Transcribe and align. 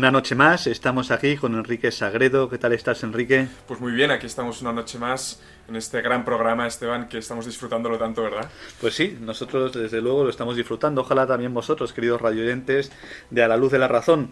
Una 0.00 0.10
noche 0.10 0.34
más, 0.34 0.66
estamos 0.66 1.10
aquí 1.10 1.36
con 1.36 1.54
Enrique 1.54 1.90
Sagredo. 1.90 2.48
¿Qué 2.48 2.56
tal 2.56 2.72
estás, 2.72 3.02
Enrique? 3.02 3.48
Pues 3.68 3.80
muy 3.80 3.92
bien, 3.92 4.10
aquí 4.10 4.24
estamos 4.24 4.62
una 4.62 4.72
noche 4.72 4.98
más 4.98 5.42
en 5.68 5.76
este 5.76 6.00
gran 6.00 6.24
programa, 6.24 6.66
Esteban, 6.66 7.06
que 7.06 7.18
estamos 7.18 7.44
disfrutándolo 7.44 7.98
tanto, 7.98 8.22
¿verdad? 8.22 8.50
Pues 8.80 8.94
sí, 8.94 9.18
nosotros 9.20 9.74
desde 9.74 10.00
luego 10.00 10.24
lo 10.24 10.30
estamos 10.30 10.56
disfrutando. 10.56 11.02
Ojalá 11.02 11.26
también 11.26 11.52
vosotros, 11.52 11.92
queridos 11.92 12.18
radioyentes 12.18 12.90
de 13.28 13.42
A 13.42 13.48
la 13.48 13.58
Luz 13.58 13.72
de 13.72 13.78
la 13.78 13.88
Razón. 13.88 14.30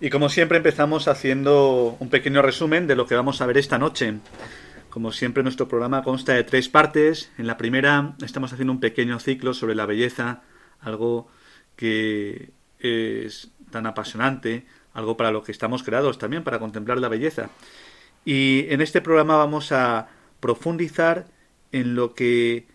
Y 0.00 0.10
como 0.10 0.28
siempre 0.30 0.56
empezamos 0.56 1.06
haciendo 1.06 1.96
un 2.00 2.10
pequeño 2.10 2.42
resumen 2.42 2.88
de 2.88 2.96
lo 2.96 3.06
que 3.06 3.14
vamos 3.14 3.40
a 3.40 3.46
ver 3.46 3.58
esta 3.58 3.78
noche. 3.78 4.14
Como 4.90 5.12
siempre 5.12 5.44
nuestro 5.44 5.68
programa 5.68 6.02
consta 6.02 6.32
de 6.32 6.42
tres 6.42 6.68
partes. 6.68 7.30
En 7.38 7.46
la 7.46 7.56
primera 7.56 8.16
estamos 8.20 8.52
haciendo 8.52 8.72
un 8.72 8.80
pequeño 8.80 9.20
ciclo 9.20 9.54
sobre 9.54 9.76
la 9.76 9.86
belleza, 9.86 10.42
algo 10.80 11.28
que 11.76 12.50
es 12.80 13.52
tan 13.70 13.86
apasionante, 13.86 14.66
algo 14.98 15.16
para 15.16 15.30
lo 15.30 15.44
que 15.44 15.52
estamos 15.52 15.84
creados 15.84 16.18
también, 16.18 16.42
para 16.42 16.58
contemplar 16.58 16.98
la 16.98 17.08
belleza. 17.08 17.50
Y 18.24 18.66
en 18.68 18.80
este 18.80 19.00
programa 19.00 19.36
vamos 19.36 19.70
a 19.70 20.08
profundizar 20.40 21.26
en 21.70 21.94
lo 21.94 22.14
que 22.14 22.66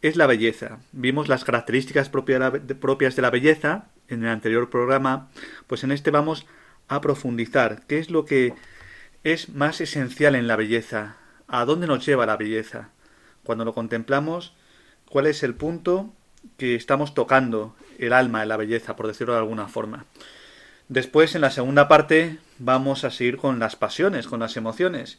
es 0.00 0.16
la 0.16 0.26
belleza. 0.26 0.78
Vimos 0.92 1.28
las 1.28 1.44
características 1.44 2.08
propias 2.08 3.16
de 3.16 3.22
la 3.22 3.30
belleza 3.30 3.88
en 4.08 4.22
el 4.22 4.28
anterior 4.28 4.70
programa, 4.70 5.28
pues 5.66 5.82
en 5.82 5.90
este 5.90 6.12
vamos 6.12 6.46
a 6.86 7.00
profundizar 7.00 7.82
qué 7.88 7.98
es 7.98 8.10
lo 8.10 8.24
que 8.24 8.54
es 9.24 9.48
más 9.48 9.80
esencial 9.80 10.36
en 10.36 10.46
la 10.46 10.54
belleza, 10.54 11.16
a 11.48 11.64
dónde 11.64 11.88
nos 11.88 12.06
lleva 12.06 12.26
la 12.26 12.36
belleza. 12.36 12.90
Cuando 13.42 13.64
lo 13.64 13.74
contemplamos, 13.74 14.54
cuál 15.10 15.26
es 15.26 15.42
el 15.42 15.54
punto 15.54 16.12
que 16.58 16.76
estamos 16.76 17.12
tocando 17.12 17.74
el 17.98 18.12
alma 18.12 18.40
de 18.40 18.46
la 18.46 18.56
belleza, 18.56 18.94
por 18.94 19.08
decirlo 19.08 19.32
de 19.32 19.40
alguna 19.40 19.66
forma. 19.66 20.04
Después, 20.88 21.34
en 21.34 21.40
la 21.40 21.50
segunda 21.50 21.88
parte, 21.88 22.38
vamos 22.58 23.04
a 23.04 23.10
seguir 23.10 23.36
con 23.38 23.58
las 23.58 23.76
pasiones, 23.76 24.26
con 24.26 24.40
las 24.40 24.56
emociones. 24.56 25.18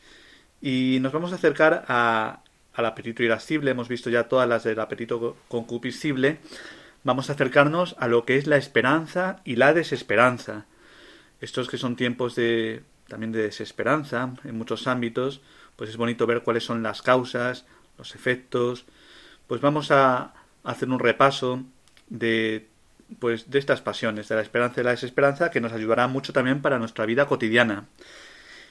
Y 0.62 1.00
nos 1.02 1.12
vamos 1.12 1.34
a 1.34 1.36
acercar 1.36 1.86
a, 1.88 2.42
al 2.74 2.86
apetito 2.86 3.24
irascible. 3.24 3.72
Hemos 3.72 3.90
visto 3.90 4.10
ya 4.10 4.30
todas 4.30 4.48
las 4.48 4.64
del 4.64 4.80
apetito 4.80 5.36
concupiscible. 5.50 6.40
Vamos 7.04 7.30
a 7.30 7.34
acercarnos 7.34 7.96
a 8.00 8.08
lo 8.08 8.26
que 8.26 8.38
es 8.38 8.48
la 8.48 8.58
esperanza 8.58 9.42
y 9.44 9.56
la 9.56 9.74
desesperanza. 9.74 10.66
Estos 11.42 11.68
que 11.68 11.78
son 11.78 11.96
tiempos 11.96 12.36
de 12.36 12.84
también 13.08 13.32
de 13.32 13.44
desesperanza 13.44 14.34
en 14.44 14.58
muchos 14.58 14.88
ámbitos, 14.88 15.42
pues 15.76 15.90
es 15.90 15.98
bonito 15.98 16.28
ver 16.28 16.44
cuáles 16.44 16.66
son 16.66 16.84
las 16.84 17.02
causas, 17.02 17.66
los 17.98 18.16
efectos. 18.16 18.86
Pues 19.48 19.62
vamos 19.62 19.92
a 19.92 20.34
hacer 20.64 20.90
un 20.90 21.00
repaso 21.00 21.64
de 22.10 22.68
pues 23.20 23.50
de 23.50 23.60
estas 23.60 23.82
pasiones, 23.82 24.28
de 24.28 24.36
la 24.36 24.42
esperanza 24.42 24.82
y 24.82 24.84
la 24.84 24.92
desesperanza, 24.92 25.52
que 25.52 25.62
nos 25.62 25.74
ayudará 25.74 26.08
mucho 26.08 26.34
también 26.34 26.62
para 26.62 26.80
nuestra 26.80 27.06
vida 27.06 27.28
cotidiana. 27.28 27.86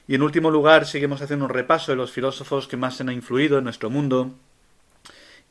Y 0.08 0.14
en 0.14 0.22
último 0.22 0.50
lugar, 0.50 0.86
seguimos 0.86 1.20
haciendo 1.22 1.47
un 1.47 1.50
repaso 1.50 1.92
de 1.92 1.97
los 1.97 2.12
filósofos 2.12 2.69
que 2.69 2.76
más 2.76 3.00
han 3.00 3.10
influido 3.10 3.58
en 3.58 3.64
nuestro 3.64 3.91
mundo. 3.91 4.32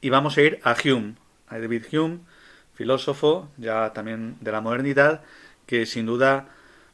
Y 0.01 0.09
vamos 0.09 0.37
a 0.37 0.41
ir 0.41 0.59
a 0.63 0.75
Hume, 0.83 1.15
a 1.49 1.59
David 1.59 1.85
Hume, 1.91 2.19
filósofo 2.73 3.49
ya 3.57 3.91
también 3.93 4.37
de 4.39 4.51
la 4.51 4.61
modernidad, 4.61 5.23
que 5.65 5.85
sin 5.85 6.05
duda, 6.05 6.49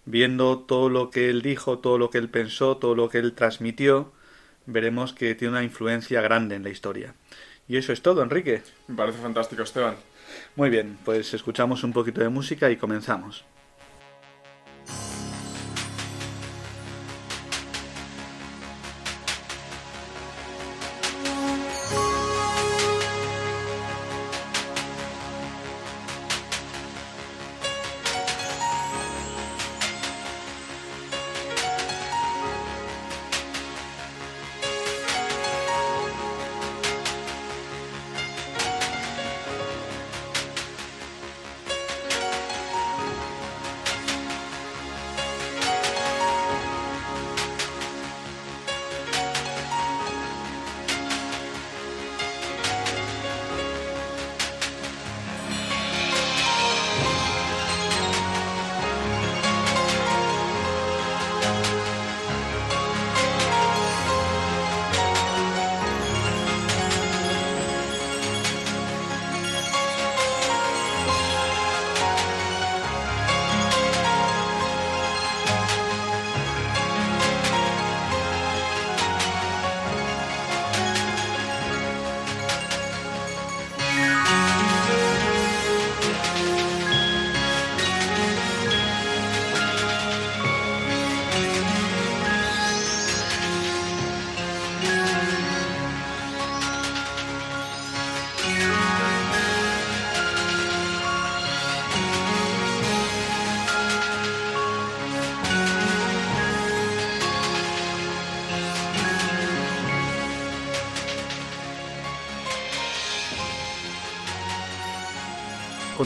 viendo 0.05 0.59
todo 0.59 0.89
lo 0.89 1.09
que 1.09 1.29
él 1.29 1.41
dijo, 1.41 1.79
todo 1.79 1.97
lo 1.97 2.09
que 2.09 2.17
él 2.17 2.29
pensó, 2.29 2.77
todo 2.77 2.95
lo 2.95 3.09
que 3.09 3.19
él 3.19 3.33
transmitió, 3.33 4.11
veremos 4.65 5.13
que 5.13 5.35
tiene 5.35 5.53
una 5.53 5.63
influencia 5.63 6.21
grande 6.21 6.55
en 6.55 6.63
la 6.63 6.69
historia. 6.69 7.13
Y 7.67 7.77
eso 7.77 7.93
es 7.93 8.01
todo, 8.01 8.23
Enrique. 8.23 8.63
Me 8.87 8.95
parece 8.95 9.19
fantástico, 9.19 9.63
Esteban. 9.63 9.95
Muy 10.55 10.69
bien, 10.69 10.97
pues 11.05 11.33
escuchamos 11.33 11.83
un 11.83 11.93
poquito 11.93 12.21
de 12.21 12.29
música 12.29 12.69
y 12.69 12.77
comenzamos. 12.77 13.45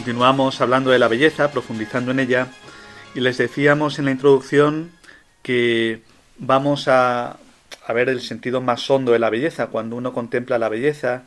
Continuamos 0.06 0.62
hablando 0.62 0.92
de 0.92 1.00
la 1.00 1.08
belleza, 1.08 1.50
profundizando 1.50 2.12
en 2.12 2.20
ella, 2.20 2.50
y 3.16 3.22
les 3.22 3.40
decíamos 3.40 3.98
en 3.98 4.06
la 4.06 4.12
introducción 4.12 4.92
que 5.42 6.04
vamos 6.38 6.88
a, 6.88 7.38
ver 7.92 8.10
el 8.10 8.22
sentido 8.22 8.62
más 8.62 8.88
hondo 8.88 9.14
de 9.14 9.18
la 9.18 9.32
belleza. 9.32 9.66
Cuando 9.66 9.96
uno 9.96 10.14
contempla 10.14 10.60
la 10.60 10.70
belleza, 10.70 11.24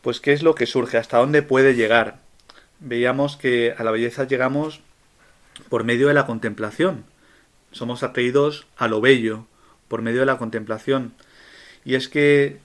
pues 0.00 0.18
qué 0.18 0.32
es 0.32 0.42
lo 0.42 0.54
que 0.54 0.64
surge, 0.64 0.96
hasta 0.96 1.18
dónde 1.18 1.42
puede 1.42 1.74
llegar. 1.74 2.20
Veíamos 2.80 3.36
que 3.36 3.74
a 3.76 3.84
la 3.84 3.90
belleza 3.90 4.24
llegamos 4.24 4.80
por 5.68 5.84
medio 5.84 6.08
de 6.08 6.14
la 6.14 6.24
contemplación. 6.24 7.04
Somos 7.70 8.02
atraídos 8.02 8.66
a 8.78 8.88
lo 8.88 9.02
bello 9.02 9.46
por 9.88 10.00
medio 10.00 10.20
de 10.20 10.26
la 10.26 10.38
contemplación. 10.38 11.12
Y 11.84 11.96
es 11.96 12.08
que 12.08 12.60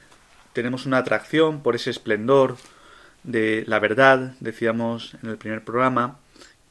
tenemos 0.53 0.85
una 0.85 0.99
atracción 0.99 1.61
por 1.61 1.75
ese 1.75 1.89
esplendor, 1.89 2.55
de 3.23 3.63
la 3.67 3.79
verdad, 3.79 4.35
decíamos 4.39 5.15
en 5.23 5.29
el 5.29 5.37
primer 5.37 5.63
programa, 5.63 6.19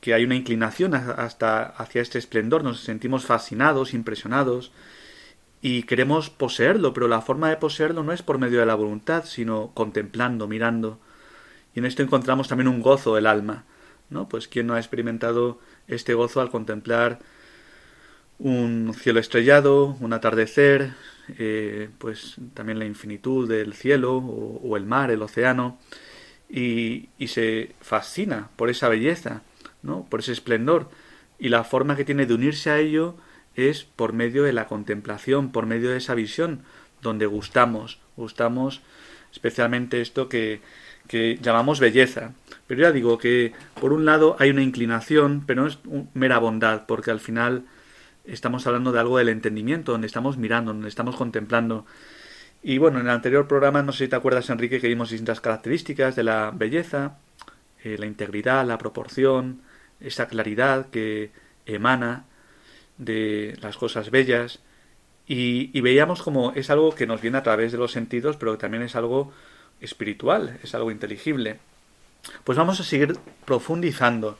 que 0.01 0.15
hay 0.15 0.25
una 0.25 0.35
inclinación 0.35 0.95
hasta 0.95 1.63
hacia 1.63 2.03
este 2.03 2.19
esplendor, 2.19 2.65
nos 2.65 2.81
sentimos 2.81 3.25
fascinados, 3.25 3.95
impresionados 3.95 4.73
y 5.61 5.85
queremos 5.85 6.29
poseerlo, 6.29 6.93
pero 6.93 7.07
la 7.07 7.21
forma 7.21 7.49
de 7.49 7.57
poseerlo 7.57 8.03
no 8.03 8.13
es 8.13 8.23
por 8.23 8.39
medio 8.39 8.59
de 8.59 8.67
la 8.67 8.75
voluntad, 8.75 9.25
sino 9.25 9.71
contemplando, 9.75 10.49
mirando. 10.49 10.99
Y 11.75 11.79
en 11.79 11.87
esto 11.87 12.03
encontramos 12.03 12.49
también 12.49 12.69
un 12.69 12.83
gozo 12.83 13.15
del 13.15 13.27
alma, 13.27 13.65
¿no? 14.11 14.29
Pues 14.29 14.49
quién 14.49 14.67
no 14.67 14.75
ha 14.75 14.79
experimentado 14.79 15.61
este 15.87 16.15
gozo 16.15 16.41
al 16.41 16.51
contemplar 16.51 17.21
un 18.43 18.93
cielo 18.95 19.21
estrellado, 19.21 19.97
un 20.01 20.13
atardecer, 20.13 20.95
eh, 21.39 21.91
pues 21.99 22.37
también 22.55 22.79
la 22.79 22.85
infinitud 22.85 23.49
del 23.49 23.75
cielo 23.75 24.17
o, 24.17 24.77
el 24.77 24.85
mar, 24.85 25.11
el 25.13 25.23
océano, 25.23 25.79
y, 26.53 27.09
y, 27.19 27.29
se 27.29 27.75
fascina 27.81 28.51
por 28.57 28.69
esa 28.71 28.89
belleza, 28.89 29.43
¿no? 29.83 30.07
por 30.09 30.21
ese 30.21 30.33
esplendor, 30.33 30.91
y 31.39 31.49
la 31.49 31.65
forma 31.65 31.97
que 31.97 32.05
tiene 32.05 32.27
de 32.27 32.35
unirse 32.35 32.71
a 32.71 32.79
ello 32.79 33.17
es 33.57 33.85
por 33.85 34.13
medio 34.13 34.45
de 34.45 34.53
la 34.53 34.67
contemplación, 34.67 35.51
por 35.51 35.67
medio 35.67 35.91
de 35.91 35.97
esa 35.97 36.15
visión, 36.15 36.63
donde 37.01 37.27
gustamos, 37.27 37.99
gustamos 38.17 38.83
especialmente 39.33 40.01
esto 40.01 40.29
que, 40.29 40.61
que 41.09 41.39
llamamos 41.43 41.81
belleza. 41.81 42.33
Pero 42.67 42.83
ya 42.83 42.93
digo 42.93 43.19
que 43.19 43.53
por 43.81 43.93
un 43.93 44.05
lado 44.05 44.37
hay 44.39 44.51
una 44.51 44.63
inclinación, 44.63 45.45
pero 45.47 45.63
no 45.63 45.69
es 45.69 45.79
mera 46.15 46.39
bondad, 46.39 46.87
porque 46.87 47.11
al 47.11 47.21
final 47.21 47.65
estamos 48.25 48.67
hablando 48.67 48.93
de 48.93 49.01
algo 49.01 49.19
del 49.19 49.31
entendimiento, 49.31 49.93
donde 49.93 50.07
estamos 50.07 50.37
mirando, 50.37 50.73
donde 50.73 50.89
estamos 50.89 51.17
contemplando. 51.17 51.87
Y 52.63 52.79
bueno, 52.79 53.01
en 53.01 53.07
el 53.07 53.13
anterior 53.13 53.49
programa, 53.49 53.83
no 53.83 53.93
sé 53.93 54.05
si 54.05 54.09
te 54.09 54.17
acuerdas, 54.17 54.49
Enrique, 54.49 54.81
que 54.81 54.89
vimos 54.89 55.11
distintas 55.11 55.41
características 55.41 56.15
de 56.15 56.23
la 56.23 56.53
belleza, 56.55 57.19
eh, 57.83 57.97
la 57.99 58.07
integridad, 58.07 58.65
la 58.65 58.79
proporción, 58.79 59.63
esa 60.01 60.29
claridad 60.29 60.87
que 60.91 61.31
emana 61.67 62.25
de 62.99 63.57
las 63.61 63.77
cosas 63.77 64.11
bellas. 64.11 64.61
Y, 65.27 65.77
y 65.77 65.81
veíamos 65.81 66.23
como 66.23 66.53
es 66.53 66.71
algo 66.71 66.95
que 66.95 67.07
nos 67.07 67.21
viene 67.21 67.39
a 67.39 67.43
través 67.43 67.73
de 67.73 67.79
los 67.79 67.93
sentidos, 67.93 68.37
pero 68.37 68.53
que 68.53 68.59
también 68.59 68.85
es 68.85 68.95
algo 68.95 69.33
espiritual, 69.81 70.59
es 70.63 70.75
algo 70.75 70.91
inteligible. 70.93 71.59
Pues 72.45 72.57
vamos 72.57 72.79
a 72.79 72.85
seguir 72.85 73.17
profundizando 73.45 74.39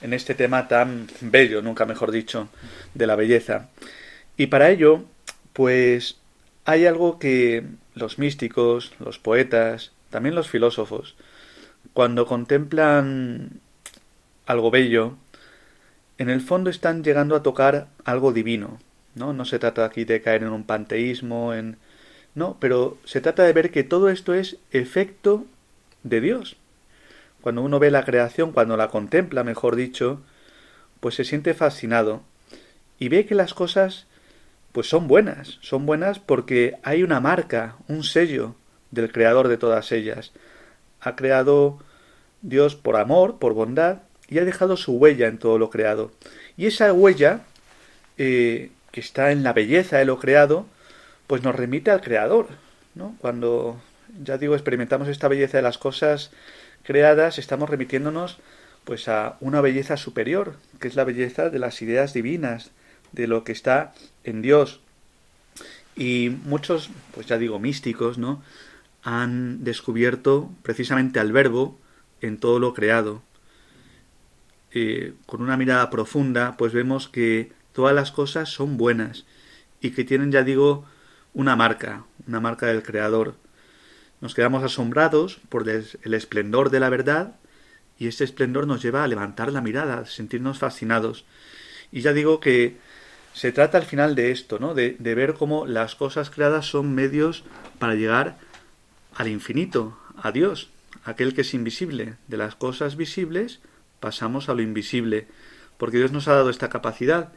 en 0.00 0.12
este 0.12 0.34
tema 0.34 0.66
tan 0.66 1.06
bello, 1.20 1.62
nunca 1.62 1.84
mejor 1.84 2.10
dicho, 2.10 2.48
de 2.94 3.06
la 3.06 3.16
belleza. 3.16 3.68
Y 4.36 4.46
para 4.46 4.70
ello, 4.70 5.04
pues 5.52 6.19
hay 6.70 6.86
algo 6.86 7.18
que 7.18 7.64
los 7.94 8.18
místicos, 8.18 8.92
los 9.00 9.18
poetas, 9.18 9.92
también 10.08 10.36
los 10.36 10.48
filósofos, 10.48 11.16
cuando 11.92 12.26
contemplan 12.26 13.60
algo 14.46 14.70
bello, 14.70 15.16
en 16.18 16.30
el 16.30 16.40
fondo 16.40 16.70
están 16.70 17.02
llegando 17.02 17.34
a 17.34 17.42
tocar 17.42 17.88
algo 18.04 18.32
divino, 18.32 18.78
¿no? 19.16 19.32
No 19.32 19.44
se 19.44 19.58
trata 19.58 19.84
aquí 19.84 20.04
de 20.04 20.22
caer 20.22 20.44
en 20.44 20.50
un 20.50 20.64
panteísmo, 20.64 21.54
en 21.54 21.76
no, 22.36 22.56
pero 22.60 22.98
se 23.04 23.20
trata 23.20 23.42
de 23.42 23.52
ver 23.52 23.72
que 23.72 23.82
todo 23.82 24.08
esto 24.08 24.32
es 24.34 24.58
efecto 24.70 25.44
de 26.04 26.20
Dios. 26.20 26.56
Cuando 27.40 27.62
uno 27.62 27.80
ve 27.80 27.90
la 27.90 28.04
creación, 28.04 28.52
cuando 28.52 28.76
la 28.76 28.88
contempla, 28.88 29.42
mejor 29.42 29.74
dicho, 29.74 30.20
pues 31.00 31.16
se 31.16 31.24
siente 31.24 31.54
fascinado 31.54 32.22
y 33.00 33.08
ve 33.08 33.26
que 33.26 33.34
las 33.34 33.54
cosas 33.54 34.06
pues 34.72 34.88
son 34.88 35.08
buenas, 35.08 35.58
son 35.60 35.86
buenas 35.86 36.18
porque 36.18 36.76
hay 36.82 37.02
una 37.02 37.20
marca, 37.20 37.76
un 37.88 38.04
sello 38.04 38.54
del 38.90 39.12
creador 39.12 39.48
de 39.48 39.56
todas 39.56 39.92
ellas. 39.92 40.32
Ha 41.00 41.16
creado 41.16 41.78
Dios 42.42 42.76
por 42.76 42.96
amor, 42.96 43.38
por 43.38 43.54
bondad, 43.54 43.98
y 44.28 44.38
ha 44.38 44.44
dejado 44.44 44.76
su 44.76 44.92
huella 44.92 45.26
en 45.26 45.38
todo 45.38 45.58
lo 45.58 45.70
creado. 45.70 46.12
Y 46.56 46.66
esa 46.66 46.92
huella, 46.92 47.40
eh, 48.16 48.70
que 48.92 49.00
está 49.00 49.32
en 49.32 49.42
la 49.42 49.52
belleza 49.52 49.98
de 49.98 50.04
lo 50.04 50.18
creado, 50.18 50.66
pues 51.26 51.42
nos 51.42 51.54
remite 51.54 51.90
al 51.90 52.00
creador, 52.00 52.48
¿no? 52.94 53.16
Cuando, 53.20 53.80
ya 54.22 54.38
digo, 54.38 54.54
experimentamos 54.54 55.08
esta 55.08 55.28
belleza 55.28 55.58
de 55.58 55.62
las 55.62 55.78
cosas, 55.78 56.30
creadas, 56.82 57.38
estamos 57.38 57.68
remitiéndonos 57.68 58.38
pues 58.84 59.08
a 59.08 59.36
una 59.40 59.60
belleza 59.60 59.96
superior, 59.96 60.54
que 60.80 60.88
es 60.88 60.96
la 60.96 61.04
belleza 61.04 61.50
de 61.50 61.58
las 61.58 61.82
ideas 61.82 62.14
divinas, 62.14 62.70
de 63.12 63.26
lo 63.26 63.44
que 63.44 63.52
está 63.52 63.94
en 64.24 64.42
Dios. 64.42 64.80
Y 65.96 66.30
muchos, 66.44 66.90
pues 67.14 67.26
ya 67.26 67.38
digo, 67.38 67.58
místicos, 67.58 68.18
¿no? 68.18 68.42
han 69.02 69.64
descubierto 69.64 70.50
precisamente 70.62 71.20
al 71.20 71.32
verbo 71.32 71.78
en 72.20 72.38
todo 72.38 72.58
lo 72.58 72.74
creado. 72.74 73.22
Eh, 74.72 75.14
con 75.26 75.42
una 75.42 75.56
mirada 75.56 75.90
profunda, 75.90 76.56
pues 76.56 76.72
vemos 76.72 77.08
que 77.08 77.52
todas 77.72 77.94
las 77.94 78.12
cosas 78.12 78.48
son 78.50 78.76
buenas 78.76 79.24
y 79.80 79.90
que 79.90 80.04
tienen, 80.04 80.30
ya 80.30 80.42
digo, 80.42 80.84
una 81.34 81.56
marca, 81.56 82.04
una 82.26 82.40
marca 82.40 82.66
del 82.66 82.82
Creador. 82.82 83.34
Nos 84.20 84.34
quedamos 84.34 84.62
asombrados 84.62 85.40
por 85.48 85.68
el 85.68 86.14
esplendor 86.14 86.70
de 86.70 86.80
la 86.80 86.90
verdad 86.90 87.36
y 87.98 88.06
ese 88.06 88.24
esplendor 88.24 88.66
nos 88.66 88.82
lleva 88.82 89.02
a 89.02 89.08
levantar 89.08 89.50
la 89.50 89.62
mirada, 89.62 90.00
a 90.00 90.06
sentirnos 90.06 90.58
fascinados. 90.58 91.24
Y 91.90 92.02
ya 92.02 92.12
digo 92.12 92.38
que 92.38 92.76
se 93.40 93.52
trata 93.52 93.78
al 93.78 93.86
final 93.86 94.16
de 94.16 94.32
esto, 94.32 94.58
¿no? 94.58 94.74
De, 94.74 94.98
ver 95.00 95.32
cómo 95.32 95.64
las 95.64 95.94
cosas 95.94 96.28
creadas 96.28 96.66
son 96.66 96.94
medios 96.94 97.42
para 97.78 97.94
llegar 97.94 98.36
al 99.14 99.28
infinito, 99.28 99.96
a 100.22 100.30
Dios, 100.30 100.68
aquel 101.06 101.32
que 101.32 101.40
es 101.40 101.54
invisible. 101.54 102.16
De 102.28 102.36
las 102.36 102.54
cosas 102.54 102.96
visibles 102.96 103.60
pasamos 103.98 104.50
a 104.50 104.54
lo 104.54 104.60
invisible, 104.60 105.26
porque 105.78 105.96
Dios 105.96 106.12
nos 106.12 106.28
ha 106.28 106.34
dado 106.34 106.50
esta 106.50 106.68
capacidad. 106.68 107.32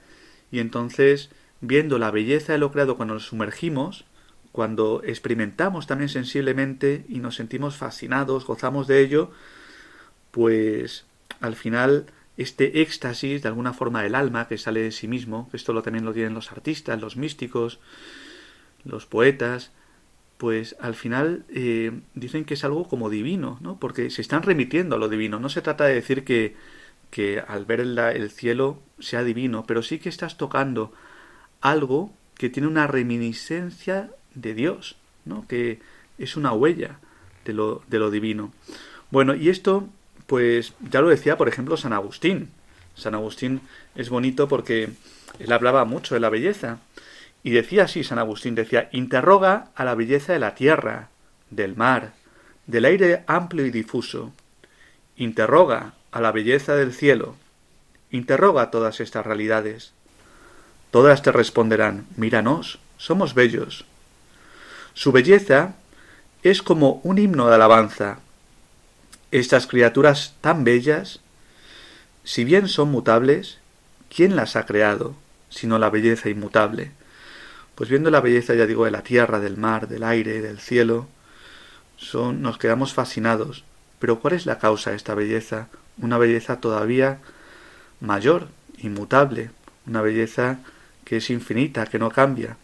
Y 0.51 0.59
entonces, 0.59 1.29
viendo 1.61 1.97
la 1.97 2.11
belleza 2.11 2.51
de 2.51 2.59
lo 2.59 2.73
creado 2.73 2.97
cuando 2.97 3.13
nos 3.13 3.27
sumergimos, 3.27 4.03
cuando 4.51 5.03
experimentamos 5.05 5.88
también 5.88 6.09
sensiblemente 6.09 7.05
y 7.07 7.19
nos 7.19 7.35
sentimos 7.35 7.77
fascinados, 7.77 8.45
gozamos 8.45 8.88
de 8.88 9.00
ello, 9.00 9.31
pues 10.31 11.05
al 11.39 11.55
final 11.55 12.07
este 12.38 12.81
éxtasis 12.81 13.41
de 13.41 13.47
alguna 13.47 13.74
forma 13.74 14.01
del 14.01 14.15
alma 14.15 14.47
que 14.47 14.57
sale 14.57 14.81
de 14.81 14.91
sí 14.91 15.07
mismo, 15.07 15.50
que 15.50 15.57
esto 15.57 15.74
lo, 15.74 15.83
también 15.83 16.06
lo 16.06 16.13
tienen 16.13 16.33
los 16.33 16.51
artistas, 16.51 17.00
los 17.00 17.15
místicos, 17.15 17.80
los 18.83 19.06
poetas, 19.06 19.71
pues 20.38 20.75
al 20.80 20.95
final 20.95 21.45
eh, 21.50 21.91
dicen 22.15 22.44
que 22.44 22.56
es 22.56 22.63
algo 22.63 22.88
como 22.88 23.09
divino, 23.09 23.59
¿no? 23.62 23.80
Porque 23.80 24.09
se 24.09 24.21
están 24.21 24.44
remitiendo 24.44 24.95
a 24.95 25.00
lo 25.00 25.09
divino. 25.09 25.39
No 25.39 25.50
se 25.50 25.62
trata 25.62 25.86
de 25.86 25.93
decir 25.93 26.24
que, 26.24 26.55
que 27.12 27.39
al 27.39 27.65
ver 27.65 27.79
el, 27.79 27.98
el 27.98 28.29
cielo 28.31 28.81
sea 29.00 29.24
divino, 29.24 29.65
pero 29.65 29.84
sí 29.84 30.00
que 30.00 30.10
estás 30.10 30.38
tocando 30.38 30.91
algo 31.62 32.12
que 32.36 32.50
tiene 32.50 32.67
una 32.67 32.88
reminiscencia 32.88 34.12
de 34.36 34.53
Dios, 34.53 34.98
¿no? 35.25 35.48
que 35.48 35.79
es 36.17 36.36
una 36.36 36.51
huella 36.53 37.00
de 37.46 37.53
lo, 37.53 37.84
de 37.88 38.00
lo 38.00 38.12
divino. 38.12 38.51
Bueno, 39.12 39.36
y 39.36 39.50
esto, 39.50 39.88
pues 40.34 40.74
ya 40.90 41.00
lo 41.00 41.10
decía, 41.10 41.38
por 41.38 41.48
ejemplo, 41.48 41.78
San 41.78 41.94
Agustín. 41.94 42.50
San 42.96 43.13
Agustín 43.13 43.62
es 43.94 44.10
bonito 44.10 44.48
porque 44.48 44.90
él 45.38 45.52
hablaba 45.52 45.86
mucho 45.86 46.16
de 46.16 46.22
la 46.22 46.32
belleza. 46.32 46.80
Y 47.44 47.52
decía 47.52 47.84
así 47.84 48.04
San 48.04 48.18
Agustín, 48.18 48.56
decía, 48.56 48.90
interroga 48.92 49.68
a 49.75 49.86
la 49.86 49.94
belleza 49.94 50.34
de 50.34 50.40
la 50.40 50.56
tierra, 50.56 51.10
del 51.52 51.75
mar, 51.75 52.13
del 52.66 52.86
aire 52.86 53.24
amplio 53.28 53.63
y 53.68 53.70
difuso. 53.70 54.34
Interroga 55.18 55.94
a 56.12 56.20
la 56.20 56.32
belleza 56.32 56.75
del 56.75 56.94
cielo. 56.94 57.36
Interroga 58.10 58.72
todas 58.72 59.02
estas 59.02 59.24
realidades. 59.24 59.94
Todas 60.90 61.22
te 61.22 61.32
responderán, 61.32 62.08
míranos, 62.18 62.80
somos 62.98 63.36
bellos, 63.36 63.86
su 64.96 65.12
belleza 65.12 65.75
es 66.42 66.63
como 66.63 67.02
un 67.04 67.20
himno 67.20 67.50
de 67.50 67.54
alabanza. 67.54 68.18
Estas 69.34 69.66
criaturas 69.66 70.36
tan 70.42 70.63
bellas, 70.63 71.20
si 72.24 72.44
bien 72.44 72.68
son 72.68 72.92
mutables, 72.92 73.58
¿quién 74.16 74.36
las 74.36 74.56
ha 74.56 74.68
creado, 74.68 75.16
sino 75.50 75.80
la 75.80 75.90
belleza 75.90 76.30
inmutable? 76.30 76.92
Pues 77.74 77.90
viendo 77.90 78.12
la 78.12 78.22
belleza, 78.22 78.54
ya 78.54 78.68
digo, 78.68 78.86
de 78.86 78.92
la 78.92 79.02
tierra, 79.02 79.40
del 79.40 79.58
mar, 79.58 79.88
del 79.88 80.04
aire, 80.04 80.40
del 80.40 80.60
cielo, 80.60 81.08
son, 81.98 82.44
nos 82.44 82.60
quedamos 82.60 82.94
fascinados. 82.94 83.63
Pero 83.98 84.20
¿cuál 84.20 84.36
es 84.36 84.46
la 84.46 84.60
causa 84.60 84.92
de 84.92 84.98
esta 84.98 85.16
belleza? 85.16 85.68
Una 85.98 86.20
belleza 86.20 86.60
todavía 86.60 87.18
mayor, 88.02 88.50
inmutable, 88.78 89.50
una 89.88 90.04
belleza 90.04 90.60
que 91.06 91.18
es 91.18 91.32
infinita, 91.32 91.88
que 91.88 91.98
no 91.98 92.12
cambia. 92.12 92.58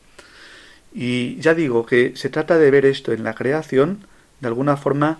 Y 0.94 1.40
ya 1.40 1.56
digo 1.56 1.88
que 1.88 2.16
se 2.16 2.30
trata 2.30 2.60
de 2.60 2.70
ver 2.70 2.86
esto 2.86 3.12
en 3.12 3.24
la 3.24 3.34
creación, 3.34 4.06
de 4.40 4.50
alguna 4.50 4.78
forma 4.78 5.18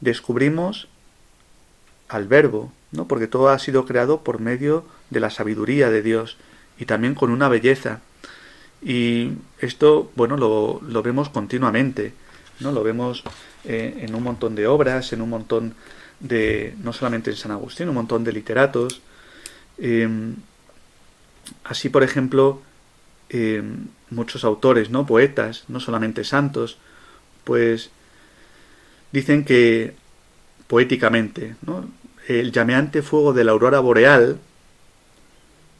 descubrimos 0.00 0.88
al 2.08 2.26
verbo, 2.26 2.72
¿no? 2.92 3.06
Porque 3.06 3.26
todo 3.26 3.48
ha 3.48 3.58
sido 3.58 3.86
creado 3.86 4.22
por 4.22 4.40
medio 4.40 4.84
de 5.10 5.20
la 5.20 5.30
sabiduría 5.30 5.90
de 5.90 6.02
Dios 6.02 6.36
y 6.78 6.86
también 6.86 7.14
con 7.14 7.30
una 7.30 7.48
belleza. 7.48 8.00
Y 8.82 9.32
esto, 9.58 10.10
bueno, 10.16 10.36
lo, 10.36 11.02
vemos 11.02 11.28
continuamente, 11.28 12.12
¿no? 12.60 12.72
Lo 12.72 12.82
vemos 12.82 13.22
eh, 13.64 13.98
en 14.00 14.14
un 14.14 14.22
montón 14.22 14.54
de 14.54 14.66
obras, 14.66 15.12
en 15.12 15.20
un 15.20 15.30
montón 15.30 15.74
de, 16.18 16.74
no 16.82 16.92
solamente 16.92 17.30
en 17.30 17.36
San 17.36 17.52
Agustín, 17.52 17.88
un 17.88 17.94
montón 17.94 18.24
de 18.24 18.32
literatos. 18.32 19.02
Em, 19.78 20.36
así, 21.64 21.88
por 21.90 22.02
ejemplo, 22.02 22.62
eh, 23.28 23.62
muchos 24.10 24.44
autores, 24.44 24.90
¿no? 24.90 25.06
Poetas, 25.06 25.64
no 25.68 25.78
solamente 25.80 26.24
santos, 26.24 26.78
pues 27.44 27.90
dicen 29.12 29.44
que 29.44 29.94
poéticamente. 30.66 31.56
El 32.28 32.52
llameante 32.52 33.02
fuego 33.02 33.32
de 33.32 33.44
la 33.44 33.52
aurora 33.52 33.80
boreal 33.80 34.38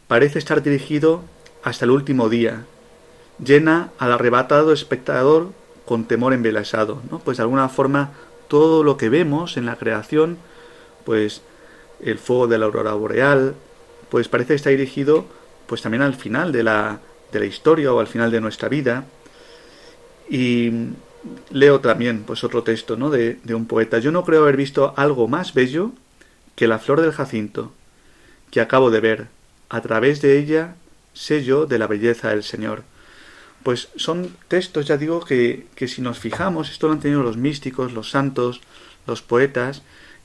parece 0.08 0.38
estar 0.38 0.62
dirigido 0.62 1.22
hasta 1.62 1.84
el 1.84 1.92
último 1.92 2.28
día 2.28 2.64
llena 3.44 3.90
al 3.98 4.12
arrebatado 4.12 4.72
espectador 4.72 5.52
con 5.86 6.04
temor 6.04 6.32
embelesado. 6.32 7.02
Pues 7.24 7.38
de 7.38 7.42
alguna 7.42 7.68
forma 7.68 8.10
todo 8.48 8.82
lo 8.82 8.96
que 8.96 9.08
vemos 9.08 9.56
en 9.56 9.66
la 9.66 9.76
creación, 9.76 10.38
pues 11.04 11.42
el 12.00 12.18
fuego 12.18 12.48
de 12.48 12.58
la 12.58 12.66
aurora 12.66 12.94
boreal, 12.94 13.54
pues 14.08 14.28
parece 14.28 14.54
está 14.54 14.70
dirigido 14.70 15.26
pues 15.66 15.82
también 15.82 16.02
al 16.02 16.14
final 16.14 16.50
de 16.50 16.64
la, 16.64 16.98
de 17.30 17.38
la 17.38 17.46
historia 17.46 17.92
o 17.92 18.00
al 18.00 18.08
final 18.08 18.30
de 18.30 18.40
nuestra 18.40 18.68
vida. 18.68 19.04
Y 20.28 20.70
leo 21.50 21.80
también 21.80 22.24
pues 22.24 22.44
otro 22.44 22.62
texto 22.62 22.96
¿no? 22.96 23.10
de, 23.10 23.38
de 23.44 23.54
un 23.54 23.66
poeta. 23.66 23.98
Yo 23.98 24.12
no 24.12 24.24
creo 24.24 24.42
haber 24.42 24.56
visto 24.56 24.94
algo 24.96 25.28
más 25.28 25.54
bello 25.54 25.92
que 26.56 26.66
la 26.66 26.78
flor 26.78 27.00
del 27.00 27.12
jacinto, 27.12 27.72
que 28.50 28.60
acabo 28.60 28.90
de 28.90 29.00
ver. 29.00 29.26
A 29.68 29.80
través 29.82 30.20
de 30.20 30.38
ella 30.38 30.74
sé 31.12 31.44
yo 31.44 31.66
de 31.66 31.78
la 31.78 31.86
belleza 31.86 32.30
del 32.30 32.42
Señor. 32.42 32.82
Pues 33.62 33.88
son 33.96 34.34
textos, 34.48 34.86
ya 34.86 34.96
digo, 34.96 35.20
que, 35.24 35.66
que 35.74 35.86
si 35.86 36.00
nos 36.00 36.18
fijamos, 36.18 36.70
esto 36.70 36.86
lo 36.86 36.94
han 36.94 37.00
tenido 37.00 37.22
los 37.22 37.36
místicos, 37.36 37.92
los 37.92 38.10
santos, 38.10 38.60
los 39.06 39.22
poetas, 39.22 39.82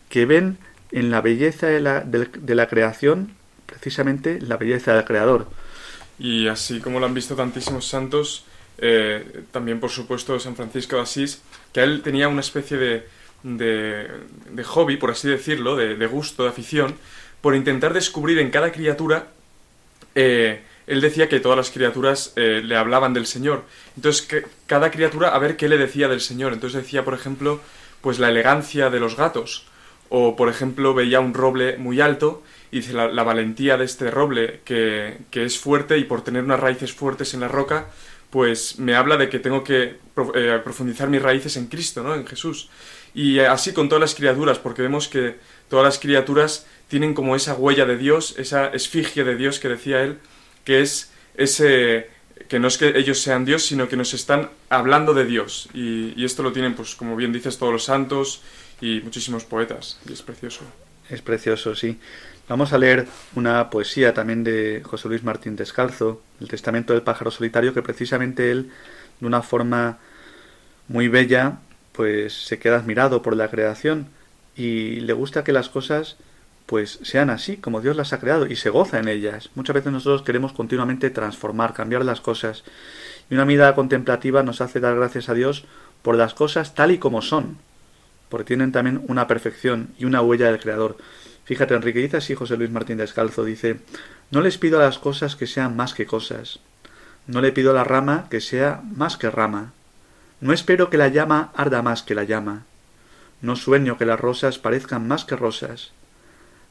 que 0.10 0.26
ven 0.26 0.58
en 0.92 1.12
la 1.12 1.22
belleza 1.22 1.68
de 1.68 1.82
la, 1.82 2.02
de, 2.02 2.56
la 2.56 2.68
creación 2.68 3.34
precisamente 3.66 4.40
la 4.40 4.58
belleza 4.58 4.94
del 4.94 5.04
creador. 5.04 5.48
Y 6.18 6.48
así 6.48 6.80
como 6.80 7.00
lo 7.00 7.06
han 7.06 7.14
visto 7.14 7.36
tantísimos 7.36 7.88
santos, 7.88 8.46
eh, 8.78 9.44
también 9.52 9.80
por 9.80 9.90
supuesto 9.90 10.40
San 10.40 10.56
Francisco 10.56 10.96
de 10.96 11.04
Asís, 11.04 11.42
que 11.74 11.82
él 11.82 12.02
tenía 12.02 12.28
una 12.28 12.42
especie 12.42 12.78
de, 12.78 13.08
de, 13.44 14.64
hobby, 14.64 14.98
por 14.98 15.12
así 15.12 15.30
decirlo, 15.30 15.76
de, 15.76 16.08
gusto, 16.08 16.44
de 16.44 16.50
afición, 16.50 16.96
por 17.42 17.56
intentar 17.56 17.94
descubrir 17.94 18.40
en 18.40 18.50
cada 18.50 18.72
criatura, 18.72 19.28
eh, 20.16 20.62
él 20.88 21.02
decía 21.02 21.30
que 21.30 21.40
todas 21.40 21.58
las 21.58 21.72
criaturas 21.72 22.34
eh, 22.36 22.62
le 22.64 22.76
hablaban 22.76 23.14
del 23.14 23.26
Señor. 23.26 23.64
Entonces, 23.96 24.46
cada 24.68 24.92
criatura 24.92 25.30
a 25.30 25.40
ver 25.40 25.58
qué 25.58 25.68
le 25.68 25.78
decía 25.78 26.08
del 26.08 26.22
Señor. 26.22 26.54
Entonces 26.54 26.84
decía, 26.84 27.04
por 27.04 27.14
ejemplo, 27.14 27.60
pues 28.02 28.20
la 28.20 28.30
elegancia 28.30 28.90
de 28.90 29.00
los 29.00 29.18
gatos. 29.18 29.66
O, 30.10 30.36
por 30.36 30.50
ejemplo, 30.50 30.94
veía 30.94 31.20
un 31.20 31.34
roble 31.34 31.78
muy 31.78 32.02
alto 32.02 32.44
y 32.72 32.78
dice 32.78 32.94
la, 32.94 33.08
la 33.08 33.24
valentía 33.24 33.78
de 33.78 33.86
este 33.86 34.12
roble 34.12 34.62
que, 34.64 35.18
que, 35.32 35.46
es 35.46 35.58
fuerte 35.58 35.98
y 35.98 36.04
por 36.04 36.24
tener 36.24 36.44
unas 36.44 36.60
raíces 36.60 36.94
fuertes 36.94 37.34
en 37.34 37.40
la 37.40 37.48
roca, 37.48 37.88
pues 38.36 38.80
me 38.80 38.96
habla 38.96 39.16
de 39.16 39.30
que 39.30 39.40
tengo 39.40 39.64
que 39.64 39.96
eh, 40.36 40.62
profundizar 40.62 41.08
mis 41.08 41.22
raíces 41.22 41.56
en 41.56 41.68
Cristo, 41.68 42.04
¿no? 42.04 42.14
En 42.16 42.28
Jesús. 42.28 42.70
Y 43.14 43.40
así 43.40 43.72
con 43.72 43.88
todas 43.88 44.02
las 44.02 44.14
criaturas, 44.14 44.60
porque 44.60 44.82
vemos 44.82 45.08
que 45.08 45.38
todas 45.70 45.86
las 45.86 46.00
criaturas 46.00 46.68
tienen 46.90 47.14
como 47.14 47.38
esa 47.38 47.54
huella 47.54 47.86
de 47.86 47.96
Dios, 47.96 48.36
esa 48.38 48.68
esfigie 48.68 49.24
de 49.24 49.38
Dios 49.38 49.62
que 49.62 49.70
decía 49.70 50.02
él, 50.04 50.18
que 50.66 50.82
es 50.82 51.14
ese 51.36 52.10
que 52.50 52.60
no 52.60 52.68
es 52.68 52.78
que 52.78 52.98
ellos 52.98 53.22
sean 53.22 53.46
Dios, 53.46 53.64
sino 53.64 53.88
que 53.88 53.96
nos 53.96 54.14
están 54.14 54.50
hablando 54.68 55.14
de 55.14 55.24
Dios. 55.24 55.70
Y, 55.74 56.12
y, 56.22 56.26
esto 56.26 56.44
lo 56.44 56.52
tienen, 56.52 56.76
pues 56.76 56.94
como 56.96 57.16
bien 57.16 57.32
dices, 57.32 57.58
todos 57.58 57.72
los 57.72 57.86
santos 57.86 58.42
y 58.82 59.00
muchísimos 59.00 59.46
poetas. 59.46 59.98
Y 60.10 60.12
es 60.12 60.22
precioso. 60.22 60.66
Es 61.10 61.22
precioso, 61.22 61.74
sí. 61.74 62.00
Vamos 62.48 62.74
a 62.74 62.78
leer 62.78 63.08
una 63.34 63.72
poesía 63.72 64.14
también 64.14 64.44
de 64.44 64.84
José 64.86 65.08
Luis 65.08 65.24
Martín 65.24 65.56
Descalzo, 65.56 66.22
El 66.40 66.48
Testamento 66.48 66.94
del 66.94 67.02
Pájaro 67.02 67.32
Solitario, 67.32 67.74
que 67.74 67.82
precisamente 67.82 68.52
él, 68.52 68.70
de 69.20 69.26
una 69.26 69.42
forma 69.42 69.98
muy 70.88 71.08
bella, 71.08 71.58
pues 71.92 72.34
se 72.46 72.60
queda 72.60 72.76
admirado 72.76 73.24
por 73.24 73.36
la 73.36 73.50
creación 73.50 74.10
y 74.56 75.00
le 75.00 75.14
gusta 75.14 75.44
que 75.44 75.54
las 75.54 75.70
cosas 75.70 76.18
pues 76.68 77.00
sean 77.02 77.32
así 77.32 77.58
como 77.58 77.82
Dios 77.82 77.96
las 77.96 78.14
ha 78.14 78.20
creado 78.20 78.46
y 78.46 78.56
se 78.56 78.70
goza 78.70 79.00
en 79.00 79.08
ellas. 79.08 79.50
Muchas 79.56 79.74
veces 79.74 79.92
nosotros 79.92 80.22
queremos 80.22 80.54
continuamente 80.54 81.10
transformar, 81.10 81.74
cambiar 81.74 82.06
las 82.06 82.22
cosas. 82.22 82.64
Y 83.30 83.34
una 83.34 83.46
mirada 83.46 83.74
contemplativa 83.74 84.44
nos 84.44 84.62
hace 84.62 84.80
dar 84.80 84.96
gracias 84.96 85.30
a 85.30 85.34
Dios 85.34 85.66
por 86.04 86.16
las 86.16 86.36
cosas 86.36 86.76
tal 86.76 86.92
y 86.92 87.00
como 87.00 87.24
son, 87.24 87.58
porque 88.30 88.46
tienen 88.46 88.72
también 88.72 89.04
una 89.08 89.28
perfección 89.28 89.90
y 89.98 90.06
una 90.06 90.22
huella 90.22 90.52
del 90.52 90.60
Creador. 90.60 90.98
Fíjate, 91.46 91.76
Enrique 91.76 92.00
dice 92.00 92.18
así 92.18 92.34
José 92.34 92.58
Luis 92.58 92.72
Martín 92.72 92.98
Descalzo, 92.98 93.46
dice, 93.46 93.80
no 94.32 94.42
les 94.42 94.58
pido 94.58 94.80
a 94.80 94.84
las 94.84 94.98
cosas 94.98 95.36
que 95.36 95.46
sean 95.46 95.76
más 95.76 95.94
que 95.94 96.08
cosas, 96.08 96.60
no 97.28 97.40
le 97.40 97.52
pido 97.52 97.72
a 97.72 97.76
la 97.76 97.84
rama 97.84 98.28
que 98.30 98.42
sea 98.42 98.82
más 98.96 99.16
que 99.16 99.30
rama, 99.30 99.72
no 100.42 100.54
espero 100.54 100.90
que 100.90 100.98
la 100.98 101.08
llama 101.08 101.52
arda 101.56 101.84
más 101.84 102.02
que 102.02 102.16
la 102.16 102.24
llama, 102.24 102.64
no 103.42 103.56
sueño 103.56 103.98
que 103.98 104.06
las 104.06 104.20
rosas 104.20 104.58
parezcan 104.58 105.08
más 105.08 105.24
que 105.24 105.36
rosas, 105.36 105.92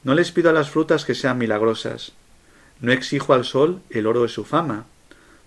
no 0.03 0.15
les 0.15 0.33
pido 0.33 0.51
a 0.51 0.53
las 0.53 0.71
frutas 0.71 1.05
que 1.05 1.15
sean 1.15 1.39
milagrosas, 1.39 2.13
no 2.81 2.91
exijo 2.91 3.33
al 3.33 3.45
sol 3.45 3.81
el 3.91 4.09
oro 4.09 4.23
de 4.23 4.29
su 4.29 4.45
fama, 4.45 4.87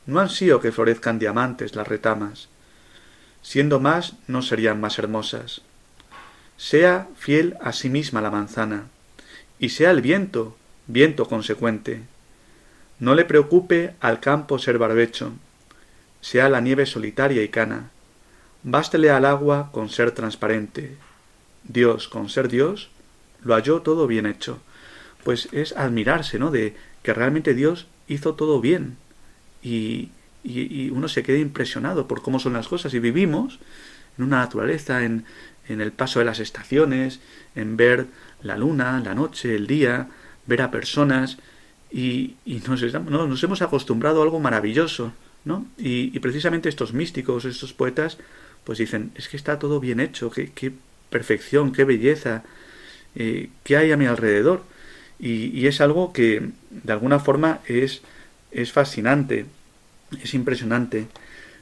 no 0.06 0.22
ansío 0.22 0.62
que 0.62 0.72
florezcan 0.72 1.20
diamantes 1.20 1.76
las 1.76 1.88
retamas, 1.88 2.48
siendo 3.42 3.82
más 3.82 4.14
no 4.28 4.42
serían 4.42 4.80
más 4.80 4.98
hermosas. 5.00 5.62
Sea 6.56 7.08
fiel 7.18 7.58
a 7.62 7.72
sí 7.74 7.90
misma 7.90 8.22
la 8.22 8.32
manzana, 8.32 8.86
y 9.60 9.70
sea 9.70 9.92
el 9.92 10.02
viento, 10.02 10.56
viento 10.88 11.28
consecuente. 11.28 12.02
No 13.00 13.16
le 13.16 13.26
preocupe 13.26 13.94
al 14.00 14.20
campo 14.20 14.60
ser 14.60 14.78
barbecho, 14.78 15.34
sea 16.22 16.50
la 16.50 16.62
nieve 16.62 16.86
solitaria 16.86 17.44
y 17.44 17.50
cana. 17.50 17.92
Bástele 18.64 19.12
al 19.12 19.26
agua 19.26 19.70
con 19.72 19.90
ser 19.90 20.12
transparente. 20.12 20.96
Dios, 21.64 22.08
con 22.08 22.30
ser 22.30 22.48
Dios, 22.48 22.90
lo 23.44 23.54
halló 23.54 23.82
todo 23.82 24.08
bien 24.08 24.26
hecho. 24.26 24.60
Pues 25.24 25.50
es 25.52 25.74
admirarse, 25.74 26.40
¿no? 26.40 26.52
De 26.52 26.76
que 27.04 27.14
realmente 27.14 27.54
Dios 27.54 27.88
hizo 28.08 28.36
todo 28.36 28.62
bien. 28.62 28.98
Y, 29.62 30.10
y, 30.44 30.84
y 30.84 30.90
uno 30.90 31.08
se 31.08 31.24
queda 31.24 31.38
impresionado 31.38 32.08
por 32.08 32.22
cómo 32.22 32.40
son 32.40 32.54
las 32.54 32.68
cosas. 32.68 32.94
Y 32.94 33.00
vivimos 33.00 33.60
en 34.18 34.26
una 34.26 34.40
naturaleza, 34.40 35.04
en, 35.04 35.26
en 35.68 35.82
el 35.82 35.92
paso 35.92 36.20
de 36.20 36.26
las 36.26 36.40
estaciones, 36.40 37.20
en 37.56 37.78
ver 37.78 38.08
la 38.42 38.58
luna, 38.58 39.02
la 39.04 39.16
noche, 39.16 39.56
el 39.56 39.68
día, 39.68 40.08
ver 40.46 40.62
a 40.62 40.72
personas 40.72 41.38
y, 41.92 42.36
y 42.46 42.62
nos, 42.68 42.82
no, 42.94 43.28
nos, 43.28 43.44
hemos 43.44 43.62
acostumbrado 43.62 44.22
a 44.22 44.24
algo 44.24 44.40
maravilloso, 44.40 45.14
¿no? 45.46 45.66
Y, 45.78 46.18
precisamente 46.20 46.70
estos 46.70 46.94
místicos, 46.94 47.46
estos 47.46 47.74
poetas, 47.74 48.18
pues 48.64 48.80
dicen, 48.80 49.12
es 49.16 49.30
que 49.30 49.38
está 49.38 49.60
todo 49.60 49.80
bien 49.80 50.00
hecho, 50.00 50.30
qué, 50.30 50.74
perfección, 51.10 51.72
qué 51.72 51.86
belleza, 51.86 52.44
eh, 53.16 53.50
qué 53.64 53.78
hay 53.78 53.92
a 53.92 53.98
mi 53.98 54.06
alrededor. 54.06 54.64
Y, 55.20 55.58
y, 55.58 55.68
es 55.68 55.82
algo 55.82 56.14
que 56.14 56.50
de 56.70 56.94
alguna 56.94 57.20
forma 57.20 57.60
es, 57.66 58.02
es 58.52 58.72
fascinante, 58.72 59.46
es 60.22 60.34
impresionante. 60.34 61.08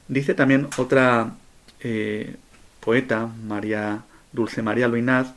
Dice 0.08 0.34
también 0.34 0.68
otra 0.76 1.36
eh, 1.80 2.36
poeta, 2.80 3.28
María 3.46 4.02
Dulce 4.32 4.62
María 4.62 4.88
Luinaz, 4.88 5.34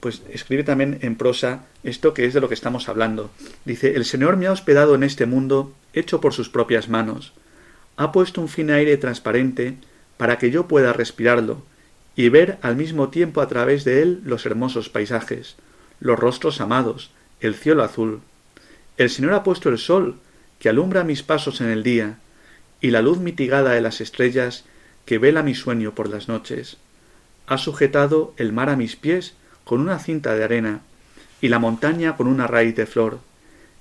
pues 0.00 0.22
escribe 0.30 0.64
también 0.64 0.98
en 1.02 1.16
prosa 1.16 1.64
esto 1.82 2.14
que 2.14 2.24
es 2.24 2.34
de 2.34 2.40
lo 2.40 2.48
que 2.48 2.54
estamos 2.54 2.88
hablando. 2.88 3.30
Dice, 3.64 3.96
el 3.96 4.04
Señor 4.04 4.36
me 4.36 4.46
ha 4.46 4.52
hospedado 4.52 4.94
en 4.94 5.02
este 5.02 5.26
mundo 5.26 5.74
hecho 5.92 6.20
por 6.20 6.32
sus 6.32 6.48
propias 6.48 6.88
manos. 6.88 7.32
Ha 7.96 8.12
puesto 8.12 8.40
un 8.40 8.48
fin 8.48 8.70
aire 8.70 8.96
transparente 8.96 9.76
para 10.16 10.38
que 10.38 10.50
yo 10.50 10.68
pueda 10.68 10.92
respirarlo 10.92 11.62
y 12.14 12.28
ver 12.28 12.58
al 12.62 12.76
mismo 12.76 13.08
tiempo 13.08 13.40
a 13.40 13.48
través 13.48 13.84
de 13.84 14.02
él 14.02 14.20
los 14.24 14.46
hermosos 14.46 14.88
paisajes, 14.88 15.56
los 16.00 16.18
rostros 16.18 16.60
amados, 16.60 17.10
el 17.40 17.54
cielo 17.54 17.82
azul. 17.82 18.20
El 18.96 19.10
Señor 19.10 19.34
ha 19.34 19.44
puesto 19.44 19.68
el 19.68 19.78
sol, 19.78 20.16
que 20.58 20.68
alumbra 20.68 21.04
mis 21.04 21.22
pasos 21.22 21.60
en 21.60 21.68
el 21.68 21.84
día, 21.84 22.18
y 22.80 22.90
la 22.90 23.02
luz 23.02 23.18
mitigada 23.18 23.70
de 23.70 23.80
las 23.80 24.00
estrellas, 24.00 24.64
que 25.04 25.18
vela 25.18 25.42
mi 25.42 25.54
sueño 25.54 25.94
por 25.94 26.08
las 26.08 26.28
noches. 26.28 26.76
Ha 27.46 27.58
sujetado 27.58 28.34
el 28.36 28.52
mar 28.52 28.68
a 28.68 28.76
mis 28.76 28.96
pies 28.96 29.34
con 29.68 29.82
una 29.82 29.98
cinta 29.98 30.34
de 30.34 30.44
arena, 30.44 30.80
y 31.42 31.48
la 31.48 31.58
montaña 31.58 32.16
con 32.16 32.26
una 32.26 32.46
raíz 32.46 32.74
de 32.74 32.86
flor. 32.86 33.18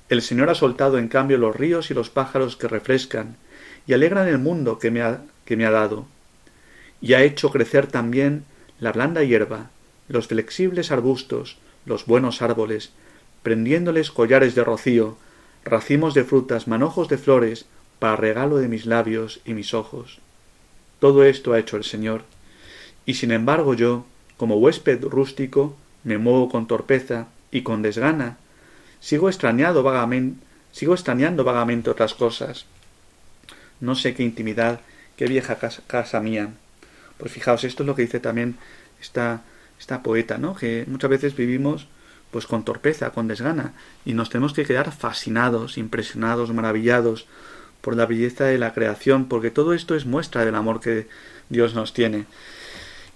El 0.10 0.22
Señor 0.22 0.50
ha 0.50 0.54
soltado 0.54 0.98
en 0.98 1.08
cambio 1.08 1.38
los 1.38 1.56
ríos 1.56 1.90
y 1.90 1.94
los 1.94 2.10
pájaros 2.10 2.58
que 2.58 2.68
refrescan, 2.68 3.38
y 3.88 3.94
alegran 3.94 4.28
el 4.28 4.38
mundo 4.38 4.80
que 4.80 4.92
me 4.92 5.02
ha, 5.02 5.22
que 5.46 5.56
me 5.56 5.66
ha 5.66 5.72
dado. 5.72 6.06
Y 7.00 7.14
ha 7.14 7.24
hecho 7.24 7.52
crecer 7.52 7.88
también 7.88 8.44
la 8.82 8.92
blanda 8.92 9.24
hierba, 9.24 9.70
los 10.10 10.28
flexibles 10.28 10.92
arbustos, 10.92 11.58
los 11.86 12.06
buenos 12.06 12.42
árboles, 12.42 12.92
prendiéndoles 13.42 14.12
collares 14.12 14.56
de 14.56 14.66
rocío, 14.66 15.18
racimos 15.64 16.14
de 16.14 16.26
frutas, 16.26 16.68
manojos 16.68 17.08
de 17.08 17.18
flores, 17.18 17.66
para 18.00 18.18
regalo 18.18 18.58
de 18.58 18.68
mis 18.68 18.86
labios 18.86 19.40
y 19.46 19.54
mis 19.54 19.74
ojos. 19.74 20.20
Todo 21.00 21.24
esto 21.24 21.54
ha 21.54 21.60
hecho 21.60 21.78
el 21.78 21.86
Señor. 21.86 22.24
Y 23.06 23.14
sin 23.14 23.32
embargo 23.32 23.74
yo, 23.74 24.06
como 24.38 24.58
huésped 24.58 25.04
rústico, 25.04 25.76
me 26.04 26.18
muevo 26.18 26.50
con 26.50 26.68
torpeza 26.68 27.28
y 27.52 27.64
con 27.64 27.82
desgana. 27.82 28.38
Sigo 29.00 29.30
extrañado 29.30 29.84
vagamente, 29.84 30.40
sigo 30.72 30.94
extrañando 30.94 31.44
vagamente 31.44 31.90
otras 31.90 32.14
cosas. 32.14 32.66
No 33.80 33.96
sé 33.96 34.16
qué 34.16 34.24
intimidad, 34.24 34.80
qué 35.18 35.26
vieja 35.26 35.58
casa, 35.88 36.20
mía. 36.22 36.52
Pues 37.18 37.32
fijaos, 37.32 37.64
esto 37.64 37.84
es 37.84 37.88
lo 37.88 37.96
que 37.96 38.04
dice 38.04 38.20
también 38.20 38.58
esta, 39.02 39.42
esta 39.80 40.04
poeta, 40.04 40.38
¿no? 40.38 40.56
Que 40.56 40.86
muchas 40.88 41.10
veces 41.10 41.36
vivimos 41.36 41.88
pues 42.32 42.46
con 42.46 42.64
torpeza, 42.64 43.12
con 43.12 43.28
desgana, 43.28 43.74
y 44.06 44.14
nos 44.14 44.30
tenemos 44.30 44.54
que 44.54 44.66
quedar 44.66 44.92
fascinados, 44.92 45.78
impresionados, 45.78 46.54
maravillados 46.54 47.26
por 47.82 47.96
la 47.96 48.06
belleza 48.06 48.46
de 48.46 48.58
la 48.58 48.74
creación, 48.74 49.28
porque 49.28 49.50
todo 49.50 49.74
esto 49.74 49.96
es 49.96 50.06
muestra 50.06 50.44
del 50.44 50.56
amor 50.56 50.82
que 50.82 51.08
Dios 51.50 51.74
nos 51.74 51.94
tiene. 51.94 52.26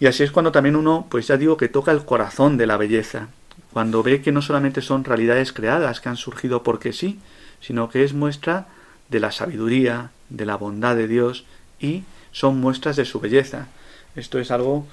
Y 0.01 0.07
así 0.07 0.23
es 0.23 0.31
cuando 0.31 0.51
también 0.51 0.75
uno, 0.75 1.05
pues 1.11 1.27
ya 1.27 1.37
digo 1.37 1.57
que 1.57 1.69
toca 1.69 1.91
el 1.91 2.03
corazón 2.03 2.57
de 2.57 2.65
la 2.65 2.75
belleza, 2.75 3.27
cuando 3.71 4.01
ve 4.01 4.23
que 4.23 4.31
no 4.31 4.41
solamente 4.41 4.81
son 4.81 5.03
realidades 5.03 5.53
creadas 5.53 6.01
que 6.01 6.09
han 6.09 6.17
surgido 6.17 6.63
porque 6.63 6.91
sí, 6.91 7.19
sino 7.59 7.87
que 7.87 8.03
es 8.03 8.13
muestra 8.13 8.65
de 9.09 9.19
la 9.19 9.31
sabiduría, 9.31 10.09
de 10.29 10.47
la 10.47 10.55
bondad 10.55 10.95
de 10.95 11.07
Dios 11.07 11.45
y 11.79 12.01
son 12.31 12.59
muestras 12.59 12.95
de 12.95 13.05
su 13.05 13.19
belleza. 13.19 13.67
Esto 14.15 14.39
es 14.39 14.49
algo 14.49 14.87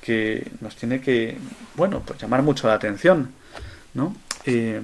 que 0.00 0.46
nos 0.60 0.76
tiene 0.76 1.00
que, 1.00 1.38
bueno, 1.74 2.00
pues 2.06 2.20
llamar 2.20 2.42
mucho 2.42 2.68
la 2.68 2.74
atención, 2.74 3.32
¿no? 3.94 4.14
Eh, 4.46 4.80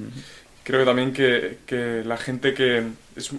Creo 0.65 0.85
también 0.85 1.13
que, 1.13 2.03
la 2.05 2.17
gente 2.17 2.53
que 2.53 2.83
es, 3.15 3.31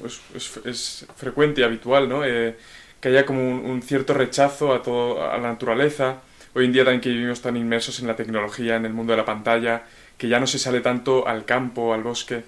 es, 0.64 1.06
frecuente 1.18 1.60
y 1.60 1.64
habitual, 1.66 2.08
¿no? 2.08 2.24
Eh, 2.24 2.56
que 3.02 3.10
haya 3.10 3.26
como 3.26 3.42
un, 3.42 3.82
cierto 3.82 4.14
rechazo 4.14 4.74
a, 4.74 4.82
todo, 4.82 5.22
a 5.22 5.38
la 5.38 5.50
naturaleza. 5.50 6.22
Hoy 6.56 6.66
en 6.66 6.74
día 6.74 6.84
también 6.84 7.02
que 7.02 7.10
vivimos 7.10 7.42
tan 7.42 7.58
inmersos 7.58 8.00
en 8.00 8.08
la 8.08 8.16
tecnología, 8.16 8.76
en 8.76 8.86
el 8.86 8.94
mundo 8.94 9.14
de 9.14 9.18
la 9.18 9.26
pantalla, 9.26 9.84
que 10.18 10.28
ya 10.28 10.40
no 10.40 10.48
se 10.48 10.58
sale 10.58 10.82
tanto 10.82 11.28
al 11.28 11.46
campo, 11.46 11.94
al 11.94 12.02
bosque, 12.02 12.44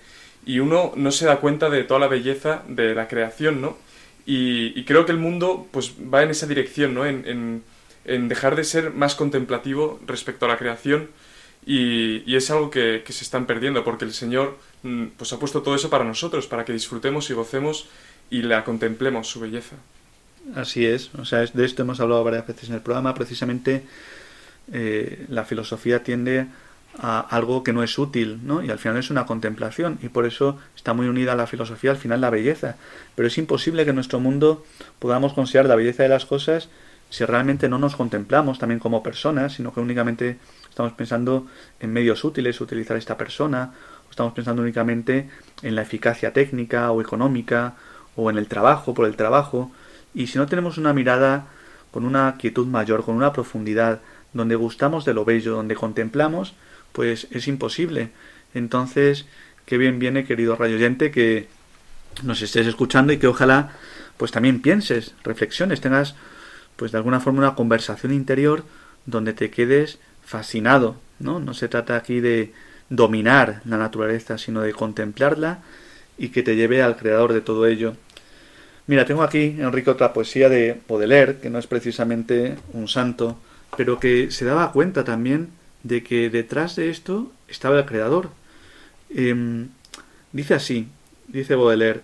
y 0.46 0.60
uno 0.60 0.91
no 0.96 1.12
se 1.12 1.25
da 1.25 1.39
cuenta 1.39 1.70
de 1.70 1.84
toda 1.84 2.00
la 2.00 2.08
belleza 2.08 2.63
de 2.67 2.96
la 2.96 3.08
creación, 3.08 3.62
¿no? 3.62 3.77
Y, 4.25 4.84
creo 4.86 5.05
que 5.05 5.12
el 5.12 5.17
mundo 5.17 5.67
pues 5.72 5.93
va 6.13 6.24
en 6.24 6.29
esa 6.29 6.48
dirección, 6.48 6.93
¿no? 6.93 7.05
En, 7.05 7.63
dejar 8.05 8.55
de 8.55 8.63
ser 8.63 8.91
más 8.91 9.13
contemplativo 9.15 10.00
respecto 10.08 10.46
a 10.46 10.50
la 10.50 10.58
creación 10.58 11.10
y, 11.65 12.36
es 12.36 12.50
algo 12.50 12.72
que, 12.72 13.03
que, 13.05 13.13
se 13.13 13.24
están 13.24 13.46
perdiendo 13.46 13.84
porque 13.84 14.05
el 14.05 14.13
Señor 14.13 14.58
mm, 14.84 15.08
pues 15.17 15.31
ha 15.34 15.39
puesto 15.39 15.62
todo 15.62 15.75
eso 15.75 15.89
para 15.89 16.03
nosotros, 16.03 16.48
para 16.48 16.65
que 16.65 16.74
disfrutemos 16.74 17.29
y 17.29 17.34
gocemos 17.34 17.88
y 18.31 18.41
la 18.41 18.63
contemplemos 18.63 19.27
su 19.27 19.39
belleza. 19.39 19.75
Así 20.56 20.86
es, 20.86 21.14
o 21.16 21.26
sea, 21.26 21.46
de 21.46 21.66
esto 21.66 21.84
hemos 21.84 22.00
hablado 22.00 22.24
varias 22.24 22.48
veces 22.48 22.70
en 22.70 22.76
el 22.76 22.82
programa, 22.82 23.14
precisamente 23.14 23.84
eh, 24.74 25.26
la 25.30 25.46
filosofía 25.46 26.04
tiende 26.04 26.48
a 26.98 27.20
algo 27.20 27.64
que 27.64 27.74
no 27.74 27.84
es 27.84 27.98
útil, 27.98 28.40
¿no? 28.44 28.64
Y 28.64 28.70
al 28.70 28.80
final 28.80 28.98
es 28.98 29.10
una 29.10 29.26
contemplación 29.26 29.98
y 30.02 30.10
por 30.10 30.26
eso 30.26 30.58
está 30.76 30.94
muy 30.94 31.08
unida 31.08 31.34
a 31.34 31.36
la 31.36 31.48
filosofía 31.48 31.92
al 31.92 31.98
final 31.98 32.22
la 32.22 32.30
belleza. 32.30 32.76
Pero 33.16 33.28
es 33.28 33.38
imposible 33.38 33.84
que 33.84 33.92
en 33.92 33.96
nuestro 33.96 34.20
mundo 34.20 34.66
podamos 35.00 35.34
considerar 35.34 35.68
la 35.68 35.76
belleza 35.76 36.04
de 36.04 36.10
las 36.10 36.26
cosas 36.26 36.70
si 37.10 37.26
realmente 37.26 37.68
no 37.68 37.78
nos 37.78 37.96
contemplamos 37.96 38.58
también 38.58 38.80
como 38.80 39.04
personas, 39.04 39.54
sino 39.54 39.74
que 39.74 39.82
únicamente 39.82 40.38
estamos 40.70 40.94
pensando 40.94 41.46
en 41.80 41.92
medios 41.92 42.24
útiles, 42.24 42.62
utilizar 42.62 42.96
esta 42.96 43.18
persona, 43.18 43.74
o 44.08 44.10
estamos 44.10 44.34
pensando 44.34 44.62
únicamente 44.62 45.30
en 45.62 45.76
la 45.76 45.82
eficacia 45.82 46.32
técnica 46.32 46.90
o 46.92 47.02
económica, 47.02 47.76
o 48.16 48.30
en 48.30 48.38
el 48.38 48.48
trabajo, 48.48 48.94
por 48.94 49.06
el 49.06 49.18
trabajo, 49.18 49.72
y 50.13 50.27
si 50.27 50.38
no 50.38 50.48
tenemos 50.48 50.77
una 50.77 50.94
mirada 50.94 51.48
con 51.91 52.06
una 52.06 52.36
quietud 52.38 52.68
mayor, 52.68 53.03
con 53.03 53.15
una 53.15 53.34
profundidad, 53.34 54.01
donde 54.34 54.56
gustamos 54.56 55.06
de 55.06 55.13
lo 55.13 55.25
bello, 55.25 55.56
donde 55.56 55.75
contemplamos, 55.75 56.53
pues 56.91 57.27
es 57.32 57.48
imposible. 57.48 58.12
Entonces, 58.53 59.25
qué 59.65 59.77
bien 59.77 60.00
viene, 60.00 60.25
querido 60.25 60.55
rayoyente, 60.55 61.12
que 61.12 61.48
nos 62.24 62.42
estés 62.42 62.68
escuchando 62.68 63.14
y 63.14 63.18
que 63.18 63.27
ojalá 63.27 63.72
pues 64.18 64.31
también 64.31 64.62
pienses, 64.62 65.16
reflexiones, 65.24 65.81
tengas 65.81 66.16
pues 66.75 66.92
de 66.92 66.98
alguna 66.98 67.20
forma 67.20 67.40
una 67.40 67.55
conversación 67.55 68.14
interior 68.14 68.64
donde 69.05 69.33
te 69.33 69.50
quedes 69.50 70.00
fascinado, 70.24 70.98
¿no? 71.20 71.40
No 71.40 71.53
se 71.53 71.68
trata 71.68 71.96
aquí 71.96 72.20
de 72.20 72.53
dominar 72.90 73.62
la 73.66 73.77
naturaleza, 73.77 74.38
sino 74.38 74.62
de 74.62 74.74
contemplarla 74.74 75.59
y 76.18 76.29
que 76.29 76.44
te 76.44 76.55
lleve 76.55 76.83
al 76.83 76.98
creador 76.98 77.33
de 77.33 77.42
todo 77.42 77.66
ello. 77.66 77.96
Mira, 78.92 79.06
tengo 79.06 79.24
aquí, 79.24 79.56
Enrique, 79.58 79.90
otra 79.90 80.12
poesía 80.12 80.50
de 80.50 80.82
Baudelaire, 80.90 81.38
que 81.38 81.50
no 81.50 81.60
es 81.60 81.66
precisamente 81.66 82.58
un 82.74 82.90
santo, 82.90 83.40
pero 83.77 84.01
que 84.01 84.32
se 84.32 84.44
daba 84.44 84.74
cuenta 84.74 85.06
también 85.06 85.48
de 85.84 86.04
que 86.04 86.30
detrás 86.30 86.75
de 86.75 86.90
esto 86.90 87.32
estaba 87.48 87.80
el 87.80 87.86
creador. 87.86 88.32
Em, 89.10 89.70
dice 90.34 90.56
así, 90.56 90.90
dice 91.30 91.56
Baudelaire, 91.56 92.01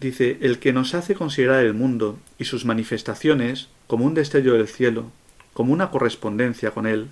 dice, 0.00 0.38
el 0.40 0.60
que 0.60 0.72
nos 0.72 0.94
hace 0.94 1.14
considerar 1.14 1.62
el 1.62 1.74
mundo 1.74 2.18
y 2.38 2.46
sus 2.46 2.64
manifestaciones 2.64 3.68
como 3.86 4.06
un 4.06 4.14
destello 4.14 4.54
del 4.54 4.66
cielo, 4.66 5.10
como 5.52 5.74
una 5.74 5.90
correspondencia 5.90 6.70
con 6.70 6.86
él, 6.86 7.08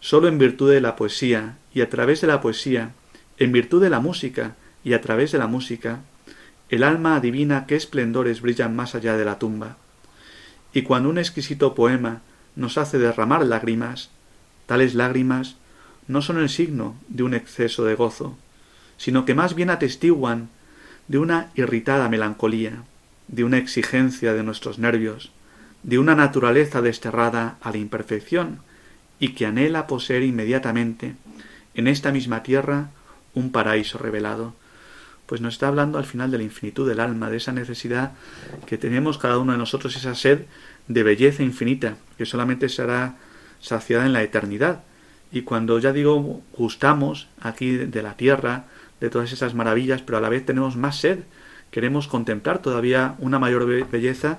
sólo 0.00 0.26
en 0.26 0.38
virtud 0.38 0.72
de 0.72 0.80
la 0.80 0.96
poesía 0.96 1.56
y 1.72 1.82
a 1.82 1.88
través 1.88 2.20
de 2.20 2.26
la 2.26 2.40
poesía, 2.40 2.94
en 3.38 3.52
virtud 3.52 3.80
de 3.80 3.90
la 3.90 4.00
música 4.00 4.56
y 4.82 4.94
a 4.94 5.00
través 5.00 5.30
de 5.30 5.38
la 5.38 5.46
música, 5.46 6.00
el 6.68 6.82
alma 6.82 7.16
adivina 7.16 7.66
qué 7.66 7.76
esplendores 7.76 8.40
brillan 8.40 8.76
más 8.76 8.94
allá 8.94 9.16
de 9.16 9.24
la 9.24 9.38
tumba. 9.38 9.76
Y 10.72 10.82
cuando 10.82 11.08
un 11.08 11.18
exquisito 11.18 11.74
poema 11.74 12.20
nos 12.56 12.76
hace 12.78 12.98
derramar 12.98 13.44
lágrimas, 13.46 14.10
Tales 14.66 14.94
lágrimas 14.94 15.56
no 16.08 16.20
son 16.20 16.38
el 16.38 16.50
signo 16.50 16.94
de 17.08 17.22
un 17.22 17.32
exceso 17.32 17.86
de 17.86 17.94
gozo, 17.94 18.36
sino 18.98 19.24
que 19.24 19.34
más 19.34 19.54
bien 19.54 19.70
atestiguan 19.70 20.50
de 21.06 21.18
una 21.18 21.50
irritada 21.54 22.08
melancolía, 22.10 22.82
de 23.28 23.44
una 23.44 23.56
exigencia 23.56 24.34
de 24.34 24.42
nuestros 24.42 24.78
nervios, 24.78 25.32
de 25.82 25.98
una 25.98 26.14
naturaleza 26.14 26.82
desterrada 26.82 27.56
a 27.62 27.70
la 27.70 27.78
imperfección 27.78 28.60
y 29.18 29.30
que 29.30 29.46
anhela 29.46 29.86
poseer 29.86 30.22
inmediatamente 30.22 31.14
en 31.74 31.86
esta 31.86 32.12
misma 32.12 32.42
tierra 32.42 32.90
un 33.34 33.50
paraíso 33.50 33.96
revelado. 33.96 34.54
Pues 35.28 35.42
nos 35.42 35.52
está 35.52 35.68
hablando 35.68 35.98
al 35.98 36.06
final 36.06 36.30
de 36.30 36.38
la 36.38 36.44
infinitud 36.44 36.88
del 36.88 37.00
alma, 37.00 37.28
de 37.28 37.36
esa 37.36 37.52
necesidad 37.52 38.12
que 38.64 38.78
tenemos 38.78 39.18
cada 39.18 39.36
uno 39.36 39.52
de 39.52 39.58
nosotros, 39.58 39.94
esa 39.94 40.14
sed 40.14 40.46
de 40.88 41.02
belleza 41.02 41.42
infinita, 41.42 41.98
que 42.16 42.24
solamente 42.24 42.70
será 42.70 43.16
saciada 43.60 44.06
en 44.06 44.14
la 44.14 44.22
eternidad. 44.22 44.84
Y 45.30 45.42
cuando 45.42 45.78
ya 45.78 45.92
digo 45.92 46.40
gustamos 46.54 47.28
aquí 47.42 47.76
de 47.76 48.02
la 48.02 48.14
tierra, 48.14 48.64
de 49.00 49.10
todas 49.10 49.30
esas 49.30 49.52
maravillas, 49.52 50.00
pero 50.00 50.16
a 50.16 50.22
la 50.22 50.30
vez 50.30 50.46
tenemos 50.46 50.76
más 50.76 50.98
sed, 50.98 51.18
queremos 51.70 52.08
contemplar 52.08 52.62
todavía 52.62 53.14
una 53.18 53.38
mayor 53.38 53.66
belleza, 53.66 54.38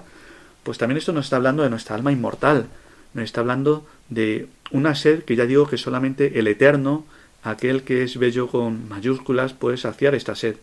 pues 0.63 0.79
también 0.79 0.97
esto 0.97 1.13
nos 1.13 1.27
está 1.27 1.35
hablando 1.35 1.61
de 1.61 1.69
nuestra 1.69 1.95
alma 1.95 2.11
inmortal, 2.11 2.65
nos 3.13 3.25
está 3.25 3.41
hablando 3.41 3.85
de 4.09 4.47
una 4.71 4.95
sed 4.95 5.23
que 5.23 5.35
ya 5.35 5.45
digo 5.45 5.67
que 5.67 5.77
solamente 5.77 6.39
el 6.39 6.47
eterno, 6.47 7.05
aquel 7.43 7.83
que 7.83 8.01
es 8.01 8.17
bello 8.17 8.47
con 8.47 8.89
mayúsculas, 8.89 9.53
puede 9.53 9.77
saciar 9.77 10.15
esta 10.15 10.33
sed. 10.33 10.55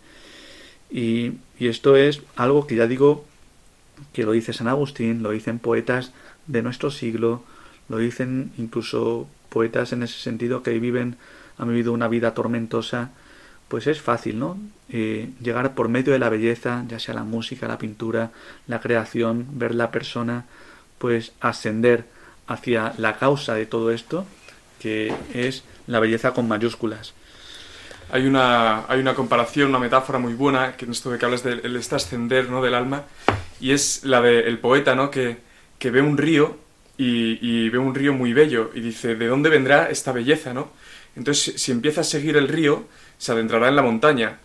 Y, 0.90 1.32
esto 1.58 1.96
es 1.96 2.22
algo 2.36 2.66
que 2.66 2.76
ya 2.76 2.86
digo 2.86 3.24
que 4.12 4.24
lo 4.24 4.32
dice 4.32 4.52
San 4.52 4.68
Agustín, 4.68 5.22
lo 5.22 5.30
dicen 5.30 5.58
poetas 5.58 6.12
de 6.46 6.62
nuestro 6.62 6.90
siglo, 6.90 7.42
lo 7.88 7.96
dicen 7.96 8.52
incluso 8.58 9.26
poetas 9.48 9.92
en 9.92 10.02
ese 10.02 10.18
sentido 10.18 10.62
que 10.62 10.78
viven, 10.78 11.16
han 11.56 11.68
vivido 11.68 11.94
una 11.94 12.08
vida 12.08 12.34
tormentosa, 12.34 13.10
pues 13.68 13.86
es 13.86 14.00
fácil, 14.00 14.38
¿no? 14.38 14.58
Eh, 14.90 15.30
llegar 15.40 15.74
por 15.74 15.88
medio 15.88 16.12
de 16.12 16.18
la 16.18 16.28
belleza, 16.28 16.84
ya 16.88 16.98
sea 16.98 17.14
la 17.14 17.24
música, 17.24 17.66
la 17.66 17.78
pintura, 17.78 18.30
la 18.66 18.80
creación, 18.80 19.46
ver 19.52 19.74
la 19.74 19.90
persona, 19.90 20.44
pues 20.98 21.32
ascender 21.40 22.04
hacia 22.46 22.94
la 22.98 23.16
causa 23.16 23.54
de 23.54 23.66
todo 23.66 23.90
esto, 23.90 24.26
que 24.78 25.12
es 25.34 25.64
la 25.86 26.00
belleza 26.00 26.32
con 26.32 26.48
mayúsculas. 26.48 27.14
Hay 28.10 28.26
una, 28.26 28.86
hay 28.86 29.00
una 29.00 29.14
comparación, 29.14 29.70
una 29.70 29.78
metáfora 29.78 30.18
muy 30.18 30.34
buena, 30.34 30.76
que 30.76 30.84
en 30.84 30.92
esto 30.92 31.10
de 31.10 31.18
que 31.18 31.24
hablas 31.24 31.42
del 31.42 31.76
este 31.76 31.96
ascender 31.96 32.48
¿no? 32.48 32.62
del 32.62 32.74
alma, 32.74 33.04
y 33.60 33.72
es 33.72 34.04
la 34.04 34.20
del 34.20 34.58
poeta, 34.58 34.94
¿no? 34.94 35.10
Que, 35.10 35.38
que 35.78 35.90
ve 35.90 36.00
un 36.00 36.16
río 36.16 36.56
y, 36.98 37.68
ve 37.68 37.78
un 37.78 37.94
río 37.94 38.12
muy 38.14 38.32
bello 38.32 38.70
y 38.74 38.80
dice, 38.80 39.16
¿de 39.16 39.26
dónde 39.26 39.50
vendrá 39.50 39.90
esta 39.90 40.12
belleza, 40.12 40.54
no? 40.54 40.70
Entonces, 41.16 41.60
si 41.60 41.72
empieza 41.72 42.02
a 42.02 42.04
seguir 42.04 42.36
el 42.36 42.48
río, 42.48 42.84
se 43.18 43.32
adentrará 43.32 43.68
en 43.68 43.76
la 43.76 43.82
montaña 43.82 44.38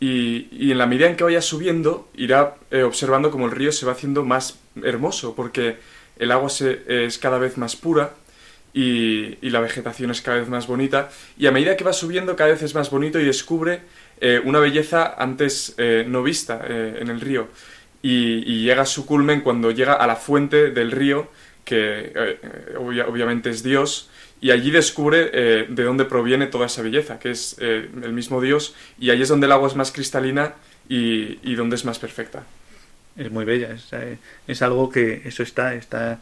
y, 0.00 0.70
en 0.70 0.78
la 0.78 0.86
medida 0.86 1.08
en 1.08 1.16
que 1.16 1.24
vaya 1.24 1.42
subiendo, 1.42 2.08
irá 2.14 2.56
eh, 2.70 2.82
observando 2.82 3.30
cómo 3.30 3.46
el 3.46 3.52
río 3.52 3.72
se 3.72 3.86
va 3.86 3.92
haciendo 3.92 4.24
más 4.24 4.58
hermoso, 4.82 5.34
porque 5.34 5.76
el 6.18 6.30
agua 6.32 6.48
se, 6.48 6.82
es 6.86 7.18
cada 7.18 7.38
vez 7.38 7.58
más 7.58 7.76
pura 7.76 8.14
y, 8.74 9.36
la 9.50 9.60
vegetación 9.60 10.10
es 10.10 10.22
cada 10.22 10.38
vez 10.38 10.48
más 10.48 10.66
bonita, 10.66 11.10
y 11.36 11.46
a 11.46 11.52
medida 11.52 11.76
que 11.76 11.84
va 11.84 11.92
subiendo 11.92 12.36
cada 12.36 12.50
vez 12.50 12.62
es 12.62 12.74
más 12.74 12.90
bonito 12.90 13.20
y 13.20 13.24
descubre 13.24 13.80
eh, 14.20 14.40
una 14.44 14.60
belleza 14.60 15.14
antes 15.18 15.74
eh, 15.78 16.04
no 16.08 16.22
vista 16.22 16.64
en 16.66 17.08
el 17.08 17.20
río. 17.20 17.48
Y, 18.02 18.62
llega 18.62 18.82
a 18.82 18.86
su 18.86 19.06
culmen 19.06 19.42
cuando 19.42 19.70
llega 19.70 19.94
a 19.94 20.06
la 20.06 20.16
fuente 20.16 20.70
del 20.70 20.90
río 20.90 21.28
que 21.64 22.12
eh, 22.14 22.38
obviamente 22.78 23.50
es 23.50 23.62
Dios, 23.62 24.10
y 24.40 24.50
allí 24.50 24.70
descubre 24.70 25.30
eh, 25.32 25.66
de 25.68 25.84
dónde 25.84 26.04
proviene 26.04 26.46
toda 26.46 26.66
esa 26.66 26.82
belleza, 26.82 27.18
que 27.18 27.30
es 27.30 27.56
eh, 27.60 27.88
el 28.02 28.12
mismo 28.12 28.40
Dios, 28.40 28.74
y 28.98 29.10
allí 29.10 29.22
es 29.22 29.28
donde 29.28 29.46
el 29.46 29.52
agua 29.52 29.68
es 29.68 29.76
más 29.76 29.92
cristalina 29.92 30.54
y, 30.88 31.38
y 31.48 31.54
donde 31.54 31.76
es 31.76 31.84
más 31.84 31.98
perfecta. 31.98 32.44
Es 33.16 33.30
muy 33.30 33.44
bella, 33.44 33.72
es, 33.72 33.90
es, 34.46 34.62
algo 34.62 34.88
que 34.88 35.22
eso 35.24 35.42
está, 35.42 35.74
está, 35.74 36.18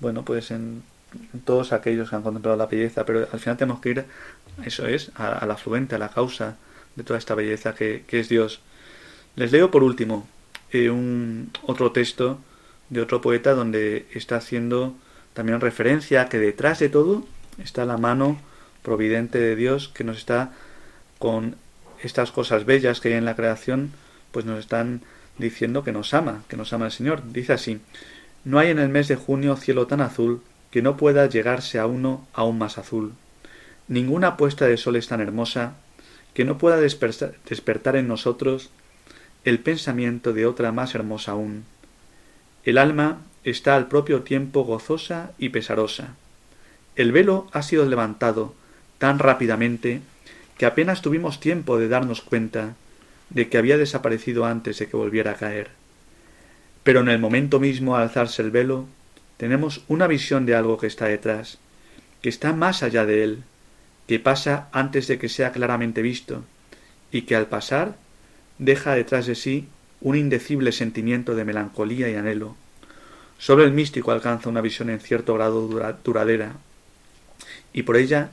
bueno, 0.00 0.24
pues 0.24 0.50
en 0.50 0.82
todos 1.44 1.72
aquellos 1.72 2.10
que 2.10 2.16
han 2.16 2.22
contemplado 2.22 2.56
la 2.56 2.66
belleza, 2.66 3.04
pero 3.04 3.28
al 3.32 3.40
final 3.40 3.56
tenemos 3.56 3.80
que 3.80 3.90
ir, 3.90 4.04
eso 4.64 4.86
es, 4.86 5.10
a, 5.14 5.44
la 5.46 5.56
fluente, 5.56 5.94
a 5.94 5.98
la 5.98 6.08
causa 6.08 6.56
de 6.94 7.04
toda 7.04 7.18
esta 7.18 7.34
belleza 7.34 7.74
que, 7.74 8.04
que 8.06 8.20
es 8.20 8.28
Dios. 8.28 8.60
Les 9.36 9.52
leo 9.52 9.70
por 9.70 9.82
último 9.82 10.26
eh, 10.72 10.90
un 10.90 11.50
otro 11.66 11.92
texto 11.92 12.38
de 12.90 13.00
otro 13.00 13.20
poeta 13.20 13.54
donde 13.54 14.06
está 14.14 14.36
haciendo 14.36 14.94
también 15.34 15.60
referencia 15.60 16.22
a 16.22 16.28
que 16.28 16.38
detrás 16.38 16.78
de 16.78 16.88
todo 16.88 17.26
está 17.62 17.84
la 17.84 17.98
mano 17.98 18.40
providente 18.82 19.38
de 19.38 19.56
Dios 19.56 19.88
que 19.88 20.04
nos 20.04 20.18
está 20.18 20.52
con 21.18 21.56
estas 22.02 22.32
cosas 22.32 22.64
bellas 22.64 23.00
que 23.00 23.08
hay 23.08 23.14
en 23.14 23.24
la 23.24 23.36
creación, 23.36 23.92
pues 24.32 24.44
nos 24.44 24.58
están 24.60 25.02
diciendo 25.38 25.84
que 25.84 25.92
nos 25.92 26.14
ama, 26.14 26.42
que 26.48 26.56
nos 26.56 26.72
ama 26.72 26.86
el 26.86 26.92
Señor. 26.92 27.22
Dice 27.32 27.52
así, 27.52 27.80
no 28.44 28.58
hay 28.58 28.70
en 28.70 28.78
el 28.78 28.88
mes 28.88 29.08
de 29.08 29.16
junio 29.16 29.56
cielo 29.56 29.86
tan 29.86 30.00
azul 30.00 30.42
que 30.76 30.82
no 30.82 30.98
pueda 30.98 31.26
llegarse 31.26 31.78
a 31.78 31.86
uno 31.86 32.28
aún 32.34 32.58
más 32.58 32.76
azul. 32.76 33.14
Ninguna 33.88 34.36
puesta 34.36 34.66
de 34.66 34.76
sol 34.76 34.96
es 34.96 35.08
tan 35.08 35.22
hermosa 35.22 35.72
que 36.34 36.44
no 36.44 36.58
pueda 36.58 36.78
despertar 36.78 37.96
en 37.96 38.08
nosotros 38.08 38.68
el 39.44 39.58
pensamiento 39.58 40.34
de 40.34 40.44
otra 40.44 40.72
más 40.72 40.94
hermosa 40.94 41.32
aún. 41.32 41.64
El 42.62 42.76
alma 42.76 43.22
está 43.42 43.74
al 43.74 43.88
propio 43.88 44.20
tiempo 44.20 44.64
gozosa 44.64 45.30
y 45.38 45.48
pesarosa. 45.48 46.14
El 46.94 47.10
velo 47.10 47.46
ha 47.52 47.62
sido 47.62 47.86
levantado 47.86 48.52
tan 48.98 49.18
rápidamente 49.18 50.02
que 50.58 50.66
apenas 50.66 51.00
tuvimos 51.00 51.40
tiempo 51.40 51.78
de 51.78 51.88
darnos 51.88 52.20
cuenta 52.20 52.74
de 53.30 53.48
que 53.48 53.56
había 53.56 53.78
desaparecido 53.78 54.44
antes 54.44 54.78
de 54.78 54.88
que 54.88 54.96
volviera 54.98 55.30
a 55.30 55.36
caer. 55.36 55.70
Pero 56.82 57.00
en 57.00 57.08
el 57.08 57.18
momento 57.18 57.60
mismo 57.60 57.96
al 57.96 58.02
alzarse 58.02 58.42
el 58.42 58.50
velo, 58.50 58.84
tenemos 59.36 59.82
una 59.88 60.06
visión 60.06 60.46
de 60.46 60.54
algo 60.54 60.78
que 60.78 60.86
está 60.86 61.06
detrás, 61.06 61.58
que 62.22 62.28
está 62.28 62.52
más 62.52 62.82
allá 62.82 63.04
de 63.04 63.24
él, 63.24 63.42
que 64.06 64.20
pasa 64.20 64.68
antes 64.72 65.06
de 65.06 65.18
que 65.18 65.28
sea 65.28 65.52
claramente 65.52 66.02
visto, 66.02 66.44
y 67.10 67.22
que 67.22 67.36
al 67.36 67.46
pasar 67.46 67.96
deja 68.58 68.94
detrás 68.94 69.26
de 69.26 69.34
sí 69.34 69.68
un 70.00 70.16
indecible 70.16 70.72
sentimiento 70.72 71.34
de 71.34 71.44
melancolía 71.44 72.08
y 72.08 72.14
anhelo. 72.14 72.56
Sólo 73.38 73.64
el 73.64 73.72
místico 73.72 74.12
alcanza 74.12 74.48
una 74.48 74.60
visión 74.60 74.90
en 74.90 75.00
cierto 75.00 75.34
grado 75.34 75.68
duradera, 76.02 76.56
y 77.72 77.82
por 77.82 77.96
ella 77.96 78.30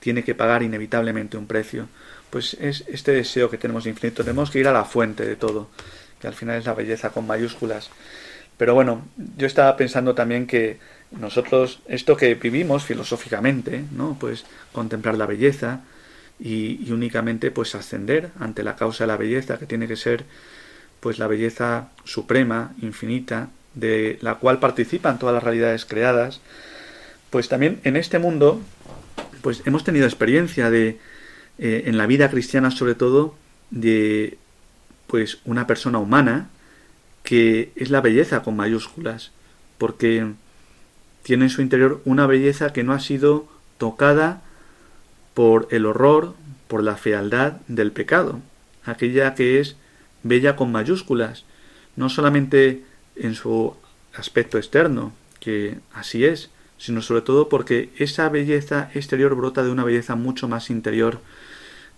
tiene 0.00 0.22
que 0.22 0.36
pagar 0.36 0.62
inevitablemente 0.62 1.36
un 1.36 1.46
precio. 1.46 1.88
Pues 2.30 2.54
es 2.60 2.84
este 2.86 3.12
deseo 3.12 3.50
que 3.50 3.58
tenemos 3.58 3.86
infinito. 3.86 4.22
Tenemos 4.22 4.50
que 4.50 4.60
ir 4.60 4.68
a 4.68 4.72
la 4.72 4.84
fuente 4.84 5.24
de 5.24 5.36
todo, 5.36 5.68
que 6.20 6.28
al 6.28 6.34
final 6.34 6.58
es 6.58 6.66
la 6.66 6.74
belleza 6.74 7.10
con 7.10 7.26
mayúsculas. 7.26 7.90
Pero 8.56 8.74
bueno, 8.74 9.06
yo 9.36 9.46
estaba 9.46 9.76
pensando 9.76 10.14
también 10.14 10.46
que 10.46 10.78
nosotros, 11.10 11.80
esto 11.88 12.16
que 12.16 12.34
vivimos 12.34 12.84
filosóficamente, 12.84 13.84
¿no? 13.92 14.16
Pues 14.18 14.44
contemplar 14.72 15.16
la 15.16 15.26
belleza 15.26 15.80
y, 16.38 16.90
únicamente 16.90 17.50
pues 17.50 17.74
ascender 17.74 18.30
ante 18.38 18.62
la 18.62 18.76
causa 18.76 19.04
de 19.04 19.08
la 19.08 19.16
belleza, 19.16 19.58
que 19.58 19.66
tiene 19.66 19.88
que 19.88 19.96
ser 19.96 20.24
pues 21.00 21.18
la 21.18 21.26
belleza 21.26 21.90
suprema, 22.04 22.74
infinita, 22.80 23.50
de 23.74 24.18
la 24.22 24.36
cual 24.36 24.58
participan 24.58 25.18
todas 25.18 25.34
las 25.34 25.44
realidades 25.44 25.84
creadas, 25.84 26.40
pues 27.30 27.48
también 27.48 27.80
en 27.84 27.96
este 27.96 28.18
mundo 28.18 28.60
pues 29.42 29.62
hemos 29.66 29.84
tenido 29.84 30.06
experiencia 30.06 30.70
de 30.70 30.98
eh, 31.58 31.84
en 31.86 31.98
la 31.98 32.06
vida 32.06 32.30
cristiana 32.30 32.70
sobre 32.70 32.94
todo 32.94 33.34
de 33.70 34.38
pues 35.06 35.38
una 35.44 35.66
persona 35.66 35.98
humana 35.98 36.48
que 37.26 37.72
es 37.74 37.90
la 37.90 38.00
belleza 38.00 38.44
con 38.44 38.54
mayúsculas 38.54 39.32
porque 39.78 40.32
tiene 41.24 41.46
en 41.46 41.50
su 41.50 41.60
interior 41.60 42.00
una 42.04 42.28
belleza 42.28 42.72
que 42.72 42.84
no 42.84 42.92
ha 42.92 43.00
sido 43.00 43.48
tocada 43.78 44.42
por 45.34 45.66
el 45.72 45.86
horror, 45.86 46.34
por 46.68 46.84
la 46.84 46.96
fealdad 46.96 47.54
del 47.66 47.90
pecado, 47.90 48.40
aquella 48.84 49.34
que 49.34 49.58
es 49.58 49.74
bella 50.22 50.54
con 50.54 50.70
mayúsculas, 50.70 51.44
no 51.96 52.08
solamente 52.10 52.84
en 53.16 53.34
su 53.34 53.74
aspecto 54.14 54.56
externo, 54.56 55.12
que 55.40 55.80
así 55.92 56.24
es, 56.24 56.50
sino 56.78 57.02
sobre 57.02 57.22
todo 57.22 57.48
porque 57.48 57.90
esa 57.98 58.28
belleza 58.28 58.88
exterior 58.94 59.34
brota 59.34 59.64
de 59.64 59.70
una 59.70 59.82
belleza 59.82 60.14
mucho 60.14 60.46
más 60.46 60.70
interior 60.70 61.20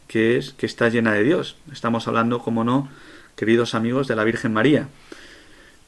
que 0.07 0.39
es 0.39 0.53
que 0.53 0.65
está 0.65 0.89
llena 0.89 1.13
de 1.13 1.23
Dios. 1.23 1.57
Estamos 1.71 2.09
hablando, 2.09 2.39
como 2.39 2.65
no, 2.65 2.89
queridos 3.37 3.75
amigos, 3.75 4.09
de 4.09 4.17
la 4.17 4.25
Virgen 4.25 4.55
María. 4.55 4.89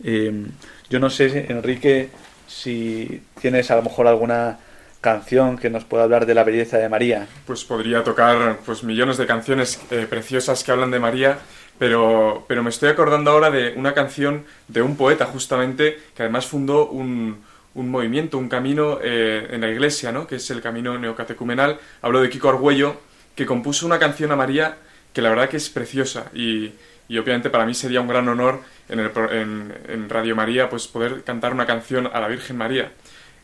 Eh, 0.02 0.46
yo 0.88 0.98
no 0.98 1.10
sé, 1.10 1.46
Enrique, 1.48 2.10
si 2.46 3.22
tienes 3.40 3.70
a 3.70 3.76
lo 3.76 3.82
mejor 3.82 4.06
alguna 4.06 4.58
canción 5.00 5.56
que 5.56 5.70
nos 5.70 5.84
pueda 5.84 6.04
hablar 6.04 6.26
de 6.26 6.34
la 6.34 6.44
belleza 6.44 6.78
de 6.78 6.88
María. 6.88 7.26
Pues 7.46 7.64
podría 7.64 8.04
tocar 8.04 8.58
pues 8.66 8.82
millones 8.84 9.16
de 9.16 9.26
canciones 9.26 9.80
eh, 9.90 10.06
preciosas 10.08 10.62
que 10.62 10.72
hablan 10.72 10.90
de 10.90 10.98
María, 10.98 11.38
pero, 11.78 12.44
pero 12.48 12.62
me 12.62 12.70
estoy 12.70 12.90
acordando 12.90 13.30
ahora 13.30 13.50
de 13.50 13.72
una 13.76 13.94
canción 13.94 14.44
de 14.68 14.82
un 14.82 14.96
poeta 14.96 15.24
justamente 15.26 15.98
que 16.14 16.22
además 16.22 16.46
fundó 16.46 16.88
un, 16.88 17.38
un 17.74 17.90
movimiento, 17.90 18.36
un 18.36 18.48
camino 18.48 18.98
eh, 19.02 19.48
en 19.50 19.62
la 19.62 19.70
iglesia, 19.70 20.12
¿no? 20.12 20.26
que 20.26 20.36
es 20.36 20.50
el 20.50 20.60
camino 20.60 20.98
neocatecumenal. 20.98 21.78
Hablo 22.02 22.20
de 22.20 22.28
Kiko 22.28 22.50
Argüello, 22.50 22.96
que 23.34 23.46
compuso 23.46 23.86
una 23.86 23.98
canción 23.98 24.32
a 24.32 24.36
María 24.36 24.76
que 25.12 25.22
la 25.22 25.30
verdad 25.30 25.48
que 25.48 25.56
es 25.56 25.70
preciosa 25.70 26.26
y, 26.34 26.72
y 27.11 27.18
obviamente 27.18 27.51
para 27.51 27.66
mí 27.66 27.75
sería 27.75 28.01
un 28.01 28.07
gran 28.07 28.29
honor 28.29 28.61
en, 28.88 29.01
el, 29.01 29.11
en, 29.33 29.75
en, 29.88 30.09
Radio 30.09 30.37
María 30.37 30.70
pues 30.70 30.87
poder 30.87 31.25
cantar 31.25 31.53
una 31.53 31.66
canción 31.66 32.07
a 32.07 32.20
la 32.20 32.29
Virgen 32.29 32.57
María. 32.57 32.92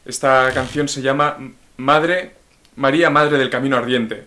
Esta 0.04 0.52
canción 0.54 0.86
se 0.86 1.02
llama 1.02 1.36
Madre, 1.76 2.34
María, 2.76 3.10
Madre 3.10 3.38
del 3.38 3.50
Camino 3.50 3.76
Ardiente 3.76 4.24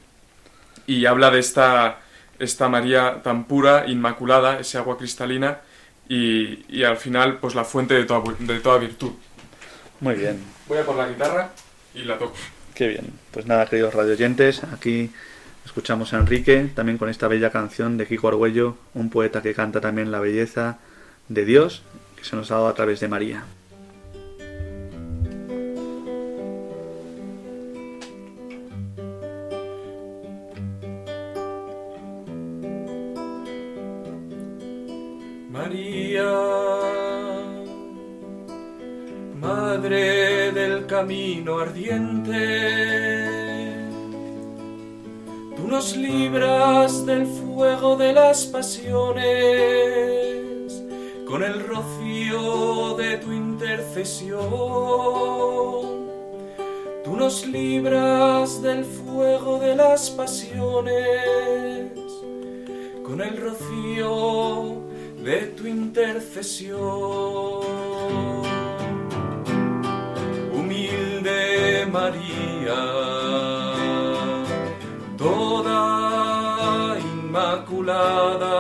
y 0.88 1.06
habla 1.06 1.32
de 1.32 1.40
esta, 1.40 2.00
esta 2.38 2.68
María 2.68 3.22
tan 3.24 3.46
pura, 3.46 3.86
inmaculada, 3.88 4.60
ese 4.60 4.78
agua 4.78 4.98
cristalina 4.98 5.60
y, 6.10 6.66
y 6.68 6.84
al 6.84 6.98
final 6.98 7.38
pues 7.38 7.56
la 7.56 7.64
fuente 7.64 7.94
de 7.94 8.04
toda, 8.04 8.22
de 8.40 8.60
toda 8.60 8.78
virtud. 8.78 9.14
Muy 10.02 10.16
bien. 10.16 10.44
Voy 10.68 10.80
a 10.80 10.84
por 10.84 10.98
la 10.98 11.08
guitarra 11.08 11.52
y 11.96 12.04
la 12.04 12.18
toco. 12.18 12.36
Qué 12.76 12.90
bien. 12.90 13.14
Pues 13.32 13.46
nada, 13.46 13.66
queridos 13.68 13.94
radioyentes, 13.94 14.66
aquí 14.66 15.12
escuchamos 15.70 16.14
a 16.14 16.18
Enrique, 16.18 16.70
también 16.74 16.98
con 16.98 17.10
esta 17.10 17.28
bella 17.28 17.52
canción 17.52 17.96
de 17.96 18.08
Kiko 18.08 18.28
Argüello, 18.28 18.76
un 18.96 19.12
poeta 19.12 19.44
que 19.44 19.54
canta 19.54 19.80
también 19.80 20.12
la 20.12 20.20
belleza 20.20 20.80
de 21.28 21.46
Dios 21.46 21.84
que 22.18 22.26
se 22.26 22.36
nos 22.36 22.50
ha 22.52 22.56
dado 22.56 22.68
a 22.68 22.74
través 22.74 23.00
de 23.00 23.08
María. 23.08 23.44
camino 40.90 41.60
ardiente. 41.60 43.49
Nos 45.70 45.96
libras 45.96 47.06
del 47.06 47.28
fuego 47.28 47.96
de 47.96 48.12
las 48.12 48.46
pasiones 48.46 49.24
con 51.28 51.44
el 51.44 51.64
rocío 51.68 52.96
de 52.96 53.18
tu 53.18 53.32
intercesión. 53.32 54.40
Tú 57.04 57.16
nos 57.16 57.46
libras 57.46 58.62
del 58.64 58.84
fuego 58.84 59.60
de 59.60 59.76
las 59.76 60.10
pasiones 60.10 61.94
con 63.04 63.22
el 63.22 63.38
rocío 63.38 64.82
de 65.24 65.38
tu 65.56 65.68
intercesión. 65.68 66.80
María, 71.92 72.82
toda 75.18 75.59
inmaculada, 77.40 78.52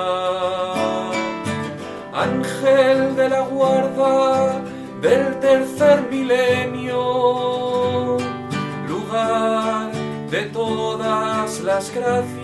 ángel 2.14 3.16
de 3.16 3.30
la 3.30 3.42
guarda 3.42 4.62
del 5.02 5.40
tercer 5.40 6.08
milenio, 6.10 6.98
lugar 8.88 9.92
de 10.30 10.44
todas 10.54 11.62
las 11.62 11.92
gracias, 11.94 12.40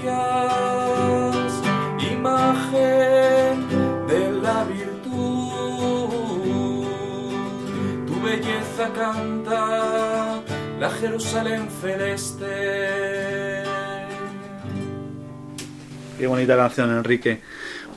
imagen 2.12 3.68
de 4.08 4.32
la 4.44 4.64
virtud, 4.66 4.96
tu 8.08 8.22
belleza 8.24 8.90
canta 8.94 10.42
la 10.80 10.90
Jerusalén 10.90 11.70
celeste. 11.82 13.45
Qué 16.18 16.28
bonita 16.28 16.56
canción, 16.56 16.96
Enrique. 16.96 17.42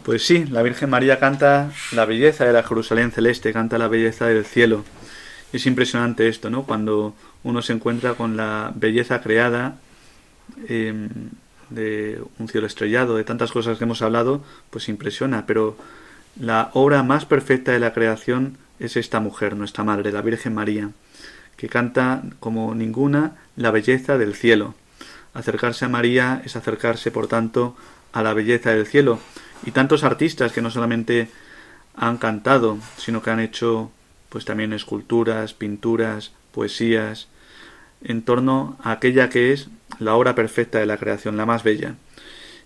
Pues 0.02 0.26
sí, 0.26 0.44
la 0.46 0.62
Virgen 0.62 0.90
María 0.90 1.20
canta 1.20 1.70
la 1.92 2.04
belleza 2.04 2.44
de 2.44 2.52
la 2.52 2.64
Jerusalén 2.64 3.12
celeste, 3.12 3.52
canta 3.52 3.78
la 3.78 3.86
belleza 3.86 4.26
del 4.26 4.44
cielo. 4.44 4.84
Es 5.52 5.66
impresionante 5.66 6.26
esto, 6.26 6.50
¿no? 6.50 6.64
Cuando 6.64 7.14
uno 7.44 7.62
se 7.62 7.74
encuentra 7.74 8.14
con 8.14 8.36
la 8.36 8.72
belleza 8.74 9.20
creada, 9.20 9.76
eh, 10.68 11.08
de 11.70 12.20
un 12.38 12.48
cielo 12.48 12.66
estrellado, 12.66 13.16
de 13.16 13.24
tantas 13.24 13.52
cosas 13.52 13.78
que 13.78 13.84
hemos 13.84 14.02
hablado, 14.02 14.42
pues 14.70 14.88
impresiona, 14.88 15.46
pero 15.46 15.76
la 16.40 16.70
obra 16.74 17.04
más 17.04 17.24
perfecta 17.24 17.70
de 17.70 17.78
la 17.78 17.92
creación 17.92 18.58
es 18.80 18.96
esta 18.96 19.20
mujer, 19.20 19.54
nuestra 19.54 19.84
Madre, 19.84 20.10
la 20.10 20.22
Virgen 20.22 20.54
María, 20.54 20.90
que 21.56 21.68
canta 21.68 22.22
como 22.40 22.74
ninguna 22.74 23.36
la 23.56 23.70
belleza 23.70 24.18
del 24.18 24.34
cielo. 24.34 24.74
Acercarse 25.34 25.84
a 25.84 25.88
María 25.88 26.42
es 26.44 26.56
acercarse, 26.56 27.10
por 27.10 27.28
tanto, 27.28 27.76
a 28.12 28.22
la 28.22 28.34
belleza 28.34 28.70
del 28.70 28.86
cielo. 28.86 29.18
Y 29.64 29.72
tantos 29.72 30.04
artistas 30.04 30.52
que 30.52 30.62
no 30.62 30.70
solamente 30.70 31.28
han 31.96 32.18
cantado, 32.18 32.78
sino 32.96 33.22
que 33.22 33.30
han 33.30 33.40
hecho 33.40 33.90
pues 34.28 34.44
también 34.44 34.72
esculturas, 34.72 35.54
pinturas, 35.54 36.32
poesías, 36.52 37.28
en 38.02 38.22
torno 38.22 38.76
a 38.82 38.92
aquella 38.92 39.28
que 39.28 39.52
es 39.52 39.68
la 39.98 40.14
obra 40.14 40.34
perfecta 40.34 40.78
de 40.78 40.86
la 40.86 40.98
creación, 40.98 41.36
la 41.36 41.46
más 41.46 41.62
bella. 41.62 41.94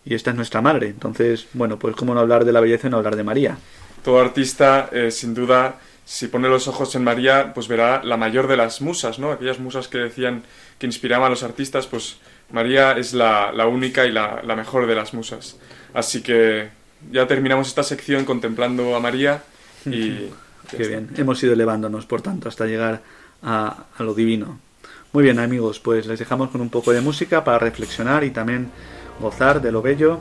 Y 0.05 0.15
esta 0.15 0.31
es 0.31 0.37
nuestra 0.37 0.61
madre. 0.61 0.89
Entonces, 0.89 1.47
bueno, 1.53 1.79
pues 1.79 1.95
cómo 1.97 2.15
no 2.15 2.21
hablar 2.21 2.45
de 2.45 2.53
la 2.53 2.61
belleza 2.61 2.89
y 2.89 2.91
no 2.91 2.97
hablar 2.99 3.17
de 3.17 3.23
María. 3.23 3.57
Todo 4.05 4.21
artista, 4.21 4.91
eh, 4.93 5.11
sin 5.13 5.33
duda, 5.33 5.79
si 6.05 6.27
pone 6.27 6.49
los 6.49 6.67
ojos 6.67 6.95
en 6.97 7.05
María, 7.05 7.55
pues 7.55 7.69
verá 7.69 8.03
la 8.03 8.17
mayor 8.17 8.49
de 8.49 8.57
las 8.57 8.81
musas, 8.81 9.19
¿no? 9.21 9.31
Aquellas 9.31 9.61
musas 9.61 9.87
que 9.87 9.99
decían 9.99 10.43
que 10.79 10.87
inspiraban 10.87 11.27
a 11.27 11.31
los 11.31 11.45
artistas, 11.45 11.87
pues 11.87 12.17
María 12.53 12.93
es 12.93 13.15
la, 13.15 13.53
única 13.67 14.07
y 14.07 14.13
la, 14.13 14.43
mejor 14.57 14.87
de 14.87 14.95
las 14.95 15.15
musas. 15.15 15.57
Así 15.95 16.23
que 16.23 16.69
ya 17.11 17.27
terminamos 17.27 17.69
esta 17.69 17.83
sección 17.83 18.25
contemplando 18.25 18.95
a 18.95 19.01
María 19.01 19.43
y... 19.87 20.29
Qué 20.71 20.89
bien, 20.89 21.11
hemos 21.17 21.43
ido 21.43 21.53
elevándonos, 21.53 22.07
por 22.07 22.23
tanto, 22.23 22.49
hasta 22.49 22.67
llegar 22.67 23.03
a, 23.43 23.85
a 23.99 24.03
lo 24.05 24.15
divino. 24.15 24.59
Muy 25.13 25.25
bien 25.25 25.39
amigos, 25.39 25.81
pues 25.81 26.07
les 26.07 26.19
dejamos 26.19 26.51
con 26.51 26.61
un 26.61 26.71
poco 26.71 26.93
de 26.93 27.03
música 27.03 27.45
para 27.45 27.59
reflexionar 27.59 28.25
y 28.25 28.31
también 28.31 28.71
gozar 29.21 29.61
de 29.61 29.73
lo 29.73 29.83
bello 29.83 30.21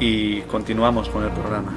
y 0.00 0.40
continuamos 0.42 1.08
con 1.08 1.24
el 1.24 1.30
programa. 1.30 1.74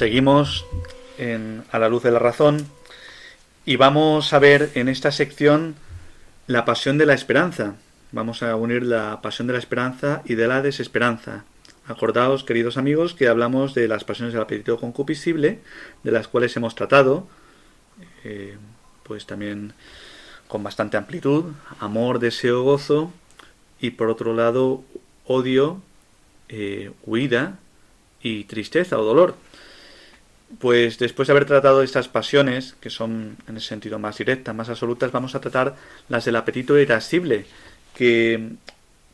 Seguimos 0.00 0.64
en, 1.18 1.62
a 1.70 1.78
la 1.78 1.90
luz 1.90 2.02
de 2.02 2.10
la 2.10 2.18
razón 2.18 2.66
y 3.66 3.76
vamos 3.76 4.32
a 4.32 4.38
ver 4.38 4.70
en 4.74 4.88
esta 4.88 5.12
sección 5.12 5.74
la 6.46 6.64
pasión 6.64 6.96
de 6.96 7.04
la 7.04 7.12
esperanza. 7.12 7.74
Vamos 8.10 8.42
a 8.42 8.56
unir 8.56 8.82
la 8.82 9.20
pasión 9.20 9.46
de 9.46 9.52
la 9.52 9.58
esperanza 9.58 10.22
y 10.24 10.36
de 10.36 10.48
la 10.48 10.62
desesperanza. 10.62 11.44
Acordaos, 11.86 12.44
queridos 12.44 12.78
amigos, 12.78 13.12
que 13.12 13.28
hablamos 13.28 13.74
de 13.74 13.88
las 13.88 14.04
pasiones 14.04 14.32
del 14.32 14.40
apetito 14.40 14.80
concupiscible, 14.80 15.58
de 16.02 16.12
las 16.12 16.28
cuales 16.28 16.56
hemos 16.56 16.74
tratado, 16.74 17.28
eh, 18.24 18.56
pues 19.02 19.26
también 19.26 19.74
con 20.48 20.62
bastante 20.62 20.96
amplitud, 20.96 21.52
amor, 21.78 22.20
deseo, 22.20 22.62
gozo, 22.62 23.12
y 23.82 23.90
por 23.90 24.08
otro 24.08 24.32
lado, 24.32 24.82
odio, 25.26 25.82
eh, 26.48 26.90
huida 27.04 27.58
y 28.22 28.44
tristeza 28.44 28.98
o 28.98 29.04
dolor. 29.04 29.34
Pues 30.58 30.98
después 30.98 31.28
de 31.28 31.32
haber 31.32 31.46
tratado 31.46 31.82
estas 31.82 32.08
pasiones, 32.08 32.74
que 32.80 32.90
son 32.90 33.36
en 33.46 33.56
ese 33.56 33.68
sentido 33.68 33.98
más 33.98 34.18
directas, 34.18 34.54
más 34.54 34.68
absolutas, 34.68 35.12
vamos 35.12 35.34
a 35.34 35.40
tratar 35.40 35.76
las 36.08 36.24
del 36.24 36.36
apetito 36.36 36.78
irascible, 36.78 37.46
que 37.94 38.50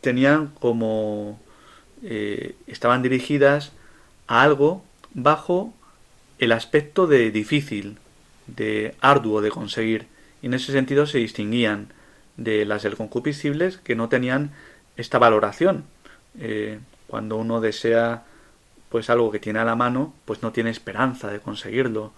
tenían 0.01 0.49
como... 0.59 1.41
Eh, 2.03 2.55
estaban 2.67 3.03
dirigidas 3.03 3.73
a 4.27 4.43
algo 4.43 4.85
bajo 5.15 5.73
el 6.39 6.53
aspecto 6.53 7.07
de 7.07 7.31
difícil, 7.31 7.99
de 8.47 8.95
arduo 9.01 9.41
de 9.41 9.51
conseguir, 9.51 10.07
y 10.43 10.47
en 10.47 10.55
ese 10.55 10.73
sentido 10.73 11.07
se 11.07 11.19
distinguían 11.19 11.89
de 12.37 12.65
las 12.65 12.83
del 12.83 12.97
concupiscibles 12.97 13.79
que 13.79 13.97
no 13.97 14.09
tenían 14.09 14.51
esta 14.97 15.19
valoración. 15.19 15.85
Eh, 16.39 16.79
cuando 17.07 17.37
uno 17.37 17.61
desea 17.61 18.25
pues 18.97 19.11
algo 19.11 19.31
que 19.31 19.39
tiene 19.39 19.59
a 19.59 19.65
la 19.67 19.77
mano, 19.77 20.15
pues 20.25 20.43
no 20.43 20.53
tiene 20.53 20.71
esperanza 20.71 21.31
de 21.31 21.39
conseguirlo, 21.39 22.15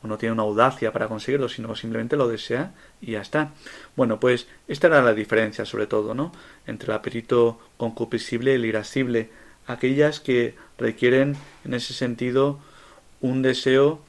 o 0.00 0.06
no 0.06 0.18
tiene 0.18 0.34
una 0.34 0.44
audacia 0.44 0.92
para 0.92 1.08
conseguirlo, 1.08 1.48
sino 1.48 1.74
simplemente 1.74 2.16
lo 2.16 2.28
desea 2.28 2.74
y 3.00 3.10
ya 3.10 3.20
está. 3.20 3.50
Bueno, 3.96 4.20
pues 4.20 4.46
esta 4.68 4.86
era 4.86 5.02
la 5.02 5.14
diferencia, 5.14 5.64
sobre 5.64 5.88
todo, 5.88 6.14
¿no? 6.14 6.32
Entre 6.64 6.86
el 6.86 6.96
apetito 6.96 7.58
concupiscible 7.76 8.52
y 8.52 8.54
el 8.54 8.66
irascible, 8.66 9.30
aquellas 9.66 10.20
que 10.20 10.54
requieren, 10.78 11.34
en 11.64 11.74
ese 11.74 11.92
sentido, 11.92 12.60
un 13.20 13.42
deseo 13.42 14.00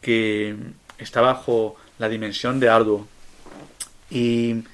que 0.00 0.56
está 0.98 1.20
bajo 1.20 1.76
la 2.00 2.08
dimensión 2.08 2.58
de 2.58 2.70
arduo. 2.70 3.06
Y 4.10 4.64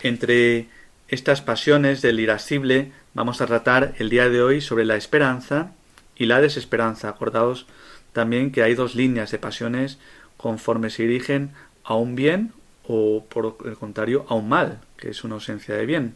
entre 0.00 0.68
estas 1.08 1.42
pasiones 1.42 2.00
del 2.00 2.20
irascible 2.20 2.90
vamos 3.12 3.42
a 3.42 3.46
tratar 3.46 3.92
el 3.98 4.08
día 4.08 4.30
de 4.30 4.40
hoy 4.40 4.62
sobre 4.62 4.86
la 4.86 4.96
esperanza 4.96 5.74
y 6.16 6.26
la 6.26 6.40
desesperanza. 6.40 7.08
Acordaos 7.08 7.66
también 8.12 8.52
que 8.52 8.62
hay 8.62 8.74
dos 8.74 8.94
líneas 8.94 9.30
de 9.30 9.38
pasiones 9.38 9.98
conforme 10.36 10.90
se 10.90 11.04
dirigen 11.04 11.52
a 11.84 11.94
un 11.94 12.14
bien 12.14 12.52
o 12.86 13.24
por 13.28 13.56
el 13.64 13.76
contrario 13.76 14.26
a 14.28 14.34
un 14.34 14.48
mal, 14.48 14.80
que 14.96 15.10
es 15.10 15.24
una 15.24 15.34
ausencia 15.34 15.74
de 15.74 15.86
bien. 15.86 16.14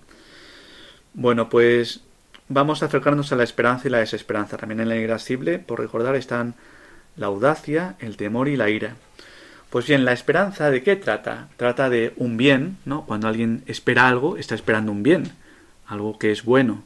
Bueno, 1.14 1.48
pues 1.48 2.00
vamos 2.48 2.82
a 2.82 2.86
acercarnos 2.86 3.32
a 3.32 3.36
la 3.36 3.44
esperanza 3.44 3.88
y 3.88 3.90
la 3.90 3.98
desesperanza. 3.98 4.56
También 4.56 4.80
en 4.80 4.88
la 4.88 4.96
irascible, 4.96 5.58
por 5.58 5.80
recordar, 5.80 6.16
están 6.16 6.54
la 7.16 7.26
audacia, 7.26 7.96
el 7.98 8.16
temor 8.16 8.48
y 8.48 8.56
la 8.56 8.68
ira. 8.68 8.96
Pues 9.70 9.86
bien, 9.86 10.04
la 10.04 10.12
esperanza 10.12 10.70
de 10.70 10.82
qué 10.82 10.96
trata? 10.96 11.48
Trata 11.56 11.90
de 11.90 12.12
un 12.16 12.36
bien, 12.36 12.78
¿no? 12.84 13.04
Cuando 13.06 13.28
alguien 13.28 13.62
espera 13.66 14.08
algo, 14.08 14.36
está 14.36 14.54
esperando 14.54 14.92
un 14.92 15.02
bien, 15.02 15.32
algo 15.86 16.18
que 16.18 16.30
es 16.30 16.44
bueno, 16.44 16.82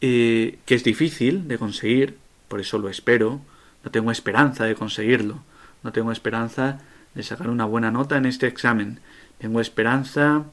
eh, 0.00 0.58
que 0.64 0.74
es 0.74 0.84
difícil 0.84 1.46
de 1.48 1.58
conseguir, 1.58 2.16
por 2.48 2.60
eso 2.60 2.78
lo 2.78 2.88
espero, 2.88 3.40
no 3.84 3.90
tengo 3.90 4.10
esperanza 4.10 4.64
de 4.64 4.74
conseguirlo, 4.74 5.42
no 5.82 5.92
tengo 5.92 6.12
esperanza 6.12 6.80
de 7.14 7.22
sacar 7.22 7.50
una 7.50 7.64
buena 7.64 7.90
nota 7.90 8.16
en 8.16 8.26
este 8.26 8.46
examen, 8.46 9.00
tengo 9.38 9.60
esperanza 9.60 10.44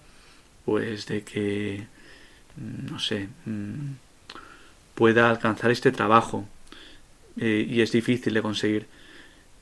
pues 0.65 1.05
de 1.07 1.23
que 1.23 1.87
mm, 2.57 2.91
no 2.91 2.99
sé 2.99 3.29
mm, 3.45 3.95
pueda 4.95 5.29
alcanzar 5.29 5.71
este 5.71 5.91
trabajo 5.91 6.45
eh, 7.37 7.65
y 7.69 7.81
es 7.81 7.91
difícil 7.91 8.33
de 8.33 8.41
conseguir. 8.41 8.87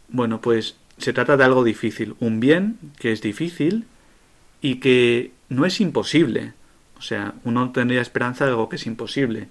Bueno 0.08 0.42
pues 0.42 0.78
se 0.98 1.14
trata 1.14 1.38
de 1.38 1.44
algo 1.44 1.64
difícil. 1.64 2.16
Un 2.20 2.40
bien 2.40 2.78
que 2.98 3.12
es 3.12 3.22
difícil 3.22 3.86
y 4.62 4.76
que 4.80 5.32
no 5.50 5.66
es 5.66 5.82
imposible. 5.82 6.54
O 6.98 7.02
sea 7.02 7.34
uno 7.44 7.72
tendría 7.72 8.02
esperanza 8.02 8.46
de 8.46 8.52
algo 8.52 8.70
que 8.70 8.78
es 8.78 8.88
imposible 8.88 9.50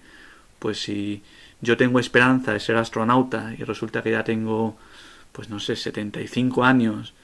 pues 0.59 0.83
si 0.83 1.23
yo 1.61 1.77
tengo 1.77 1.99
esperanza 1.99 2.53
de 2.53 2.61
ser 2.61 2.77
astronauta 2.77 3.55
y 3.59 3.65
resulta 3.65 4.03
que 4.03 4.11
ya 4.11 4.25
tengo 4.25 4.77
pues 5.33 5.49
no 5.49 5.59
sé 5.59 5.77
75 5.77 6.65
años 6.65 7.15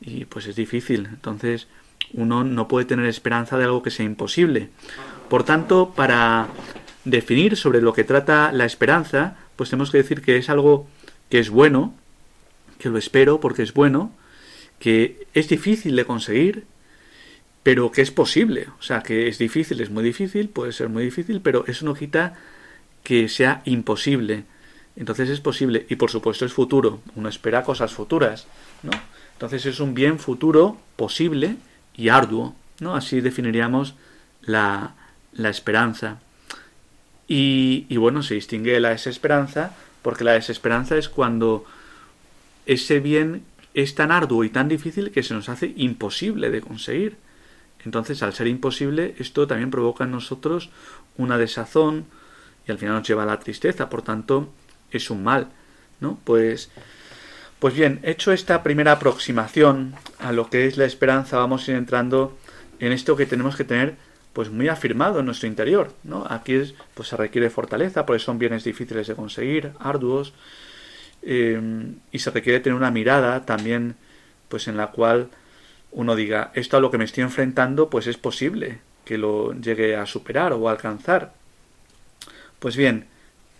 y 0.00 0.24
pues 0.24 0.46
es 0.46 0.56
difícil 0.56 1.06
entonces 1.06 1.68
uno 2.12 2.44
no 2.44 2.68
puede 2.68 2.86
tener 2.86 3.06
esperanza 3.06 3.58
de 3.58 3.64
algo 3.64 3.82
que 3.82 3.90
sea 3.90 4.06
imposible. 4.06 4.70
Por 5.28 5.44
tanto, 5.44 5.92
para 5.94 6.48
definir 7.04 7.56
sobre 7.56 7.80
lo 7.80 7.92
que 7.92 8.04
trata 8.04 8.52
la 8.52 8.64
esperanza, 8.64 9.36
pues 9.56 9.70
tenemos 9.70 9.90
que 9.90 9.98
decir 9.98 10.22
que 10.22 10.36
es 10.36 10.48
algo 10.48 10.86
que 11.28 11.38
es 11.38 11.50
bueno, 11.50 11.94
que 12.78 12.88
lo 12.88 12.98
espero 12.98 13.40
porque 13.40 13.62
es 13.62 13.74
bueno, 13.74 14.12
que 14.78 15.26
es 15.34 15.48
difícil 15.48 15.96
de 15.96 16.04
conseguir, 16.04 16.64
pero 17.62 17.90
que 17.90 18.02
es 18.02 18.10
posible. 18.10 18.68
O 18.78 18.82
sea, 18.82 19.02
que 19.02 19.28
es 19.28 19.38
difícil, 19.38 19.80
es 19.80 19.90
muy 19.90 20.04
difícil, 20.04 20.48
puede 20.48 20.72
ser 20.72 20.88
muy 20.88 21.04
difícil, 21.04 21.40
pero 21.42 21.64
eso 21.66 21.84
no 21.84 21.94
quita 21.94 22.34
que 23.08 23.26
sea 23.30 23.62
imposible. 23.64 24.44
Entonces 24.94 25.30
es 25.30 25.40
posible 25.40 25.86
y 25.88 25.96
por 25.96 26.10
supuesto 26.10 26.44
es 26.44 26.52
futuro. 26.52 27.00
Uno 27.16 27.30
espera 27.30 27.62
cosas 27.62 27.90
futuras, 27.90 28.46
¿no? 28.82 28.90
Entonces 29.32 29.64
es 29.64 29.80
un 29.80 29.94
bien 29.94 30.18
futuro 30.18 30.76
posible 30.94 31.56
y 31.96 32.10
arduo, 32.10 32.54
¿no? 32.80 32.94
Así 32.94 33.22
definiríamos 33.22 33.94
la, 34.42 34.92
la 35.32 35.48
esperanza. 35.48 36.18
Y, 37.26 37.86
y, 37.88 37.96
bueno, 37.96 38.22
se 38.22 38.34
distingue 38.34 38.78
la 38.78 38.90
desesperanza, 38.90 39.74
porque 40.02 40.24
la 40.24 40.32
desesperanza 40.32 40.98
es 40.98 41.08
cuando 41.08 41.64
ese 42.66 43.00
bien 43.00 43.42
es 43.72 43.94
tan 43.94 44.12
arduo 44.12 44.44
y 44.44 44.50
tan 44.50 44.68
difícil 44.68 45.12
que 45.12 45.22
se 45.22 45.32
nos 45.32 45.48
hace 45.48 45.72
imposible 45.76 46.50
de 46.50 46.60
conseguir. 46.60 47.16
Entonces, 47.86 48.22
al 48.22 48.34
ser 48.34 48.48
imposible, 48.48 49.14
esto 49.18 49.46
también 49.46 49.70
provoca 49.70 50.04
en 50.04 50.10
nosotros 50.10 50.68
una 51.16 51.38
desazón 51.38 52.04
y 52.68 52.70
al 52.70 52.78
final 52.78 52.96
nos 52.96 53.08
lleva 53.08 53.22
a 53.22 53.26
la 53.26 53.40
tristeza, 53.40 53.88
por 53.88 54.02
tanto, 54.02 54.52
es 54.90 55.10
un 55.10 55.24
mal, 55.24 55.48
¿no? 56.00 56.18
Pues 56.24 56.70
pues 57.58 57.74
bien, 57.74 57.98
hecho 58.04 58.30
esta 58.30 58.62
primera 58.62 58.92
aproximación 58.92 59.94
a 60.20 60.30
lo 60.30 60.48
que 60.48 60.66
es 60.66 60.76
la 60.76 60.84
esperanza, 60.84 61.38
vamos 61.38 61.66
a 61.66 61.72
ir 61.72 61.76
entrando 61.76 62.38
en 62.78 62.92
esto 62.92 63.16
que 63.16 63.26
tenemos 63.26 63.56
que 63.56 63.64
tener 63.64 63.96
pues 64.32 64.50
muy 64.50 64.68
afirmado 64.68 65.18
en 65.18 65.26
nuestro 65.26 65.48
interior, 65.48 65.92
¿no? 66.04 66.24
Aquí 66.30 66.54
es, 66.54 66.74
pues 66.94 67.08
se 67.08 67.16
requiere 67.16 67.50
fortaleza, 67.50 68.06
porque 68.06 68.20
son 68.20 68.38
bienes 68.38 68.62
difíciles 68.62 69.08
de 69.08 69.16
conseguir, 69.16 69.72
arduos, 69.80 70.34
eh, 71.22 71.60
y 72.12 72.18
se 72.20 72.30
requiere 72.30 72.60
tener 72.60 72.76
una 72.76 72.92
mirada 72.92 73.44
también, 73.44 73.96
pues 74.48 74.68
en 74.68 74.76
la 74.76 74.92
cual 74.92 75.28
uno 75.90 76.14
diga, 76.14 76.52
esto 76.54 76.76
a 76.76 76.80
lo 76.80 76.92
que 76.92 76.98
me 76.98 77.04
estoy 77.04 77.24
enfrentando, 77.24 77.90
pues 77.90 78.06
es 78.06 78.18
posible 78.18 78.78
que 79.04 79.18
lo 79.18 79.52
llegue 79.54 79.96
a 79.96 80.06
superar 80.06 80.52
o 80.52 80.68
a 80.68 80.72
alcanzar. 80.72 81.32
Pues 82.58 82.76
bien, 82.76 83.06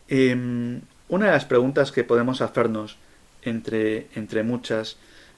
eh, 0.08 0.80
una 1.08 1.26
de 1.26 1.32
las 1.32 1.44
preguntas 1.44 1.92
que 1.92 2.04
podemos 2.04 2.40
hacernos 2.40 2.96
entre, 3.42 4.08
entre 4.14 4.42
muchas, 4.42 4.96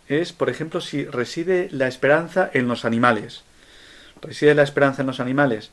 es, 0.09 0.33
por 0.33 0.51
ejemplo, 0.51 0.81
si 0.81 1.05
reside 1.05 1.69
la 1.71 1.87
esperanza 1.87 2.51
en 2.53 2.67
los 2.67 2.85
animales. 2.85 3.45
¿Reside 4.21 4.55
la 4.55 4.63
esperanza 4.63 5.03
en 5.03 5.07
los 5.07 5.21
animales? 5.21 5.71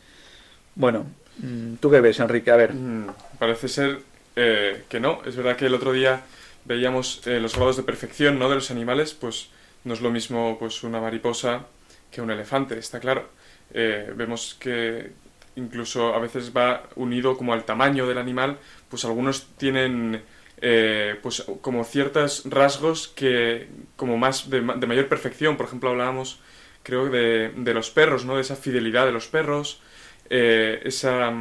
Bueno, 0.76 1.08
mm, 1.40 1.76
¿tú 1.76 1.90
qué 1.90 2.02
ves, 2.02 2.20
Enrique? 2.20 2.52
A 2.52 2.56
ver. 2.56 2.74
Mm, 2.74 3.08
parece 3.40 3.68
ser 3.68 4.00
eh, 4.36 4.84
que 4.88 5.00
no. 5.00 5.22
Es 5.26 5.36
verdad 5.36 5.58
que 5.58 5.66
el 5.66 5.74
otro 5.74 5.92
día 5.92 6.22
veíamos 6.66 7.26
eh, 7.26 7.40
los 7.40 7.56
grados 7.56 7.78
de 7.78 7.84
perfección 7.84 8.38
¿no? 8.38 8.50
de 8.50 8.56
los 8.56 8.70
animales, 8.70 9.14
pues 9.14 9.50
no 9.84 9.94
es 9.94 10.02
lo 10.02 10.12
mismo 10.12 10.58
pues 10.60 10.84
una 10.84 11.02
mariposa 11.02 11.66
que 12.12 12.22
un 12.22 12.30
elefante, 12.30 12.78
está 12.78 13.00
claro. 13.00 13.30
Eh, 13.74 14.14
vemos 14.16 14.56
que 14.60 15.12
incluso 15.58 16.16
a 16.16 16.20
veces 16.20 16.54
va 16.56 16.84
unido 16.96 17.36
como 17.36 17.54
al 17.54 17.66
tamaño 17.66 18.08
del 18.08 18.18
animal, 18.18 18.58
pues 18.90 19.04
algunos 19.04 19.48
tienen 19.58 20.22
eh, 20.62 21.20
pues 21.22 21.46
como 21.62 21.84
ciertos 21.84 22.44
rasgos 22.46 23.10
que 23.10 23.68
como 23.96 24.18
más 24.18 24.50
de, 24.50 24.62
mayor 24.62 25.08
perfección. 25.08 25.58
Por 25.58 25.66
ejemplo 25.66 25.90
hablábamos 25.90 26.40
creo 26.84 27.10
de, 27.10 27.52
de, 27.56 27.74
los 27.74 27.90
perros 27.90 28.24
no 28.24 28.36
de 28.36 28.42
esa 28.42 28.56
fidelidad 28.56 29.06
de 29.06 29.12
los 29.12 29.28
perros 29.28 29.82
eh, 30.30 30.82
esa 30.86 31.34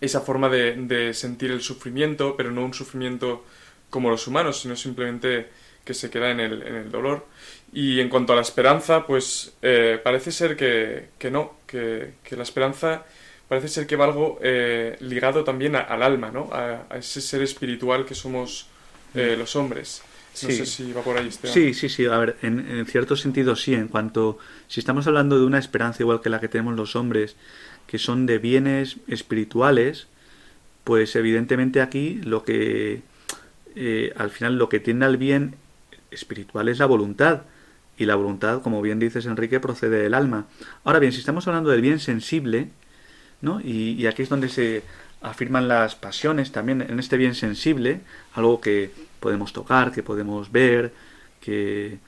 esa 0.00 0.20
forma 0.20 0.48
de, 0.48 0.74
de, 0.76 1.14
sentir 1.14 1.52
el 1.52 1.60
sufrimiento 1.60 2.36
pero 2.36 2.50
no 2.50 2.64
un 2.64 2.74
sufrimiento 2.74 3.44
como 3.88 4.10
los 4.10 4.26
humanos 4.26 4.60
sino 4.60 4.74
simplemente 4.74 5.48
que 5.84 5.94
se 5.94 6.10
queda 6.10 6.30
en 6.30 6.40
el, 6.40 6.62
en 6.62 6.74
el 6.74 6.90
dolor 6.90 7.26
y 7.72 8.00
en 8.00 8.08
cuanto 8.08 8.32
a 8.32 8.36
la 8.36 8.42
esperanza 8.42 9.06
pues 9.06 9.54
eh, 9.62 10.00
parece 10.02 10.30
ser 10.30 10.56
que, 10.56 11.08
que 11.18 11.30
no 11.30 11.54
que, 11.66 12.14
que 12.22 12.36
la 12.36 12.42
esperanza 12.42 13.04
parece 13.52 13.68
ser 13.68 13.86
que 13.86 13.96
va 13.96 14.06
algo 14.06 14.38
eh, 14.40 14.96
ligado 15.00 15.44
también 15.44 15.76
al 15.76 16.02
alma, 16.02 16.30
¿no? 16.30 16.48
A, 16.52 16.86
ese 16.96 17.20
ser 17.20 17.42
espiritual 17.42 18.06
que 18.06 18.14
somos 18.14 18.66
eh, 19.14 19.34
mm. 19.36 19.38
los 19.38 19.56
hombres. 19.56 20.02
No 20.42 20.48
sé 20.48 20.64
si 20.64 20.90
va 20.94 21.02
por 21.02 21.18
ahí 21.18 21.28
este 21.28 21.48
Sí, 21.48 21.74
sí, 21.74 21.90
sí. 21.90 22.06
A 22.06 22.16
ver, 22.16 22.36
en, 22.40 22.86
cierto 22.86 23.14
sentido 23.14 23.54
sí. 23.54 23.74
En 23.74 23.88
cuanto, 23.88 24.38
si 24.68 24.80
estamos 24.80 25.06
hablando 25.06 25.38
de 25.38 25.44
una 25.44 25.58
esperanza 25.58 26.02
igual 26.02 26.22
que 26.22 26.30
la 26.30 26.40
que 26.40 26.48
tenemos 26.48 26.74
los 26.74 26.96
hombres, 26.96 27.36
que 27.86 27.98
son 27.98 28.24
de 28.24 28.38
bienes 28.38 28.96
espirituales, 29.06 30.06
pues 30.84 31.14
evidentemente 31.14 31.82
aquí 31.82 32.22
lo 32.24 32.44
que, 32.44 33.02
eh, 33.76 34.14
al 34.16 34.30
final, 34.30 34.56
lo 34.56 34.70
que 34.70 34.80
tiende 34.80 35.04
al 35.04 35.18
bien 35.18 35.56
espiritual 36.10 36.70
es 36.70 36.78
la 36.78 36.86
voluntad. 36.86 37.42
Y 37.96 38.06
la 38.06 38.14
voluntad, 38.14 38.62
como 38.62 38.82
bien 38.82 38.98
dices 38.98 39.26
Enrique, 39.26 39.60
procede 39.60 40.02
del 40.02 40.14
alma. 40.14 40.46
Ahora 40.84 40.98
bien, 40.98 41.12
si 41.12 41.18
estamos 41.18 41.46
hablando 41.46 41.70
del 41.70 41.82
bien 41.82 42.00
sensible, 42.00 42.70
¿no? 43.40 43.60
Y, 43.60 44.06
aquí 44.06 44.22
es 44.22 44.28
donde 44.28 44.48
se 44.48 44.82
afirman 45.20 45.68
las 45.68 45.94
pasiones 45.94 46.52
también 46.52 46.82
en 46.82 46.98
este 46.98 47.16
bien 47.16 47.34
sensible, 47.34 48.00
algo 48.34 48.60
que 48.60 48.90
podemos 49.20 49.52
tocar, 49.52 49.92
que 49.92 50.02
podemos 50.02 50.50
ver, 50.50 50.92
que, 51.40 51.98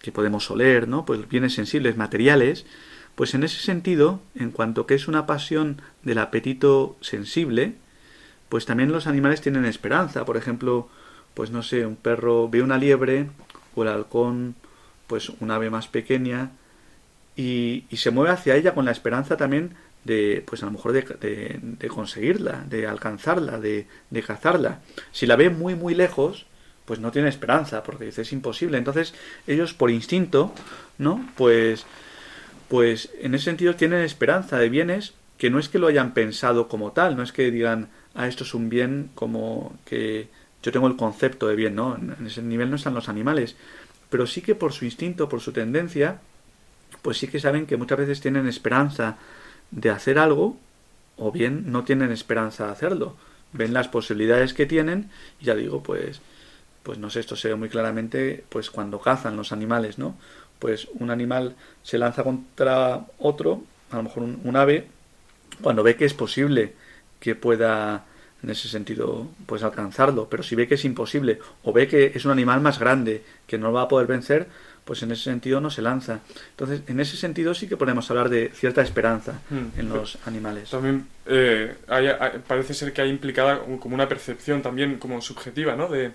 que 0.00 0.12
podemos 0.12 0.50
oler, 0.50 0.88
¿no? 0.88 1.04
Pues 1.04 1.28
bienes 1.28 1.54
sensibles, 1.54 1.96
materiales, 1.96 2.64
pues 3.14 3.34
en 3.34 3.42
ese 3.42 3.60
sentido, 3.60 4.20
en 4.34 4.50
cuanto 4.50 4.86
que 4.86 4.94
es 4.94 5.08
una 5.08 5.26
pasión 5.26 5.82
del 6.02 6.18
apetito 6.18 6.96
sensible, 7.00 7.74
pues 8.48 8.66
también 8.66 8.92
los 8.92 9.06
animales 9.06 9.40
tienen 9.40 9.64
esperanza. 9.64 10.24
Por 10.24 10.36
ejemplo, 10.36 10.88
pues 11.34 11.50
no 11.50 11.62
sé, 11.62 11.86
un 11.86 11.96
perro 11.96 12.48
ve 12.48 12.62
una 12.62 12.78
liebre 12.78 13.28
o 13.74 13.82
el 13.82 13.88
halcón, 13.88 14.54
pues 15.06 15.28
un 15.28 15.50
ave 15.50 15.70
más 15.70 15.88
pequeña 15.88 16.52
y, 17.36 17.84
se 17.92 18.10
mueve 18.10 18.30
hacia 18.30 18.56
ella 18.56 18.74
con 18.74 18.84
la 18.84 18.90
esperanza 18.90 19.36
también 19.36 19.74
de 20.04 20.42
pues 20.46 20.62
a 20.62 20.66
lo 20.66 20.72
mejor 20.72 20.92
de, 20.92 21.60
de, 21.60 21.88
conseguirla, 21.88 22.64
de 22.68 22.86
alcanzarla, 22.86 23.60
de, 23.60 23.86
de, 24.10 24.22
cazarla. 24.22 24.80
Si 25.12 25.26
la 25.26 25.36
ve 25.36 25.50
muy 25.50 25.74
muy 25.74 25.94
lejos, 25.94 26.46
pues 26.84 26.98
no 26.98 27.12
tiene 27.12 27.28
esperanza, 27.28 27.82
porque 27.84 28.06
dice 28.06 28.22
es 28.22 28.32
imposible. 28.32 28.78
Entonces, 28.78 29.14
ellos 29.46 29.74
por 29.74 29.90
instinto, 29.90 30.52
¿no? 30.98 31.28
Pues 31.36 31.86
pues 32.68 33.10
en 33.20 33.34
ese 33.34 33.44
sentido 33.44 33.76
tienen 33.76 34.00
esperanza 34.00 34.56
de 34.58 34.70
bienes 34.70 35.12
que 35.36 35.50
no 35.50 35.58
es 35.58 35.68
que 35.68 35.78
lo 35.78 35.88
hayan 35.88 36.14
pensado 36.14 36.68
como 36.68 36.92
tal, 36.92 37.16
no 37.16 37.22
es 37.22 37.32
que 37.32 37.50
digan, 37.50 37.88
ah, 38.14 38.28
esto 38.28 38.44
es 38.44 38.54
un 38.54 38.68
bien 38.68 39.10
como 39.14 39.76
que 39.84 40.28
yo 40.62 40.72
tengo 40.72 40.86
el 40.86 40.96
concepto 40.96 41.48
de 41.48 41.56
bien, 41.56 41.74
¿no? 41.74 41.96
En 41.96 42.26
ese 42.26 42.40
nivel 42.42 42.70
no 42.70 42.76
están 42.76 42.94
los 42.94 43.08
animales, 43.08 43.56
pero 44.12 44.26
sí 44.26 44.42
que 44.42 44.54
por 44.54 44.74
su 44.74 44.84
instinto, 44.84 45.26
por 45.26 45.40
su 45.40 45.52
tendencia, 45.52 46.20
pues 47.00 47.16
sí 47.16 47.28
que 47.28 47.40
saben 47.40 47.64
que 47.64 47.78
muchas 47.78 47.96
veces 47.96 48.20
tienen 48.20 48.46
esperanza 48.46 49.16
de 49.70 49.88
hacer 49.88 50.18
algo 50.18 50.58
o 51.16 51.32
bien 51.32 51.72
no 51.72 51.84
tienen 51.84 52.12
esperanza 52.12 52.66
de 52.66 52.72
hacerlo. 52.72 53.16
Ven 53.54 53.72
las 53.72 53.88
posibilidades 53.88 54.52
que 54.52 54.66
tienen 54.66 55.08
y 55.40 55.46
ya 55.46 55.54
digo, 55.54 55.82
pues 55.82 56.20
pues 56.82 56.98
no 56.98 57.08
sé, 57.08 57.20
esto 57.20 57.36
se 57.36 57.48
ve 57.48 57.54
muy 57.54 57.70
claramente 57.70 58.44
pues 58.50 58.70
cuando 58.70 59.00
cazan 59.00 59.34
los 59.34 59.50
animales, 59.50 59.98
¿no? 59.98 60.14
Pues 60.58 60.88
un 60.92 61.08
animal 61.08 61.56
se 61.82 61.96
lanza 61.96 62.22
contra 62.22 63.06
otro, 63.18 63.62
a 63.90 63.96
lo 63.96 64.02
mejor 64.02 64.24
un, 64.24 64.56
ave, 64.56 64.88
cuando 65.62 65.82
ve 65.82 65.96
que 65.96 66.04
es 66.04 66.12
posible 66.12 66.74
que 67.18 67.34
pueda 67.34 68.04
en 68.42 68.50
ese 68.50 68.68
sentido 68.68 69.28
pues 69.46 69.62
alcanzarlo, 69.62 70.28
pero 70.28 70.42
si 70.42 70.54
ve 70.56 70.66
que 70.66 70.74
es 70.74 70.84
imposible 70.84 71.38
o 71.62 71.72
ve 71.72 71.86
que 71.88 72.12
es 72.14 72.24
un 72.24 72.32
animal 72.32 72.60
más 72.60 72.78
grande 72.78 73.22
que 73.46 73.58
no 73.58 73.68
lo 73.68 73.72
va 73.74 73.82
a 73.82 73.88
poder 73.88 74.06
vencer, 74.06 74.46
pues 74.84 75.00
en 75.04 75.12
ese 75.12 75.22
sentido 75.22 75.60
no 75.60 75.70
se 75.70 75.80
lanza. 75.80 76.18
Entonces, 76.50 76.82
en 76.88 76.98
ese 76.98 77.16
sentido 77.16 77.54
sí 77.54 77.68
que 77.68 77.76
podemos 77.76 78.10
hablar 78.10 78.28
de 78.28 78.50
cierta 78.52 78.82
esperanza 78.82 79.40
Mm. 79.48 79.78
en 79.78 79.88
los 79.90 80.18
animales. 80.26 80.70
También 80.70 81.06
eh, 81.26 81.76
hay- 81.86 82.08
hay- 82.08 82.40
parece 82.46 82.74
ser 82.74 82.92
que 82.92 83.00
hay 83.00 83.10
implicada 83.10 83.60
como 83.78 83.94
una 83.94 84.08
percepción 84.08 84.60
también 84.60 84.98
como 84.98 85.20
subjetiva, 85.22 85.76
¿no? 85.76 85.86
De 85.88 86.10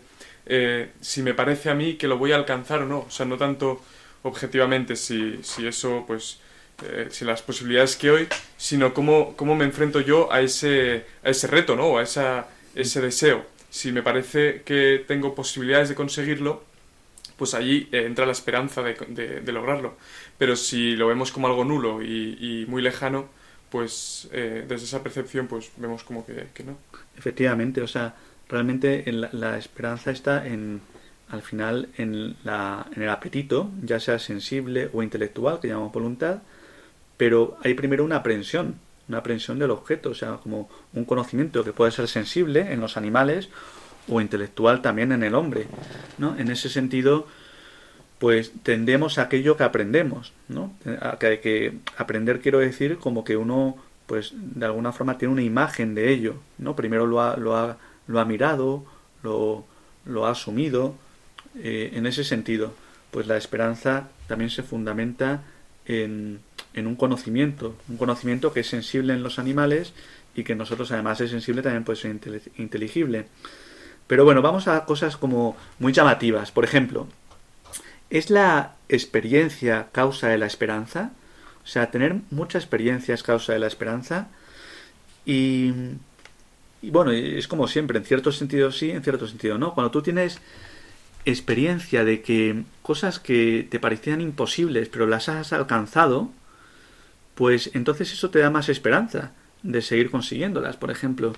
eh, 0.50 0.92
si 1.02 1.22
me 1.24 1.34
parece 1.34 1.70
a 1.70 1.76
mí 1.76 1.96
que 1.96 2.08
lo 2.08 2.18
voy 2.18 2.32
a 2.34 2.36
alcanzar 2.38 2.82
o 2.82 2.86
no. 2.86 3.00
O 3.00 3.10
sea, 3.12 3.26
no 3.26 3.38
tanto 3.38 3.82
objetivamente 4.24 4.96
si, 4.96 5.40
si 5.44 5.66
eso, 5.68 6.04
pues, 6.08 6.40
eh, 6.84 7.08
si 7.12 7.26
las 7.26 7.42
posibilidades 7.42 7.96
que 7.96 8.12
hoy, 8.12 8.28
sino 8.58 8.94
cómo, 8.94 9.36
cómo 9.36 9.56
me 9.56 9.66
enfrento 9.66 10.00
yo 10.02 10.32
a 10.32 10.42
ese, 10.42 11.06
a 11.24 11.30
ese 11.30 11.48
reto, 11.48 11.76
¿no? 11.76 11.88
O 11.88 11.98
a 11.98 12.04
esa, 12.04 12.48
ese 12.76 13.02
deseo. 13.02 13.46
Si 13.70 13.92
me 13.92 14.02
parece 14.04 14.62
que 14.64 15.04
tengo 15.08 15.36
posibilidades 15.36 15.90
de 15.90 15.96
conseguirlo, 15.96 16.64
pues 17.38 17.54
allí 17.54 17.88
eh, 17.92 18.06
entra 18.06 18.26
la 18.26 18.32
esperanza 18.32 18.82
de, 18.84 18.96
de- 19.10 19.42
de 19.42 19.52
lograrlo. 19.52 19.96
Pero 20.38 20.56
si 20.56 20.96
lo 20.96 21.08
vemos 21.08 21.32
como 21.32 21.48
algo 21.48 21.64
nulo 21.66 22.02
y, 22.02 22.38
y 22.40 22.66
muy 22.68 22.82
lejano, 22.82 23.28
pues 23.70 24.30
eh, 24.32 24.66
desde 24.68 24.86
esa 24.86 25.04
percepción 25.04 25.48
pues 25.48 25.72
vemos 25.78 26.04
como 26.04 26.26
que, 26.26 26.48
que 26.54 26.64
no. 26.64 26.78
Efectivamente, 27.18 27.82
o 27.82 27.88
sea, 27.88 28.16
realmente 28.50 29.10
en 29.10 29.22
la, 29.22 29.30
la 29.34 29.58
esperanza 29.58 30.12
está 30.12 30.48
en, 30.48 30.82
al 31.30 31.42
final, 31.42 31.90
en, 31.98 32.36
la, 32.44 32.88
en 32.96 33.04
el 33.04 33.10
apetito, 33.10 33.70
ya 33.84 34.00
sea 34.00 34.20
sensible 34.20 34.90
o 34.94 35.04
intelectual, 35.04 35.60
que 35.60 35.68
llamamos 35.68 35.92
voluntad, 35.92 36.40
pero 37.18 37.58
hay 37.64 37.74
primero 37.74 38.06
una 38.06 38.18
aprehensión, 38.18 38.76
una 39.10 39.20
aprehensión 39.20 39.60
del 39.60 39.72
objeto, 39.72 40.12
o 40.12 40.16
sea, 40.16 40.38
como 40.38 40.70
un 40.94 41.06
conocimiento 41.06 41.64
que 41.64 41.74
puede 41.74 41.92
ser 41.92 42.08
sensible 42.08 42.72
en 42.72 42.80
los 42.80 42.98
animales 42.98 43.50
o 44.08 44.22
intelectual 44.22 44.82
también 44.82 45.12
en 45.12 45.24
el 45.24 45.36
hombre, 45.36 45.68
¿no? 46.18 46.38
En 46.38 46.50
ese 46.50 46.70
sentido, 46.70 47.28
pues 48.20 48.52
tendemos 48.64 49.18
aquello 49.18 49.58
que 49.58 49.64
aprendemos, 49.64 50.34
¿no? 50.48 50.74
A 51.02 51.18
que, 51.20 51.40
que 51.40 51.78
aprender 51.98 52.40
quiero 52.40 52.60
decir 52.60 52.98
como 52.98 53.24
que 53.24 53.36
uno, 53.36 53.78
pues 54.06 54.34
de 54.36 54.66
alguna 54.66 54.94
forma 54.94 55.18
tiene 55.18 55.34
una 55.34 55.44
imagen 55.44 55.96
de 55.96 56.12
ello, 56.12 56.36
¿no? 56.58 56.76
Primero 56.76 57.06
lo 57.06 57.22
ha, 57.22 57.36
lo 57.38 57.56
ha, 57.56 57.78
lo 58.08 58.20
ha 58.20 58.26
mirado, 58.26 58.86
lo, 59.24 59.66
lo 60.06 60.26
ha 60.26 60.32
asumido, 60.32 60.96
eh, 61.56 61.92
en 61.94 62.06
ese 62.06 62.24
sentido, 62.24 62.74
pues 63.12 63.28
la 63.28 63.38
esperanza 63.38 64.10
también 64.28 64.50
se 64.50 64.64
fundamenta 64.64 65.44
en, 65.88 66.42
un 66.76 66.96
conocimiento, 66.96 67.76
un 67.88 67.98
conocimiento 67.98 68.54
que 68.54 68.60
es 68.60 68.68
sensible 68.68 69.14
en 69.14 69.24
los 69.24 69.40
animales 69.40 69.94
y 70.36 70.44
que 70.44 70.52
en 70.52 70.60
nosotros 70.60 70.92
además 70.92 71.20
es 71.22 71.32
sensible 71.32 71.62
también 71.62 71.84
puede 71.84 72.00
ser 72.00 72.20
inteligible. 72.58 73.28
Pero 74.06 74.24
bueno, 74.24 74.42
vamos 74.42 74.68
a 74.68 74.86
cosas 74.86 75.18
como 75.18 75.58
muy 75.80 75.94
llamativas. 75.94 76.52
Por 76.52 76.64
ejemplo, 76.64 77.08
¿es 78.10 78.30
la 78.30 78.76
experiencia 78.90 79.88
causa 79.92 80.28
de 80.28 80.38
la 80.38 80.46
esperanza? 80.46 81.12
O 81.64 81.68
sea, 81.68 81.92
tener 81.92 82.16
mucha 82.30 82.58
experiencia 82.58 83.14
es 83.16 83.24
causa 83.24 83.54
de 83.54 83.60
la 83.60 83.68
esperanza. 83.68 84.28
Y, 85.26 85.74
y 86.82 86.92
bueno, 86.92 87.12
es 87.12 87.48
como 87.48 87.68
siempre, 87.68 87.98
en 87.98 88.06
cierto 88.06 88.32
sentido 88.32 88.72
sí, 88.72 88.92
en 88.92 89.04
cierto 89.04 89.28
sentido 89.28 89.58
no. 89.58 89.74
Cuando 89.74 89.92
tú 89.92 90.02
tienes 90.02 90.40
experiencia 91.32 92.04
de 92.04 92.22
que 92.22 92.64
cosas 92.82 93.20
que 93.20 93.68
te 93.70 93.80
parecían 93.80 94.22
imposibles, 94.22 94.90
pero 94.90 95.08
las 95.08 95.30
has 95.30 95.54
alcanzado, 95.54 96.32
pues 97.36 97.72
entonces 97.74 98.12
eso 98.14 98.30
te 98.30 98.40
da 98.40 98.50
más 98.50 98.70
esperanza 98.70 99.32
de 99.64 99.82
seguir 99.82 100.10
consiguiéndolas. 100.10 100.78
Por 100.78 100.92
ejemplo, 100.92 101.34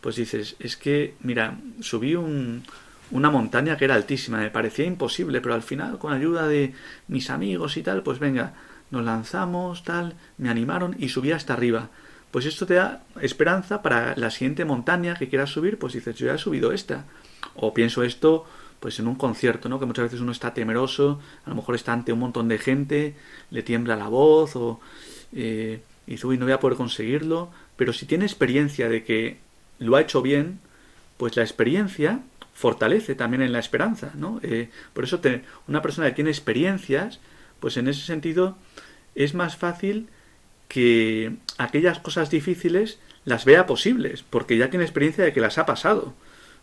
pues 0.00 0.16
dices, 0.16 0.56
es 0.58 0.76
que, 0.76 1.14
mira, 1.20 1.58
subí 1.80 2.14
un, 2.14 2.64
una 3.10 3.30
montaña 3.30 3.76
que 3.76 3.84
era 3.84 3.94
altísima, 3.94 4.38
me 4.38 4.50
parecía 4.50 4.84
imposible, 4.84 5.40
pero 5.40 5.54
al 5.54 5.62
final, 5.62 5.98
con 5.98 6.12
ayuda 6.12 6.46
de 6.46 6.74
mis 7.06 7.30
amigos 7.30 7.76
y 7.76 7.82
tal, 7.82 8.02
pues 8.02 8.18
venga, 8.18 8.54
nos 8.90 9.04
lanzamos, 9.04 9.84
tal, 9.84 10.14
me 10.36 10.50
animaron 10.50 10.96
y 10.98 11.08
subí 11.08 11.32
hasta 11.32 11.54
arriba. 11.54 11.90
Pues 12.30 12.44
esto 12.44 12.66
te 12.66 12.74
da 12.74 13.04
esperanza 13.22 13.80
para 13.80 14.14
la 14.16 14.30
siguiente 14.30 14.64
montaña 14.64 15.14
que 15.14 15.28
quieras 15.28 15.50
subir, 15.50 15.78
pues 15.78 15.94
dices, 15.94 16.16
yo 16.16 16.26
ya 16.26 16.34
he 16.34 16.38
subido 16.38 16.72
esta. 16.72 17.06
O 17.54 17.72
pienso 17.72 18.02
esto, 18.02 18.46
pues 18.80 18.98
en 19.00 19.08
un 19.08 19.14
concierto, 19.16 19.68
¿no? 19.68 19.78
Que 19.80 19.86
muchas 19.86 20.04
veces 20.04 20.20
uno 20.20 20.32
está 20.32 20.54
temeroso, 20.54 21.20
a 21.44 21.50
lo 21.50 21.56
mejor 21.56 21.74
está 21.74 21.92
ante 21.92 22.12
un 22.12 22.20
montón 22.20 22.48
de 22.48 22.58
gente, 22.58 23.14
le 23.50 23.62
tiembla 23.62 23.96
la 23.96 24.08
voz, 24.08 24.54
o 24.56 24.80
eh, 25.32 25.80
y 26.06 26.12
dice, 26.12 26.26
uy, 26.26 26.38
no 26.38 26.44
voy 26.46 26.52
a 26.52 26.60
poder 26.60 26.76
conseguirlo. 26.76 27.50
Pero 27.76 27.92
si 27.92 28.06
tiene 28.06 28.24
experiencia 28.24 28.88
de 28.88 29.04
que 29.04 29.38
lo 29.78 29.96
ha 29.96 30.00
hecho 30.00 30.22
bien, 30.22 30.60
pues 31.16 31.36
la 31.36 31.42
experiencia 31.42 32.20
fortalece 32.54 33.14
también 33.14 33.42
en 33.42 33.52
la 33.52 33.58
esperanza, 33.60 34.12
¿no? 34.14 34.40
Eh, 34.42 34.70
por 34.92 35.04
eso 35.04 35.20
te- 35.20 35.42
una 35.68 35.82
persona 35.82 36.08
que 36.08 36.14
tiene 36.14 36.30
experiencias, 36.30 37.20
pues 37.60 37.76
en 37.76 37.88
ese 37.88 38.02
sentido 38.02 38.56
es 39.14 39.34
más 39.34 39.56
fácil 39.56 40.08
que 40.68 41.36
aquellas 41.56 41.98
cosas 41.98 42.30
difíciles 42.30 42.98
las 43.24 43.44
vea 43.44 43.66
posibles, 43.66 44.22
porque 44.28 44.56
ya 44.56 44.70
tiene 44.70 44.84
experiencia 44.84 45.24
de 45.24 45.32
que 45.32 45.40
las 45.40 45.58
ha 45.58 45.66
pasado, 45.66 46.14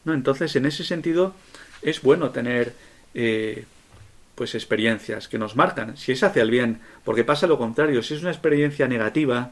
¿no? 0.04 0.14
Entonces, 0.14 0.56
en 0.56 0.66
ese 0.66 0.84
sentido, 0.84 1.34
es 1.82 2.02
bueno 2.02 2.32
tener 2.32 2.74
eh, 3.14 3.66
pues 4.36 4.56
experiencias 4.56 5.28
que 5.28 5.38
nos 5.38 5.56
marcan, 5.56 5.98
si 5.98 6.12
es 6.12 6.24
hacia 6.24 6.42
el 6.42 6.52
bien, 6.52 6.80
porque 7.04 7.24
pasa 7.24 7.48
lo 7.48 7.58
contrario, 7.58 8.04
si 8.04 8.16
es 8.16 8.22
una 8.22 8.32
experiencia 8.32 8.88
negativa, 8.88 9.52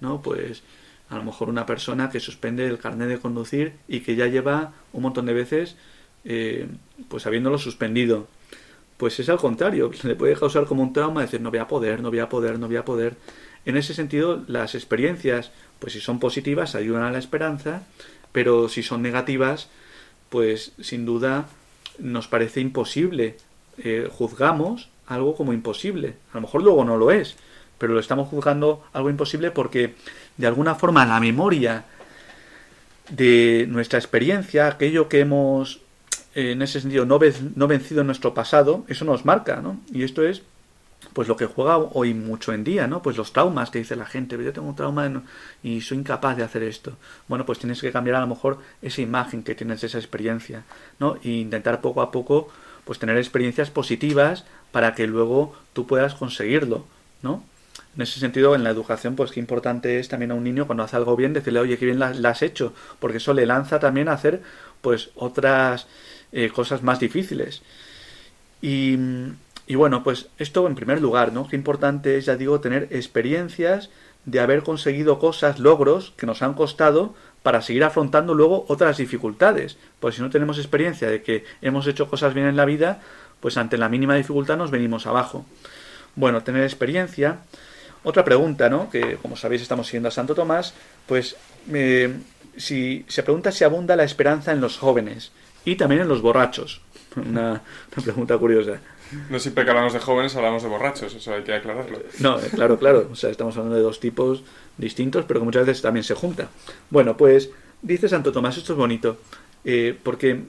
¿no? 0.00 0.22
Pues 0.22 0.62
a 1.10 1.16
lo 1.16 1.24
mejor 1.24 1.48
una 1.48 1.66
persona 1.66 2.10
que 2.10 2.20
suspende 2.20 2.66
el 2.66 2.78
carnet 2.78 3.08
de 3.08 3.18
conducir 3.18 3.74
y 3.86 4.00
que 4.00 4.16
ya 4.16 4.26
lleva 4.26 4.72
un 4.92 5.02
montón 5.02 5.26
de 5.26 5.34
veces 5.34 5.76
eh, 6.24 6.66
pues 7.08 7.26
habiéndolo 7.26 7.58
suspendido 7.58 8.26
pues 8.96 9.18
es 9.20 9.28
al 9.28 9.38
contrario, 9.38 9.90
le 10.02 10.14
puede 10.14 10.34
causar 10.34 10.66
como 10.66 10.82
un 10.82 10.92
trauma 10.92 11.22
decir 11.22 11.40
no 11.40 11.50
voy 11.50 11.58
a 11.58 11.68
poder, 11.68 12.00
no 12.00 12.10
voy 12.10 12.20
a 12.20 12.28
poder, 12.28 12.58
no 12.58 12.66
voy 12.66 12.76
a 12.76 12.84
poder. 12.84 13.16
En 13.64 13.76
ese 13.76 13.94
sentido, 13.94 14.44
las 14.46 14.74
experiencias, 14.74 15.50
pues 15.78 15.94
si 15.94 16.00
son 16.00 16.20
positivas, 16.20 16.74
ayudan 16.74 17.02
a 17.02 17.10
la 17.10 17.18
esperanza, 17.18 17.82
pero 18.32 18.68
si 18.68 18.82
son 18.82 19.02
negativas, 19.02 19.68
pues 20.28 20.72
sin 20.80 21.06
duda 21.06 21.48
nos 21.98 22.28
parece 22.28 22.60
imposible. 22.60 23.36
Eh, 23.78 24.08
juzgamos 24.10 24.88
algo 25.06 25.36
como 25.36 25.52
imposible. 25.52 26.14
A 26.32 26.36
lo 26.36 26.42
mejor 26.42 26.62
luego 26.62 26.84
no 26.84 26.96
lo 26.96 27.10
es, 27.10 27.36
pero 27.78 27.92
lo 27.92 28.00
estamos 28.00 28.28
juzgando 28.28 28.84
algo 28.92 29.10
imposible 29.10 29.50
porque 29.50 29.94
de 30.36 30.46
alguna 30.46 30.74
forma 30.74 31.04
la 31.06 31.20
memoria 31.20 31.84
de 33.10 33.66
nuestra 33.68 33.98
experiencia, 33.98 34.66
aquello 34.66 35.08
que 35.08 35.20
hemos 35.20 35.80
eh, 36.34 36.52
en 36.52 36.62
ese 36.62 36.80
sentido 36.80 37.04
no, 37.04 37.18
no 37.54 37.68
vencido 37.68 38.00
en 38.00 38.06
nuestro 38.06 38.34
pasado, 38.34 38.84
eso 38.88 39.04
nos 39.04 39.24
marca, 39.24 39.60
¿no? 39.60 39.80
Y 39.92 40.04
esto 40.04 40.26
es 40.26 40.42
pues 41.12 41.28
lo 41.28 41.36
que 41.36 41.46
juega 41.46 41.76
hoy 41.76 42.14
mucho 42.14 42.52
en 42.52 42.64
día, 42.64 42.86
¿no? 42.86 43.02
Pues 43.02 43.16
los 43.16 43.32
traumas 43.32 43.70
que 43.70 43.78
dice 43.78 43.96
la 43.96 44.06
gente, 44.06 44.42
yo 44.42 44.52
tengo 44.52 44.68
un 44.68 44.76
trauma 44.76 45.22
y 45.62 45.80
soy 45.80 45.98
incapaz 45.98 46.36
de 46.36 46.42
hacer 46.42 46.62
esto. 46.62 46.96
Bueno, 47.28 47.44
pues 47.46 47.58
tienes 47.58 47.80
que 47.80 47.92
cambiar 47.92 48.16
a 48.16 48.20
lo 48.20 48.26
mejor 48.26 48.58
esa 48.82 49.00
imagen 49.02 49.42
que 49.42 49.54
tienes 49.54 49.80
de 49.80 49.88
esa 49.88 49.98
experiencia, 49.98 50.64
¿no? 50.98 51.16
E 51.22 51.30
intentar 51.30 51.80
poco 51.80 52.02
a 52.02 52.10
poco 52.10 52.48
pues 52.84 52.98
tener 52.98 53.16
experiencias 53.16 53.70
positivas 53.70 54.44
para 54.72 54.94
que 54.94 55.06
luego 55.06 55.54
tú 55.72 55.86
puedas 55.86 56.14
conseguirlo, 56.14 56.84
¿no? 57.22 57.42
En 57.96 58.02
ese 58.02 58.18
sentido, 58.18 58.54
en 58.54 58.64
la 58.64 58.70
educación, 58.70 59.14
pues 59.14 59.30
qué 59.30 59.40
importante 59.40 60.00
es 60.00 60.08
también 60.08 60.32
a 60.32 60.34
un 60.34 60.44
niño 60.44 60.66
cuando 60.66 60.82
hace 60.82 60.96
algo 60.96 61.16
bien 61.16 61.32
decirle, 61.32 61.60
oye, 61.60 61.78
qué 61.78 61.86
bien 61.86 62.00
la, 62.00 62.08
has 62.28 62.42
hecho, 62.42 62.74
porque 62.98 63.18
eso 63.18 63.34
le 63.34 63.46
lanza 63.46 63.78
también 63.78 64.08
a 64.08 64.12
hacer, 64.12 64.42
pues, 64.80 65.10
otras 65.14 65.86
eh, 66.32 66.50
cosas 66.50 66.82
más 66.82 66.98
difíciles. 66.98 67.62
Y, 68.60 68.98
y 69.66 69.76
bueno, 69.76 70.02
pues 70.02 70.28
esto 70.38 70.66
en 70.66 70.74
primer 70.74 71.00
lugar, 71.00 71.32
¿no? 71.32 71.48
Qué 71.48 71.56
importante 71.56 72.18
es, 72.18 72.26
ya 72.26 72.36
digo, 72.36 72.60
tener 72.60 72.88
experiencias 72.90 73.90
de 74.26 74.40
haber 74.40 74.62
conseguido 74.62 75.18
cosas, 75.18 75.58
logros 75.58 76.12
que 76.16 76.26
nos 76.26 76.42
han 76.42 76.54
costado 76.54 77.14
para 77.42 77.62
seguir 77.62 77.84
afrontando 77.84 78.34
luego 78.34 78.64
otras 78.68 78.96
dificultades. 78.96 79.76
Pues 80.00 80.16
si 80.16 80.22
no 80.22 80.30
tenemos 80.30 80.58
experiencia 80.58 81.08
de 81.08 81.22
que 81.22 81.44
hemos 81.62 81.86
hecho 81.86 82.08
cosas 82.08 82.34
bien 82.34 82.46
en 82.46 82.56
la 82.56 82.64
vida, 82.64 83.00
pues 83.40 83.56
ante 83.56 83.76
la 83.76 83.88
mínima 83.88 84.14
dificultad 84.14 84.56
nos 84.56 84.70
venimos 84.70 85.06
abajo. 85.06 85.44
Bueno, 86.16 86.42
tener 86.42 86.62
experiencia. 86.62 87.40
Otra 88.02 88.24
pregunta, 88.24 88.68
¿no? 88.68 88.90
Que 88.90 89.16
como 89.16 89.36
sabéis 89.36 89.62
estamos 89.62 89.86
siguiendo 89.86 90.08
a 90.08 90.12
Santo 90.12 90.34
Tomás, 90.34 90.74
pues 91.06 91.36
eh, 91.72 92.14
si 92.56 93.04
se 93.08 93.22
pregunta 93.22 93.50
si 93.50 93.64
abunda 93.64 93.96
la 93.96 94.04
esperanza 94.04 94.52
en 94.52 94.60
los 94.60 94.78
jóvenes 94.78 95.32
y 95.64 95.76
también 95.76 96.02
en 96.02 96.08
los 96.08 96.22
borrachos. 96.22 96.82
Una, 97.16 97.62
una 97.94 98.04
pregunta 98.04 98.36
curiosa. 98.38 98.80
No 99.30 99.38
siempre 99.38 99.64
que 99.64 99.70
hablamos 99.70 99.92
de 99.92 100.00
jóvenes 100.00 100.34
hablamos 100.36 100.62
de 100.62 100.68
borrachos, 100.68 101.14
eso 101.14 101.34
hay 101.34 101.42
que 101.42 101.54
aclararlo. 101.54 101.98
No, 102.20 102.38
eh, 102.38 102.48
claro, 102.52 102.78
claro. 102.78 103.08
O 103.12 103.16
sea, 103.16 103.30
estamos 103.30 103.56
hablando 103.56 103.76
de 103.76 103.82
dos 103.82 104.00
tipos 104.00 104.42
distintos, 104.78 105.24
pero 105.26 105.40
que 105.40 105.44
muchas 105.44 105.66
veces 105.66 105.82
también 105.82 106.04
se 106.04 106.14
junta. 106.14 106.48
Bueno, 106.90 107.16
pues 107.16 107.50
dice 107.82 108.08
Santo 108.08 108.32
Tomás, 108.32 108.56
esto 108.56 108.72
es 108.72 108.78
bonito, 108.78 109.18
eh, 109.64 109.98
porque 110.02 110.44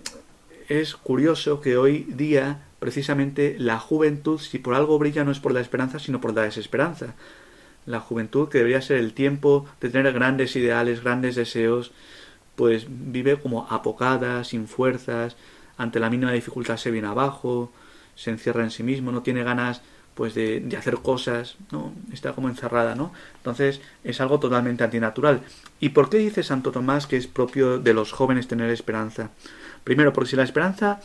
es 0.68 0.96
curioso 0.96 1.62
que 1.62 1.78
hoy 1.78 2.06
día, 2.10 2.64
precisamente, 2.80 3.56
la 3.60 3.80
juventud, 3.80 4.40
si 4.40 4.58
por 4.58 4.74
algo 4.74 4.98
brilla, 4.98 5.24
no 5.24 5.32
es 5.32 5.40
por 5.40 5.54
la 5.54 5.62
esperanza, 5.62 6.00
sino 6.00 6.22
por 6.22 6.34
la 6.34 6.44
desesperanza. 6.44 7.16
La 7.86 8.00
juventud, 8.00 8.50
que 8.50 8.58
debería 8.58 8.82
ser 8.82 8.98
el 8.98 9.14
tiempo 9.14 9.68
de 9.80 9.90
tener 9.90 10.12
grandes 10.14 10.56
ideales, 10.56 11.04
grandes 11.04 11.36
deseos, 11.36 11.92
pues 12.56 12.88
vive 12.90 13.38
como 13.38 13.68
apocada, 13.70 14.44
sin 14.44 14.68
fuerzas, 14.68 15.36
ante 15.78 16.00
la 16.00 16.10
mínima 16.10 16.32
dificultad 16.32 16.78
se 16.78 16.90
viene 16.90 17.08
abajo, 17.08 17.72
se 18.16 18.32
encierra 18.32 18.64
en 18.64 18.72
sí 18.72 18.84
mismo, 18.84 19.12
no 19.12 19.22
tiene 19.22 19.44
ganas 19.44 19.82
pues 20.14 20.34
de, 20.34 20.62
de, 20.62 20.78
hacer 20.78 20.96
cosas, 20.96 21.58
¿no? 21.72 21.94
Está 22.14 22.32
como 22.32 22.48
encerrada, 22.48 22.96
¿no? 22.96 23.12
Entonces 23.36 23.82
es 24.04 24.22
algo 24.22 24.40
totalmente 24.40 24.84
antinatural. 24.84 25.42
¿Y 25.82 25.90
por 25.90 26.10
qué 26.10 26.18
dice 26.18 26.42
Santo 26.42 26.72
Tomás 26.72 27.06
que 27.06 27.18
es 27.18 27.28
propio 27.28 27.80
de 27.80 27.94
los 27.94 28.14
jóvenes 28.14 28.48
tener 28.48 28.70
esperanza? 28.70 29.32
Primero, 29.84 30.14
porque 30.14 30.30
si 30.30 30.36
la 30.38 30.44
esperanza 30.44 31.02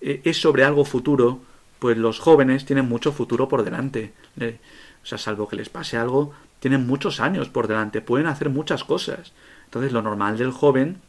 eh, 0.00 0.20
es 0.24 0.38
sobre 0.38 0.64
algo 0.64 0.84
futuro, 0.84 1.40
pues 1.78 1.96
los 1.96 2.18
jóvenes 2.18 2.64
tienen 2.64 2.86
mucho 2.86 3.12
futuro 3.12 3.48
por 3.48 3.64
delante. 3.64 4.12
Eh, 4.38 4.58
o 5.02 5.06
sea, 5.06 5.18
salvo 5.18 5.48
que 5.48 5.56
les 5.56 5.68
pase 5.68 5.96
algo, 5.96 6.32
tienen 6.60 6.86
muchos 6.86 7.20
años 7.20 7.48
por 7.48 7.68
delante, 7.68 8.00
pueden 8.00 8.26
hacer 8.26 8.50
muchas 8.50 8.84
cosas. 8.84 9.32
Entonces 9.66 9.92
lo 9.92 10.00
normal 10.02 10.38
del 10.38 10.50
joven 10.50 11.00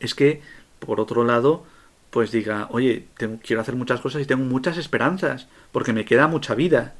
es 0.00 0.14
que, 0.14 0.40
por 0.78 1.00
otro 1.00 1.24
lado, 1.24 1.64
pues 2.12 2.30
diga, 2.30 2.68
oye, 2.70 3.06
tengo, 3.16 3.38
quiero 3.42 3.62
hacer 3.62 3.74
muchas 3.74 4.02
cosas 4.02 4.20
y 4.20 4.26
tengo 4.26 4.44
muchas 4.44 4.76
esperanzas, 4.76 5.48
porque 5.72 5.94
me 5.94 6.04
queda 6.04 6.26
mucha 6.26 6.54
vida. 6.54 6.92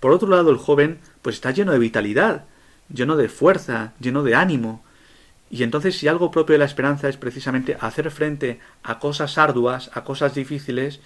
Por 0.00 0.12
otro 0.12 0.28
lado, 0.28 0.50
el 0.50 0.56
joven, 0.56 0.98
pues 1.20 1.36
está 1.36 1.50
lleno 1.50 1.72
de 1.72 1.78
vitalidad, 1.78 2.46
lleno 2.88 3.18
de 3.18 3.28
fuerza, 3.28 3.92
lleno 4.00 4.22
de 4.22 4.34
ánimo. 4.34 4.82
Y 5.50 5.62
entonces, 5.62 5.98
si 5.98 6.08
algo 6.08 6.30
propio 6.30 6.54
de 6.54 6.60
la 6.60 6.64
esperanza 6.64 7.10
es 7.10 7.18
precisamente 7.18 7.76
hacer 7.78 8.10
frente 8.10 8.58
a 8.82 8.98
cosas 8.98 9.36
arduas, 9.36 9.90
a 9.92 10.04
cosas 10.04 10.34
difíciles, 10.34 11.00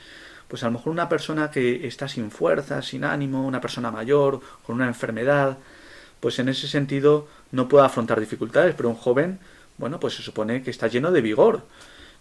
pues 0.47 0.63
a 0.63 0.67
lo 0.67 0.75
mejor 0.75 0.93
una 0.93 1.09
persona 1.09 1.51
que 1.51 1.89
está 1.89 2.07
sin 2.07 2.31
fuerza, 2.31 2.83
sin 2.83 3.03
ánimo, 3.03 3.45
una 3.45 3.61
persona 3.61 3.91
mayor, 3.91 4.41
con 4.65 4.77
una 4.77 4.87
enfermedad, 4.87 5.59
pues 6.21 6.39
en 6.39 6.49
ese 6.49 6.69
sentido 6.69 7.27
no 7.51 7.67
puede 7.67 7.85
afrontar 7.85 8.21
dificultades, 8.21 8.77
pero 8.77 8.91
un 8.91 8.95
joven, 8.95 9.41
bueno, 9.77 9.99
pues 9.99 10.15
se 10.15 10.23
supone 10.23 10.63
que 10.63 10.71
está 10.71 10.87
lleno 10.87 11.11
de 11.11 11.21
vigor, 11.21 11.67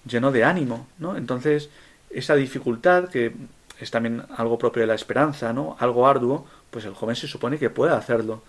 lleno 0.05 0.31
de 0.31 0.43
ánimo, 0.43 0.87
¿no? 0.97 1.17
Entonces, 1.17 1.69
esa 2.09 2.35
dificultad, 2.35 3.09
que 3.09 3.33
es 3.79 3.91
también 3.91 4.23
algo 4.35 4.57
propio 4.57 4.81
de 4.81 4.87
la 4.87 4.95
esperanza, 4.95 5.53
¿no? 5.53 5.75
Algo 5.79 6.07
arduo, 6.07 6.45
pues 6.71 6.85
el 6.85 6.93
joven 6.93 7.15
se 7.15 7.27
supone 7.27 7.57
que 7.57 7.69
puede 7.69 7.93
hacerlo. 7.93 8.43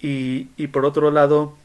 Y, 0.00 0.48
y 0.56 0.68
por 0.68 0.84
otro 0.84 1.10
lado, 1.10 1.56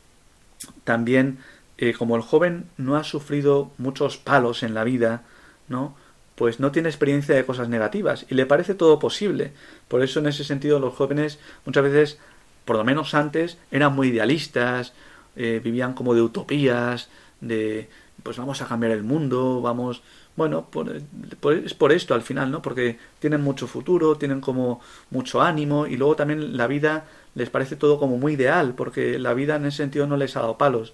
también, 0.83 1.39
eh, 1.77 1.93
como 1.93 2.15
el 2.15 2.21
joven 2.21 2.65
no 2.77 2.95
ha 2.95 3.03
sufrido 3.03 3.71
muchos 3.77 4.17
palos 4.17 4.63
en 4.63 4.73
la 4.73 4.83
vida, 4.83 5.23
¿no? 5.67 5.95
Pues 6.35 6.59
no 6.59 6.71
tiene 6.71 6.89
experiencia 6.89 7.35
de 7.35 7.45
cosas 7.45 7.69
negativas 7.69 8.25
y 8.29 8.35
le 8.35 8.45
parece 8.45 8.73
todo 8.73 8.99
posible. 8.99 9.51
Por 9.87 10.03
eso, 10.03 10.19
en 10.19 10.27
ese 10.27 10.43
sentido, 10.43 10.79
los 10.79 10.93
jóvenes 10.93 11.39
muchas 11.65 11.83
veces, 11.83 12.17
por 12.65 12.77
lo 12.77 12.83
menos 12.83 13.13
antes, 13.13 13.57
eran 13.71 13.93
muy 13.93 14.09
idealistas, 14.09 14.93
eh, 15.35 15.61
vivían 15.63 15.93
como 15.93 16.15
de 16.15 16.21
utopías, 16.21 17.09
de 17.41 17.89
pues 18.23 18.37
vamos 18.37 18.61
a 18.61 18.67
cambiar 18.67 18.91
el 18.91 19.03
mundo, 19.03 19.61
vamos, 19.61 20.01
bueno, 20.35 20.67
es 21.65 21.73
por 21.73 21.91
esto 21.91 22.13
al 22.13 22.21
final, 22.21 22.51
¿no? 22.51 22.61
Porque 22.61 22.97
tienen 23.19 23.41
mucho 23.41 23.67
futuro, 23.67 24.15
tienen 24.15 24.41
como 24.41 24.81
mucho 25.09 25.41
ánimo 25.41 25.87
y 25.87 25.97
luego 25.97 26.15
también 26.15 26.57
la 26.57 26.67
vida 26.67 27.05
les 27.35 27.49
parece 27.49 27.75
todo 27.75 27.99
como 27.99 28.17
muy 28.17 28.33
ideal, 28.33 28.73
porque 28.75 29.19
la 29.19 29.33
vida 29.33 29.55
en 29.55 29.65
ese 29.65 29.77
sentido 29.77 30.07
no 30.07 30.17
les 30.17 30.35
ha 30.35 30.41
dado 30.41 30.57
palos. 30.57 30.93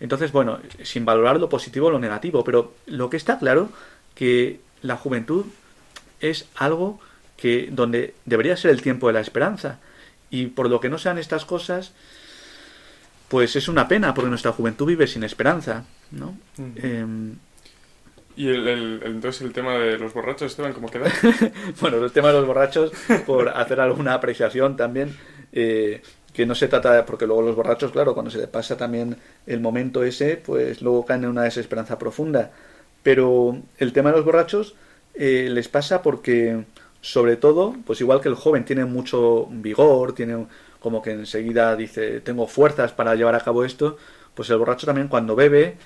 Entonces, 0.00 0.32
bueno, 0.32 0.58
sin 0.82 1.04
valorar 1.04 1.40
lo 1.40 1.48
positivo 1.48 1.86
o 1.88 1.90
lo 1.90 1.98
negativo, 1.98 2.44
pero 2.44 2.74
lo 2.86 3.08
que 3.08 3.16
está 3.16 3.38
claro 3.38 3.70
que 4.14 4.60
la 4.82 4.96
juventud 4.96 5.46
es 6.20 6.48
algo 6.54 7.00
que 7.36 7.68
donde 7.70 8.14
debería 8.24 8.56
ser 8.56 8.70
el 8.70 8.82
tiempo 8.82 9.06
de 9.06 9.12
la 9.12 9.20
esperanza 9.20 9.78
y 10.30 10.46
por 10.46 10.68
lo 10.68 10.80
que 10.80 10.88
no 10.88 10.98
sean 10.98 11.18
estas 11.18 11.44
cosas 11.44 11.92
pues 13.28 13.56
es 13.56 13.68
una 13.68 13.88
pena 13.88 14.14
porque 14.14 14.30
nuestra 14.30 14.52
juventud 14.52 14.86
vive 14.86 15.06
sin 15.06 15.24
esperanza 15.24 15.84
¿no? 16.10 16.36
Em, 16.76 17.36
¿Y 18.36 18.48
el, 18.48 19.00
entonces 19.04 19.42
el 19.42 19.52
tema 19.52 19.74
de 19.78 19.98
los 19.98 20.12
borrachos, 20.12 20.50
Esteban, 20.50 20.74
cómo 20.74 20.88
queda? 20.88 21.10
bueno, 21.80 22.04
el 22.04 22.12
tema 22.12 22.28
de 22.28 22.34
los 22.34 22.46
borrachos, 22.46 22.92
por 23.26 23.48
hacer 23.48 23.80
alguna 23.80 24.14
apreciación 24.14 24.76
también, 24.76 25.16
eh, 25.52 26.02
que 26.34 26.44
no 26.44 26.54
se 26.54 26.68
trata, 26.68 27.06
porque 27.06 27.26
luego 27.26 27.40
los 27.40 27.56
borrachos, 27.56 27.92
claro, 27.92 28.12
cuando 28.12 28.30
se 28.30 28.38
les 28.38 28.48
pasa 28.48 28.76
también 28.76 29.16
el 29.46 29.60
momento 29.60 30.04
ese, 30.04 30.36
pues 30.36 30.82
luego 30.82 31.06
caen 31.06 31.24
en 31.24 31.30
una 31.30 31.44
desesperanza 31.44 31.98
profunda. 31.98 32.50
Pero 33.02 33.56
el 33.78 33.92
tema 33.94 34.10
de 34.10 34.16
los 34.16 34.26
borrachos 34.26 34.74
eh, 35.14 35.48
les 35.50 35.68
pasa 35.68 36.02
porque, 36.02 36.64
sobre 37.00 37.36
todo, 37.36 37.74
pues 37.86 38.02
igual 38.02 38.20
que 38.20 38.28
el 38.28 38.34
joven 38.34 38.66
tiene 38.66 38.84
mucho 38.84 39.46
vigor, 39.50 40.14
tiene 40.14 40.46
como 40.78 41.00
que 41.00 41.12
enseguida 41.12 41.74
dice, 41.74 42.20
tengo 42.20 42.46
fuerzas 42.46 42.92
para 42.92 43.14
llevar 43.14 43.34
a 43.34 43.40
cabo 43.40 43.64
esto, 43.64 43.96
pues 44.36 44.50
el 44.50 44.58
borracho 44.58 44.86
también 44.86 45.08
cuando 45.08 45.34
bebe, 45.34 45.76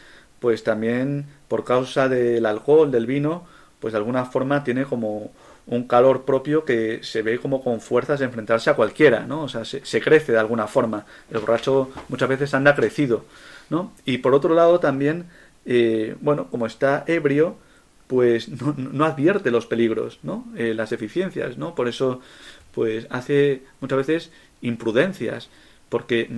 pues 0.41 0.65
también 0.65 1.27
por 1.49 1.65
causa 1.65 2.09
del 2.09 2.45
alcohol, 2.45 2.91
del 2.91 3.07
vino, 3.07 3.47
pues 3.79 3.93
de 3.93 3.99
alguna 3.99 4.27
forma 4.27 4.65
tiene 4.65 4.85
como 4.85 5.31
un 5.67 5.85
calor 5.85 6.25
propio 6.25 6.65
que 6.65 7.01
se 7.03 7.23
ve 7.23 7.39
como 7.39 7.63
con 7.63 7.81
fuerzas 7.81 8.19
de 8.19 8.27
enfrentarse 8.27 8.69
a 8.69 8.75
cualquiera, 8.75 9.21
¿no? 9.21 9.45
O 9.45 9.49
sea, 9.49 9.65
se, 9.65 10.01
crece 10.01 10.33
de 10.33 10.39
alguna 10.39 10.67
forma. 10.67 11.07
El 11.31 11.39
borracho 11.39 11.91
muchas 12.09 12.29
veces 12.29 12.53
anda 12.55 12.75
crecido, 12.75 13.25
¿no? 13.71 13.93
Y 14.05 14.19
por 14.19 14.35
otro 14.35 14.55
lado 14.55 14.81
también, 14.81 15.27
eh, 15.65 16.17
bueno, 16.21 16.49
como 16.51 16.67
está 16.67 17.05
ebrio, 17.07 17.57
pues 18.09 18.49
no, 18.49 19.05
advierte 19.05 19.53
los 19.53 19.67
peligros, 19.67 20.19
¿no? 20.25 20.45
Eh, 20.57 20.75
las 20.75 20.91
deficiencias, 20.91 21.57
¿no? 21.57 21.77
Por 21.77 21.87
eso, 21.87 22.21
pues 22.75 23.07
hace 23.11 23.63
muchas 23.81 23.99
veces 23.99 24.33
imprudencias 24.63 25.51
porque 25.91 26.31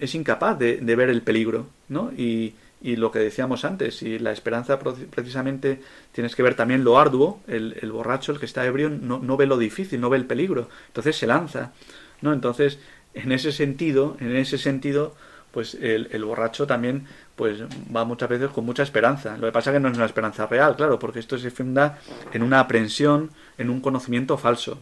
es 0.00 0.14
incapaz 0.14 0.58
de, 0.58 0.76
ver 0.94 1.08
el 1.08 1.22
peligro, 1.22 1.66
¿no? 1.88 2.12
Y, 2.16 2.54
lo 2.84 3.12
que 3.12 3.20
decíamos 3.20 3.64
antes, 3.64 3.98
si 3.98 4.18
la 4.18 4.32
esperanza 4.32 4.78
precisamente 4.78 5.80
tienes 6.10 6.34
que 6.34 6.42
ver 6.42 6.56
también 6.56 6.82
lo 6.82 6.98
arduo, 6.98 7.40
el, 7.46 7.92
borracho, 7.92 8.32
el 8.32 8.40
que 8.40 8.46
está 8.46 8.66
ebrio, 8.66 8.90
no, 8.90 9.36
ve 9.36 9.46
lo 9.46 9.56
difícil, 9.56 10.00
no 10.00 10.10
ve 10.10 10.18
el 10.18 10.26
peligro, 10.26 10.68
entonces 10.88 11.16
se 11.16 11.28
lanza, 11.28 11.72
¿no? 12.22 12.32
Entonces, 12.32 12.80
en 13.14 13.30
ese 13.30 13.52
sentido, 13.52 14.16
en 14.18 14.34
ese 14.34 14.58
sentido, 14.58 15.14
pues 15.52 15.74
el, 15.74 16.08
el, 16.10 16.24
borracho 16.24 16.66
también 16.66 17.06
pues 17.36 17.62
va 17.94 18.04
muchas 18.04 18.28
veces 18.28 18.50
con 18.50 18.64
mucha 18.64 18.82
esperanza. 18.82 19.36
Lo 19.36 19.46
que 19.46 19.52
pasa 19.52 19.70
es 19.70 19.74
que 19.76 19.80
no 19.80 19.88
es 19.88 19.96
una 19.96 20.06
esperanza 20.06 20.46
real, 20.46 20.74
claro, 20.74 20.98
porque 20.98 21.20
esto 21.20 21.38
se 21.38 21.50
funda 21.50 21.98
en 22.32 22.42
una 22.42 22.58
aprensión, 22.58 23.30
en 23.58 23.70
un 23.70 23.80
conocimiento 23.80 24.36
falso. 24.36 24.80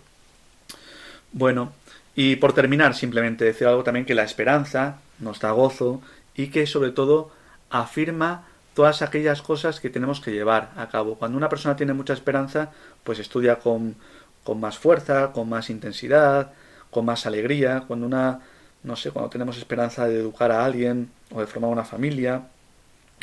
Bueno, 1.33 1.73
y 2.15 2.37
por 2.37 2.53
terminar, 2.53 2.95
simplemente 2.95 3.45
decir 3.45 3.67
algo 3.67 3.85
también 3.85 4.07
que 4.07 4.15
la 4.15 4.25
esperanza 4.25 4.99
nos 5.19 5.41
da 5.41 5.53
gozo 5.53 6.01
y 6.35 6.49
que 6.49 6.67
sobre 6.67 6.91
todo 6.91 7.31
afirma 7.71 8.47
todas 8.75 9.03
aquellas 9.03 9.43
cosas 9.43 9.81
que 9.81 9.91
tenemos 9.91 10.21
que 10.21 10.33
llevar 10.33 10.71
a 10.77 10.89
cabo. 10.89 11.17
Cuando 11.17 11.39
una 11.39 11.49
persona 11.49 11.77
tiene 11.77 11.93
mucha 11.93 12.13
esperanza, 12.13 12.71
pues 13.05 13.19
estudia 13.19 13.57
con, 13.59 13.97
con 14.45 14.61
más 14.61 14.79
fuerza, 14.79 15.33
con 15.33 15.49
más 15.49 15.71
intensidad, 15.71 16.53
con 16.91 17.05
más 17.05 17.27
alegría. 17.27 17.85
Cuando 17.87 18.07
una, 18.07 18.41
no 18.83 18.97
sé, 18.97 19.11
cuando 19.11 19.31
tenemos 19.31 19.59
esperanza 19.59 20.07
de 20.07 20.19
educar 20.19 20.51
a 20.51 20.65
alguien 20.65 21.11
o 21.33 21.41
de 21.41 21.47
formar 21.47 21.71
una 21.71 21.85
familia 21.85 22.43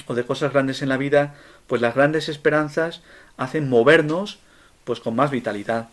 o 0.06 0.14
de 0.14 0.26
cosas 0.26 0.54
grandes 0.54 0.82
en 0.82 0.90
la 0.90 0.98
vida, 0.98 1.36
pues 1.66 1.82
las 1.82 1.96
grandes 1.96 2.30
esperanzas 2.30 3.02
hacen 3.36 3.70
movernos 3.70 4.40
pues 4.84 5.00
con 5.00 5.16
más 5.16 5.32
vitalidad. 5.32 5.90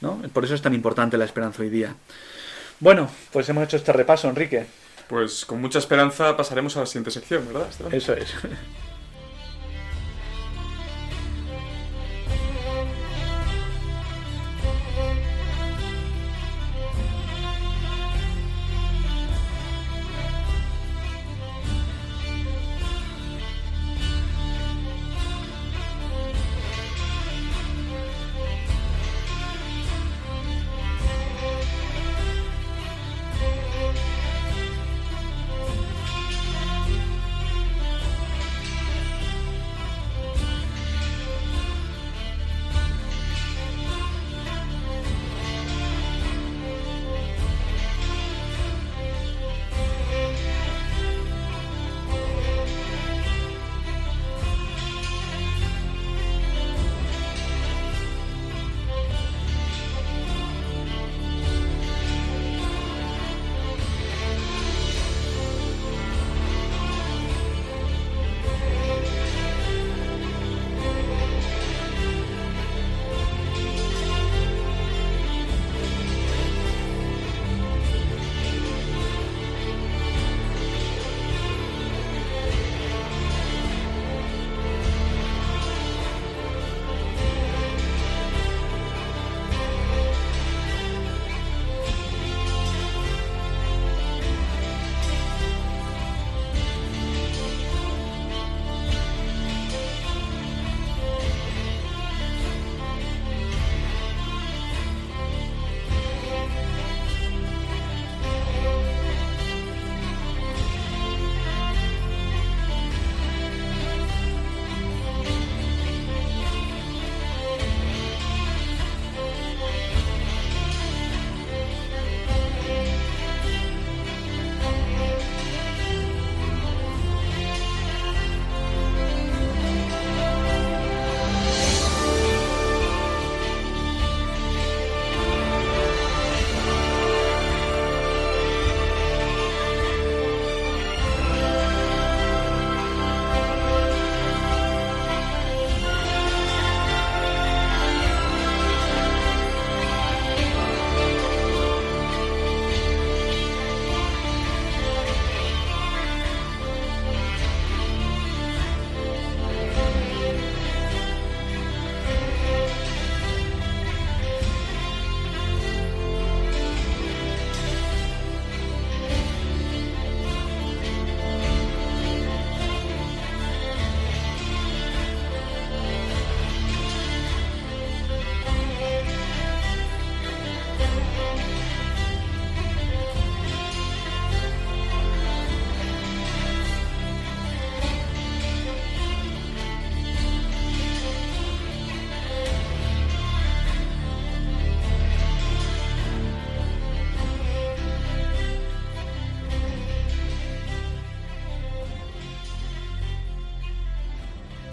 ¿No? 0.00 0.20
Por 0.32 0.44
eso 0.44 0.54
es 0.54 0.62
tan 0.62 0.74
importante 0.74 1.16
la 1.16 1.24
esperanza 1.24 1.62
hoy 1.62 1.70
día. 1.70 1.94
Bueno, 2.80 3.08
pues 3.32 3.48
hemos 3.48 3.64
hecho 3.64 3.76
este 3.76 3.92
repaso, 3.92 4.28
Enrique. 4.28 4.66
Pues 5.08 5.44
con 5.44 5.60
mucha 5.60 5.78
esperanza 5.78 6.36
pasaremos 6.36 6.76
a 6.76 6.80
la 6.80 6.86
siguiente 6.86 7.10
sección, 7.10 7.46
¿verdad? 7.46 7.68
Eso 7.92 8.12
es. 8.12 8.34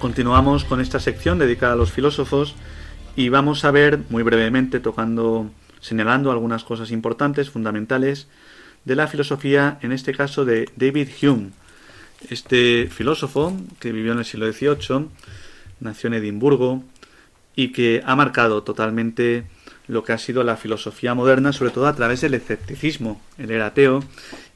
Continuamos 0.04 0.66
con 0.66 0.82
esta 0.82 0.99
sección 0.99 1.39
dedicada 1.39 1.72
a 1.72 1.76
los 1.78 1.93
filósofos 1.93 2.56
y 3.16 3.30
vamos 3.30 3.64
a 3.64 3.72
ver 3.72 3.99
muy 4.10 4.22
brevemente, 4.22 4.82
tocando, 4.82 5.49
señalando 5.80 6.30
algunas 6.30 6.66
cosas 6.66 6.91
importantes, 6.91 7.49
fundamentales 7.49 8.28
de 8.84 8.97
la 8.97 9.08
filosofía, 9.08 9.80
en 9.82 9.93
este 9.93 10.14
caso 10.14 10.43
de 10.43 10.70
David 10.76 11.08
Hume. 11.22 11.51
Este 12.30 12.89
filósofo 12.91 13.56
que 13.80 13.93
vivió 13.93 14.12
en 14.12 14.20
el 14.20 14.26
siglo 14.26 14.51
XVIII, 14.51 15.08
nació 15.80 16.08
en 16.08 16.16
Edimburgo 16.16 16.84
y 17.56 17.70
que 17.72 18.04
ha 18.06 18.18
marcado 18.18 18.62
totalmente 18.62 19.45
lo 19.88 20.04
que 20.04 20.12
ha 20.12 20.18
sido 20.18 20.43
la 20.43 20.58
filosofía 20.58 21.14
moderna, 21.14 21.54
sobre 21.54 21.72
todo 21.72 21.88
a 21.88 21.95
través 21.95 22.20
del 22.20 22.34
escepticismo. 22.34 23.22
Él 23.38 23.51
era 23.51 23.68
ateo 23.68 24.04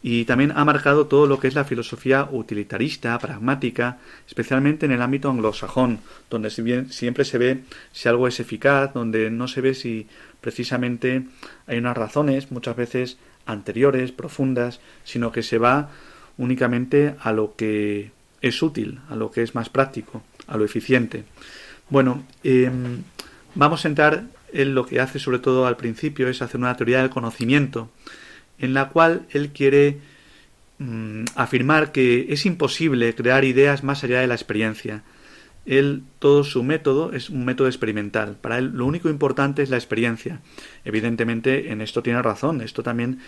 y 0.04 0.26
también 0.26 0.54
ha 0.56 0.64
marcado 0.64 1.08
todo 1.08 1.26
lo 1.26 1.39
que 1.39 1.48
es 1.48 1.56
la 1.56 1.66
filosofía 1.66 2.28
utilitarista, 2.32 3.18
pragmática, 3.20 3.98
especialmente 4.28 4.86
en 4.86 4.91
el 4.91 5.02
ámbito 5.02 5.30
anglosajón, 5.30 6.00
donde 6.30 6.50
siempre 6.50 7.26
se 7.26 7.38
ve 7.38 7.64
si 7.91 8.08
algo 8.08 8.28
es 8.28 8.39
eficaz, 8.39 8.93
donde 8.93 9.32
no 9.32 9.48
se 9.48 9.62
ve 9.62 9.74
si 9.74 10.08
precisamente 10.39 11.24
hay 11.66 11.80
unas 11.80 11.98
razones, 11.98 12.52
muchas 12.52 12.76
veces 12.76 13.18
anteriores, 13.45 14.12
profundas, 14.12 14.80
sino 15.04 15.32
que 15.32 15.41
se 15.41 15.58
va 15.58 15.89
únicamente 16.38 17.16
a 17.20 17.32
lo 17.32 17.56
que 17.56 18.12
es 18.41 18.62
útil, 18.62 19.00
a 19.10 19.16
lo 19.16 19.32
que 19.32 19.41
es 19.41 19.56
más 19.56 19.70
práctico, 19.70 20.22
a 20.48 20.58
lo 20.58 20.66
eficiente. 20.66 21.24
Bueno, 21.89 22.24
em, 22.43 23.04
vamos 23.56 23.84
a 23.84 23.88
entrar 23.88 24.26
en 24.54 24.76
lo 24.76 24.86
que 24.86 25.00
hace 25.00 25.20
sobre 25.20 25.39
todo 25.39 25.66
al 25.66 25.78
principio, 25.78 26.28
es 26.28 26.41
hacer 26.41 26.60
una 26.60 26.78
teoría 26.78 27.00
del 27.00 27.10
conocimiento, 27.10 27.89
en 28.60 28.74
la 28.74 28.89
cual 28.89 29.26
él 29.32 29.49
quiere 29.49 29.99
mm, 30.80 31.26
afirmar 31.36 31.91
que 31.91 32.28
es 32.30 32.45
imposible 32.45 33.14
crear 33.16 33.43
ideas 33.45 33.84
más 33.84 34.03
allá 34.03 34.22
de 34.22 34.28
la 34.28 34.36
experiencia. 34.36 35.03
Él, 35.66 36.03
todo 36.20 36.45
su 36.45 36.64
método 36.64 37.12
es 37.12 37.30
un 37.30 37.43
método 37.43 37.68
experimental. 37.68 38.38
Para 38.39 38.58
él 38.58 38.72
lo 38.74 38.86
único 38.86 39.10
importante 39.10 39.64
es 39.64 39.70
la 39.70 39.76
experiencia. 39.76 40.39
Evidentemente 40.86 41.72
en 41.72 41.82
esto 41.82 42.01
tiene 42.01 42.22
razón. 42.22 42.62
Esto 42.62 42.84
también 42.84 43.20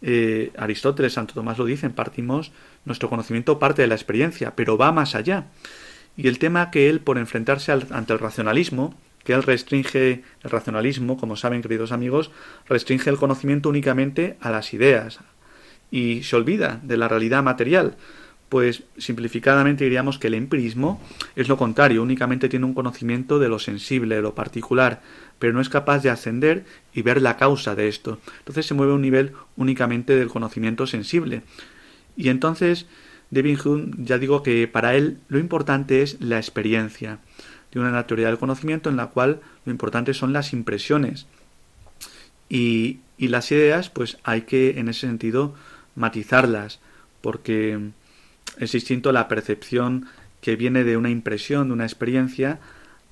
eh, 0.00 0.52
Aristóteles, 0.56 1.14
Santo 1.14 1.34
Tomás 1.34 1.58
lo 1.58 1.64
dicen. 1.64 1.92
Partimos, 1.92 2.52
nuestro 2.84 3.08
conocimiento 3.08 3.58
parte 3.58 3.82
de 3.82 3.88
la 3.88 3.96
experiencia, 3.96 4.54
pero 4.54 4.78
va 4.78 4.92
más 4.92 5.16
allá. 5.16 5.46
Y 6.16 6.28
el 6.28 6.38
tema 6.38 6.70
que 6.70 6.88
él, 6.88 7.00
por 7.00 7.18
enfrentarse 7.18 7.72
ante 7.72 8.12
el 8.12 8.18
racionalismo, 8.18 8.94
que 9.28 9.38
restringe 9.42 10.22
el 10.42 10.50
racionalismo, 10.50 11.18
como 11.18 11.36
saben, 11.36 11.60
queridos 11.60 11.92
amigos, 11.92 12.30
restringe 12.66 13.10
el 13.10 13.18
conocimiento 13.18 13.68
únicamente 13.68 14.38
a 14.40 14.50
las 14.50 14.72
ideas 14.72 15.18
y 15.90 16.22
se 16.22 16.34
olvida 16.34 16.80
de 16.82 16.96
la 16.96 17.08
realidad 17.08 17.42
material. 17.42 17.98
Pues 18.48 18.84
simplificadamente 18.96 19.84
diríamos 19.84 20.18
que 20.18 20.28
el 20.28 20.34
empirismo 20.34 20.98
es 21.36 21.46
lo 21.46 21.58
contrario, 21.58 22.02
únicamente 22.02 22.48
tiene 22.48 22.64
un 22.64 22.72
conocimiento 22.72 23.38
de 23.38 23.50
lo 23.50 23.58
sensible, 23.58 24.14
de 24.14 24.22
lo 24.22 24.34
particular, 24.34 25.02
pero 25.38 25.52
no 25.52 25.60
es 25.60 25.68
capaz 25.68 26.02
de 26.02 26.08
ascender 26.08 26.64
y 26.94 27.02
ver 27.02 27.20
la 27.20 27.36
causa 27.36 27.74
de 27.74 27.88
esto. 27.88 28.20
Entonces 28.38 28.64
se 28.64 28.72
mueve 28.72 28.92
a 28.92 28.94
un 28.94 29.02
nivel 29.02 29.32
únicamente 29.58 30.16
del 30.16 30.28
conocimiento 30.28 30.86
sensible. 30.86 31.42
Y 32.16 32.30
entonces 32.30 32.86
David 33.30 33.60
Hume 33.62 33.90
ya 33.98 34.16
digo 34.16 34.42
que 34.42 34.66
para 34.68 34.94
él 34.94 35.18
lo 35.28 35.38
importante 35.38 36.00
es 36.00 36.18
la 36.18 36.38
experiencia 36.38 37.18
de 37.72 37.80
una 37.80 38.06
teoría 38.06 38.28
del 38.28 38.38
conocimiento 38.38 38.88
en 38.88 38.96
la 38.96 39.08
cual 39.08 39.40
lo 39.64 39.72
importante 39.72 40.14
son 40.14 40.32
las 40.32 40.52
impresiones. 40.52 41.26
Y, 42.48 43.00
y 43.18 43.28
las 43.28 43.50
ideas, 43.52 43.90
pues 43.90 44.18
hay 44.24 44.42
que 44.42 44.78
en 44.78 44.88
ese 44.88 45.06
sentido 45.06 45.54
matizarlas, 45.94 46.80
porque 47.20 47.90
es 48.58 48.72
distinto 48.72 49.12
la 49.12 49.28
percepción 49.28 50.06
que 50.40 50.56
viene 50.56 50.84
de 50.84 50.96
una 50.96 51.10
impresión, 51.10 51.68
de 51.68 51.74
una 51.74 51.84
experiencia, 51.84 52.60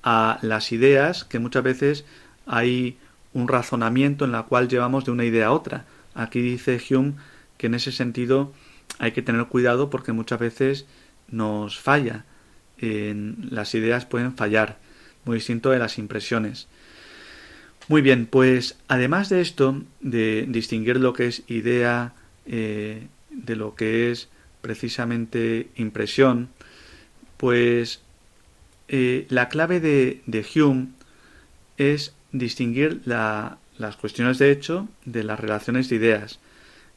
a 0.03 0.39
las 0.41 0.71
ideas 0.71 1.25
que 1.25 1.39
muchas 1.39 1.63
veces 1.63 2.05
hay 2.45 2.97
un 3.33 3.47
razonamiento 3.47 4.25
en 4.25 4.31
la 4.31 4.43
cual 4.43 4.67
llevamos 4.67 5.05
de 5.05 5.11
una 5.11 5.25
idea 5.25 5.47
a 5.47 5.51
otra. 5.51 5.85
Aquí 6.15 6.41
dice 6.41 6.81
Hume 6.89 7.13
que 7.57 7.67
en 7.67 7.75
ese 7.75 7.91
sentido 7.91 8.53
hay 8.99 9.11
que 9.11 9.21
tener 9.21 9.45
cuidado 9.45 9.89
porque 9.89 10.13
muchas 10.13 10.39
veces 10.39 10.85
nos 11.29 11.77
falla 11.77 12.25
las 12.79 13.73
ideas 13.75 14.05
pueden 14.05 14.35
fallar, 14.35 14.77
muy 15.25 15.37
distinto 15.37 15.71
de 15.71 15.79
las 15.79 15.97
impresiones. 15.97 16.67
Muy 17.87 18.01
bien, 18.01 18.25
pues 18.25 18.77
además 18.87 19.29
de 19.29 19.41
esto, 19.41 19.81
de 20.01 20.45
distinguir 20.49 20.99
lo 20.99 21.13
que 21.13 21.27
es 21.27 21.43
idea 21.47 22.13
eh, 22.45 23.07
de 23.29 23.55
lo 23.55 23.75
que 23.75 24.11
es 24.11 24.27
precisamente 24.61 25.69
impresión, 25.75 26.49
pues 27.37 28.01
eh, 28.89 29.25
la 29.29 29.47
clave 29.47 29.79
de, 29.79 30.45
Hume 30.55 30.89
es 31.77 32.13
distinguir 32.33 33.01
la, 33.05 33.57
las 33.77 33.95
cuestiones 33.95 34.37
de 34.37 34.51
hecho 34.51 34.89
de 35.05 35.23
las 35.23 35.39
relaciones 35.39 35.87
de 35.87 35.95
ideas. 35.95 36.39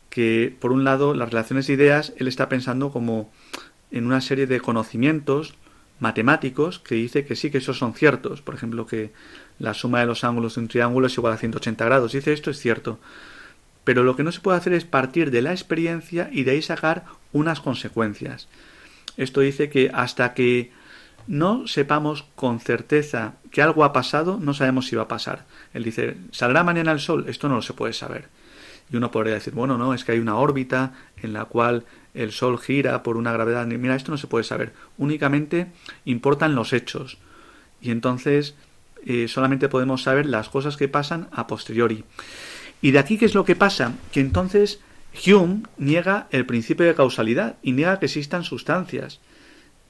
Que 0.09 0.53
por 0.59 0.73
un 0.73 0.83
lado, 0.83 1.15
las 1.15 1.31
relaciones 1.31 1.69
de 1.69 1.75
ideas, 1.75 2.13
él 2.17 2.27
está 2.27 2.49
pensando 2.49 2.91
como 2.91 3.31
en 3.93 4.07
una 4.07 4.21
serie 4.21 4.49
de 4.49 4.61
conocimientos 4.61 5.55
matemáticos 6.01 6.79
que 6.79 6.97
dice 6.97 7.25
que 7.25 7.37
sí 7.37 7.51
que 7.51 7.59
esos 7.59 7.79
son 7.79 7.95
ciertos. 7.95 8.43
Por 8.43 8.55
ejemplo, 8.55 8.87
que 8.87 9.13
la 9.59 9.75
suma 9.75 10.01
de 10.01 10.07
los 10.07 10.25
ángulos 10.25 10.55
de 10.55 10.63
un 10.63 10.69
triángulo 10.69 11.07
es 11.07 11.17
igual 11.17 11.35
a 11.35 11.37
180 11.37 11.85
grados. 11.85 12.13
Dice 12.13 12.33
esto 12.33 12.51
es 12.51 12.59
cierto. 12.59 12.99
Pero 13.85 14.03
lo 14.03 14.17
que 14.17 14.23
no 14.23 14.33
se 14.33 14.41
puede 14.41 14.59
hacer 14.59 14.73
es 14.73 14.85
partir 14.85 15.31
de 15.31 15.43
la 15.43 15.53
experiencia 15.53 16.29
y 16.33 16.45
de 16.45 16.53
ahí 16.53 16.63
sacar 16.63 17.05
unas 17.33 17.61
consecuencias. 17.61 18.49
Esto 19.17 19.41
dice 19.41 19.69
que 19.71 19.91
hasta 19.93 20.35
que 20.35 20.73
no 21.27 21.67
sepamos 21.67 22.25
con 22.35 22.61
certeza 22.61 23.35
que 23.51 23.63
algo 23.63 23.85
ha 23.85 23.93
pasado, 23.93 24.39
no 24.41 24.55
sabemos 24.55 24.87
si 24.87 24.97
va 24.97 25.03
a 25.03 25.09
pasar. 25.09 25.47
Él 25.73 25.85
dice, 25.85 26.17
¿saldrá 26.31 26.65
mañana 26.65 26.93
el 26.93 27.01
sol? 27.01 27.27
Esto 27.29 27.49
no 27.49 27.57
lo 27.57 27.63
se 27.63 27.75
puede 27.75 27.93
saber. 27.93 28.29
Y 28.93 28.97
uno 28.97 29.11
podría 29.11 29.35
decir, 29.35 29.55
bueno, 29.55 29.79
no, 29.79 29.95
es 29.95 30.05
que 30.05 30.13
hay 30.13 30.19
una 30.19 30.37
órbita 30.37 30.93
en 31.23 31.33
la 31.33 31.45
cual 31.45 31.85
el 32.15 32.33
Sol 32.33 32.59
gira 32.59 33.03
por 33.03 33.17
una 33.17 33.33
gravedad. 33.33 33.67
Mira, 33.67 33.97
esto 33.97 34.11
no 34.11 34.19
se 34.19 34.27
puede 34.27 34.45
saber. 34.45 34.73
Únicamente 34.99 35.69
importan 36.05 36.55
los 36.55 36.73
hechos. 36.73 37.19
Y 37.81 37.91
entonces 37.91 38.55
eh, 39.07 39.29
solamente 39.29 39.69
podemos 39.69 40.03
saber 40.03 40.27
las 40.27 40.49
cosas 40.49 40.77
que 40.77 40.89
pasan 40.89 41.29
a 41.33 41.47
posteriori. 41.47 42.05
Y 42.83 42.91
de 42.93 42.99
aquí, 42.99 43.19
¿qué 43.19 43.27
es 43.27 43.35
lo 43.35 43.45
que 43.45 43.57
pasa? 43.57 43.95
Que 44.13 44.21
entonces 44.21 44.81
Hume 45.27 45.63
niega 45.77 46.29
el 46.31 46.47
principio 46.47 46.87
de 46.87 46.95
causalidad 46.95 47.57
y 47.63 47.73
niega 47.73 47.99
que 47.99 48.07
existan 48.07 48.45
sustancias. 48.45 49.21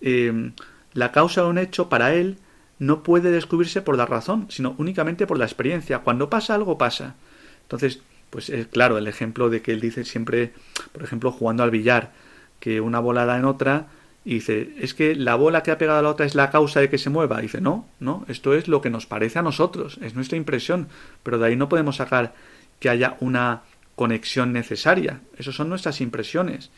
Em, 0.01 0.53
la 0.93 1.13
causa 1.13 1.43
de 1.43 1.49
un 1.49 1.59
hecho 1.59 1.89
para 1.89 2.15
él 2.15 2.39
no 2.79 3.03
puede 3.03 3.31
descubrirse 3.31 3.83
por 3.83 3.97
la 3.97 4.07
razón, 4.07 4.47
sino 4.49 4.75
únicamente 4.79 5.27
por 5.27 5.39
la 5.39 5.45
experiencia. 5.45 6.01
Cuando 6.01 6.31
pasa 6.31 6.55
algo, 6.55 6.79
pasa. 6.79 7.15
Entonces, 7.63 8.01
pues 8.31 8.49
es 8.49 8.67
claro, 8.69 8.97
el 8.99 9.07
ejemplo 9.07 9.51
de 9.51 9.61
que 9.61 9.73
él 9.73 9.81
dice 9.81 10.05
siempre, 10.05 10.53
por 10.93 11.03
ejemplo, 11.03 11.33
jugando 11.33 11.63
al 11.63 11.71
billar, 11.71 12.13
que 12.61 12.81
una 12.81 13.01
bola 13.01 13.27
da 13.27 13.37
en 13.37 13.45
otra, 13.45 13.89
y 14.25 14.35
dice, 14.35 14.75
es 14.79 14.95
que 14.95 15.15
la 15.15 15.35
bola 15.35 15.63
que 15.63 15.71
ha 15.71 15.79
pegado 15.79 15.99
a 15.99 16.03
la 16.03 16.11
otra 16.11 16.27
es 16.27 16.35
la 16.35 16.51
causa 16.51 16.81
de 16.81 16.91
que 16.91 16.99
se 16.99 17.11
mueva. 17.11 17.41
Dice, 17.41 17.61
no, 17.61 17.89
no, 17.99 18.25
esto 18.29 18.55
es 18.55 18.69
lo 18.69 18.81
que 18.81 18.91
nos 18.91 19.07
parece 19.07 19.39
a 19.39 19.43
nosotros, 19.43 19.99
es 20.03 20.15
nuestra 20.15 20.37
impresión, 20.37 20.89
pero 21.23 21.39
de 21.39 21.47
ahí 21.47 21.57
no 21.57 21.69
podemos 21.69 21.97
sacar 21.97 22.35
que 22.79 22.91
haya 22.91 23.17
una 23.21 23.63
conexión 23.97 24.53
necesaria. 24.53 25.21
Esas 25.37 25.55
son 25.55 25.69
nuestras 25.69 26.01
impresiones. 26.01 26.71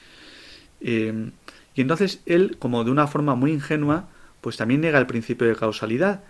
Eh, 0.80 1.30
y 1.74 1.80
entonces 1.80 2.20
él, 2.26 2.56
como 2.58 2.84
de 2.84 2.90
una 2.90 3.06
forma 3.06 3.34
muy 3.34 3.52
ingenua, 3.52 4.08
pues 4.40 4.56
también 4.56 4.80
niega 4.80 4.98
el 4.98 5.06
principio 5.06 5.46
de 5.46 5.56
causalidad. 5.56 6.22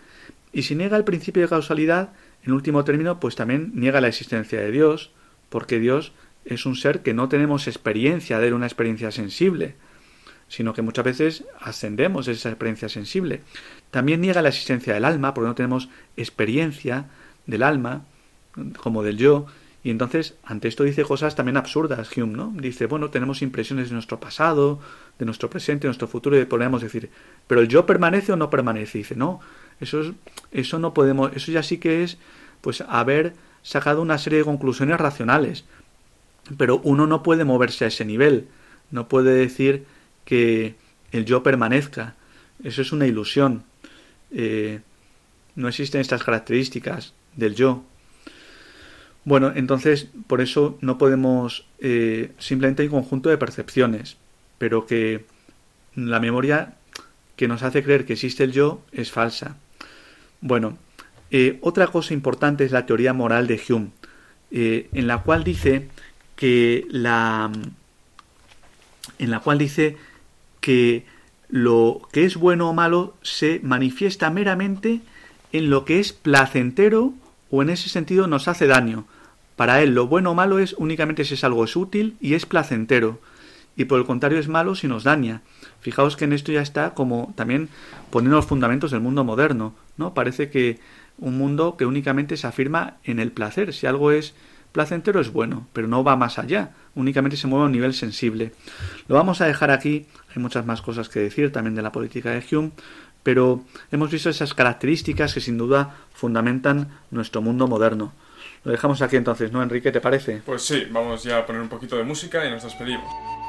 Y 0.53 0.63
si 0.63 0.75
niega 0.75 0.97
el 0.97 1.05
principio 1.05 1.43
de 1.43 1.49
causalidad, 1.49 2.11
en 2.45 2.53
último 2.53 2.85
término, 2.85 3.21
pues 3.21 3.37
también 3.37 3.73
niega 3.75 4.01
la 4.01 4.09
existencia 4.09 4.61
de 4.61 4.71
Dios, 4.71 5.11
porque 5.49 5.79
Dios 5.79 6.13
es 6.45 6.67
un 6.67 6.77
ser 6.77 7.03
que 7.03 7.15
no 7.15 7.29
tenemos 7.29 7.69
experiencia 7.69 8.39
de 8.39 8.53
una 8.53 8.67
experiencia 8.67 9.11
sensible, 9.11 9.77
sino 10.49 10.75
que 10.75 10.83
muchas 10.83 11.05
veces 11.05 11.45
ascendemos 11.61 12.29
esa 12.29 12.51
experiencia 12.51 12.89
sensible. 12.89 13.43
También 13.91 14.21
niega 14.21 14.43
la 14.43 14.49
existencia 14.49 14.95
del 14.95 15.05
alma, 15.05 15.35
porque 15.35 15.49
no 15.49 15.55
tenemos 15.55 15.89
experiencia 16.17 17.07
del 17.47 17.63
alma, 17.63 18.05
como 18.77 19.03
del 19.03 19.17
yo, 19.17 19.47
y 19.85 19.91
entonces 19.91 20.37
ante 20.45 20.69
esto 20.69 20.85
dice 20.85 21.03
cosas 21.03 21.35
también 21.35 21.57
absurdas 21.57 22.17
Hume, 22.17 22.37
¿no? 22.37 22.53
Dice, 22.55 22.87
bueno, 22.87 23.11
tenemos 23.11 23.43
impresiones 23.43 23.89
de 23.89 23.95
nuestro 23.95 24.21
pasado, 24.21 24.81
de 25.19 25.25
nuestro 25.25 25.51
presente, 25.51 25.83
de 25.83 25.89
nuestro 25.89 26.07
futuro, 26.07 26.39
y 26.39 26.45
podríamos 26.45 26.83
decir, 26.83 27.11
pero 27.47 27.61
el 27.61 27.69
yo 27.69 27.85
permanece 27.85 28.33
o 28.33 28.37
no 28.37 28.49
permanece. 28.49 28.99
dice, 28.99 29.17
no, 29.17 29.41
eso, 29.83 30.15
eso 30.51 30.79
no 30.79 30.95
podemos, 30.95 31.33
eso 31.35 31.53
ya 31.53 31.63
sí 31.63 31.79
que 31.79 32.03
es, 32.03 32.19
pues, 32.61 32.83
haber 32.83 33.35
sacado 33.63 34.03
una 34.03 34.19
serie 34.19 34.41
de 34.41 34.45
conclusiones 34.45 34.99
racionales. 34.99 35.65
Pero 36.57 36.81
uno 36.85 37.07
no 37.07 37.23
puede 37.23 37.45
moverse 37.45 37.85
a 37.85 37.89
ese 37.89 38.05
nivel. 38.05 38.49
No 38.91 39.09
puede 39.09 39.35
decir 39.35 39.85
que 40.25 40.75
el 41.13 41.25
yo 41.25 41.43
permanezca. 41.43 42.15
Eso 42.65 42.83
es 42.83 42.93
una 42.93 43.07
ilusión. 43.07 43.65
Eh, 44.31 44.81
no 45.55 45.69
existen 45.69 46.01
estas 46.01 46.25
características 46.25 47.15
del 47.37 47.55
yo. 47.55 47.85
Bueno, 49.25 49.53
entonces 49.55 50.09
por 50.27 50.41
eso 50.41 50.79
no 50.81 50.99
podemos 50.99 51.67
eh, 51.79 52.33
simplemente 52.39 52.83
hay 52.83 52.89
un 52.89 52.95
conjunto 52.95 53.31
de 53.31 53.39
percepciones, 53.39 54.17
pero 54.59 54.87
que 54.87 55.25
la 55.95 56.19
memoria 56.19 56.75
que 57.37 57.49
nos 57.49 57.63
hace 57.63 57.85
creer 57.85 58.05
que 58.05 58.15
existe 58.15 58.45
el 58.45 58.53
yo 58.53 58.83
es 58.91 59.13
falsa. 59.13 59.57
Bueno, 60.43 60.77
eh, 61.31 61.59
otra 61.63 61.87
cosa 61.87 62.13
importante 62.13 62.65
es 62.65 62.73
la 62.73 62.85
teoría 62.85 63.13
moral 63.15 63.47
de 63.47 63.61
Hume, 63.69 63.91
eh, 64.51 64.91
en 64.93 65.07
la 65.07 65.19
cual 65.23 65.45
dice 65.45 65.89
que 66.37 66.85
la 66.91 67.51
en 69.19 69.31
la 69.31 69.39
cual 69.39 69.59
dice 69.59 69.97
que 70.61 71.07
lo 71.49 72.03
que 72.13 72.25
es 72.25 72.37
bueno 72.37 72.69
o 72.69 72.75
malo 72.75 73.15
se 73.23 73.61
manifiesta 73.63 74.31
meramente 74.31 75.01
en 75.53 75.71
lo 75.71 75.85
que 75.85 76.01
es 76.01 76.13
placentero 76.13 77.15
o 77.51 77.63
en 77.63 77.71
ese 77.71 77.89
sentido 77.89 78.27
nos 78.27 78.49
hace 78.49 78.67
daño. 78.67 79.05
Para 79.55 79.81
él 79.81 79.95
lo 79.95 80.09
bueno 80.09 80.33
o 80.33 80.35
malo 80.35 80.59
es 80.59 80.75
únicamente 80.77 81.25
si 81.25 81.35
es 81.35 81.45
algo 81.45 81.65
es 81.65 81.77
útil 81.77 82.17
y 82.21 82.35
es 82.35 82.47
placentero 82.47 83.21
y 83.77 83.85
por 83.85 84.01
el 84.01 84.07
contrario 84.07 84.41
es 84.41 84.49
malo 84.49 84.75
si 84.75 84.89
nos 84.89 85.05
daña. 85.05 85.43
Fijaos 85.83 86.17
que 86.17 86.25
en 86.25 86.33
esto 86.33 86.53
ya 86.53 86.63
está 86.63 86.95
como 86.95 87.35
también 87.37 87.69
poniendo 88.11 88.37
los 88.37 88.47
fundamentos 88.47 88.93
del 88.93 89.01
mundo 89.01 89.25
moderno, 89.25 89.75
¿no? 89.97 90.15
Parece 90.15 90.49
que 90.49 90.79
un 91.19 91.37
mundo 91.37 91.77
que 91.77 91.85
únicamente 91.87 92.37
se 92.37 92.47
afirma 92.47 92.97
en 93.05 93.19
el 93.19 93.33
placer. 93.33 93.75
Si 93.75 93.87
algo 93.87 94.13
es 94.13 94.35
placentero 94.71 95.21
es 95.21 95.33
bueno, 95.33 95.67
pero 95.73 95.89
no 95.89 96.05
va 96.05 96.17
más 96.17 96.39
allá, 96.39 96.71
únicamente 96.95 97.37
se 97.37 97.47
mueve 97.47 97.65
a 97.65 97.67
un 97.67 97.73
nivel 97.73 97.95
sensible. 97.95 98.53
Lo 99.09 99.17
vamos 99.17 99.41
a 99.41 99.47
dejar 99.47 99.71
aquí, 99.71 100.07
hay 100.35 100.41
muchas 100.41 100.65
más 100.65 100.83
cosas 100.83 101.09
que 101.09 101.21
decir 101.21 101.53
también 101.53 101.75
de 101.75 101.83
la 101.83 101.93
política 101.93 102.31
de 102.31 102.45
Hume, 102.51 102.71
pero 103.23 103.65
hemos 103.91 104.11
visto 104.11 104.31
esas 104.31 104.55
características 104.55 105.35
que 105.35 105.41
sin 105.41 105.59
duda 105.59 105.97
fundamentan 106.15 106.89
nuestro 107.11 107.43
mundo 107.43 107.69
moderno. 107.69 108.13
Lo 108.65 108.71
dejamos 108.71 109.03
aquí 109.03 109.17
entonces, 109.17 109.51
¿no, 109.53 109.63
Enrique? 109.63 109.91
¿Te 109.91 110.01
parece? 110.01 110.43
Pues 110.47 110.63
sí, 110.63 110.87
vamos 110.91 111.25
ya 111.25 111.39
a 111.39 111.47
poner 111.47 111.61
un 111.61 111.69
poquito 111.69 111.97
de 111.97 112.05
música 112.05 112.47
y 112.47 112.51
nos 112.51 112.63
despedimos. 112.63 113.42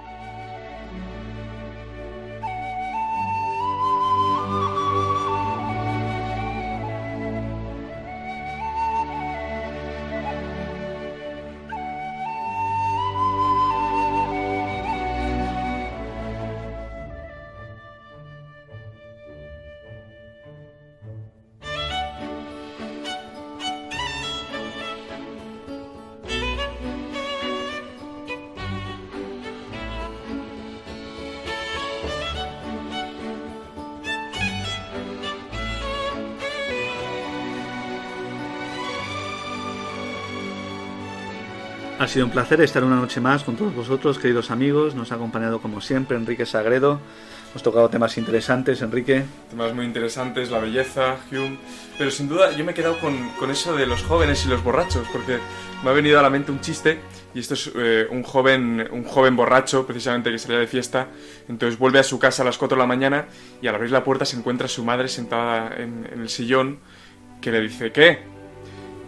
Sido 42.13 42.27
un 42.27 42.31
placer 42.31 42.61
estar 42.61 42.83
una 42.83 42.97
noche 42.97 43.19
más 43.19 43.43
con 43.43 43.55
todos 43.55 43.73
vosotros, 43.73 44.19
queridos 44.19 44.51
amigos. 44.51 44.93
Nos 44.93 45.11
ha 45.11 45.15
acompañado 45.15 45.59
como 45.59 45.81
siempre 45.81 46.15
Enrique 46.15 46.45
Sagredo. 46.45 46.99
Hemos 47.49 47.63
tocado 47.63 47.89
temas 47.89 48.19
interesantes, 48.19 48.83
Enrique. 48.83 49.23
Temas 49.49 49.73
muy 49.73 49.83
interesantes, 49.83 50.51
la 50.51 50.59
belleza, 50.59 51.15
Hume. 51.31 51.57
Pero 51.97 52.11
sin 52.11 52.29
duda 52.29 52.51
yo 52.51 52.63
me 52.65 52.73
he 52.73 52.75
quedado 52.75 52.99
con, 52.99 53.29
con 53.39 53.49
eso 53.49 53.75
de 53.75 53.87
los 53.87 54.03
jóvenes 54.03 54.45
y 54.45 54.49
los 54.49 54.63
borrachos, 54.63 55.07
porque 55.11 55.39
me 55.83 55.89
ha 55.89 55.93
venido 55.93 56.19
a 56.19 56.21
la 56.21 56.29
mente 56.29 56.51
un 56.51 56.61
chiste, 56.61 56.99
y 57.33 57.39
esto 57.39 57.55
es 57.55 57.71
eh, 57.75 58.05
un, 58.11 58.21
joven, 58.21 58.87
un 58.91 59.05
joven 59.05 59.35
borracho, 59.35 59.87
precisamente, 59.87 60.29
que 60.29 60.37
salía 60.37 60.59
de 60.59 60.67
fiesta, 60.67 61.07
entonces 61.49 61.79
vuelve 61.79 61.97
a 61.97 62.03
su 62.03 62.19
casa 62.19 62.43
a 62.43 62.45
las 62.45 62.59
4 62.59 62.75
de 62.75 62.79
la 62.79 62.87
mañana, 62.87 63.25
y 63.59 63.65
al 63.65 63.73
abrir 63.73 63.89
la 63.89 64.03
puerta 64.03 64.23
se 64.23 64.37
encuentra 64.37 64.67
su 64.67 64.85
madre 64.85 65.07
sentada 65.07 65.75
en, 65.77 66.07
en 66.13 66.21
el 66.21 66.29
sillón, 66.29 66.77
que 67.41 67.51
le 67.51 67.59
dice, 67.59 67.91
¿qué? 67.91 68.19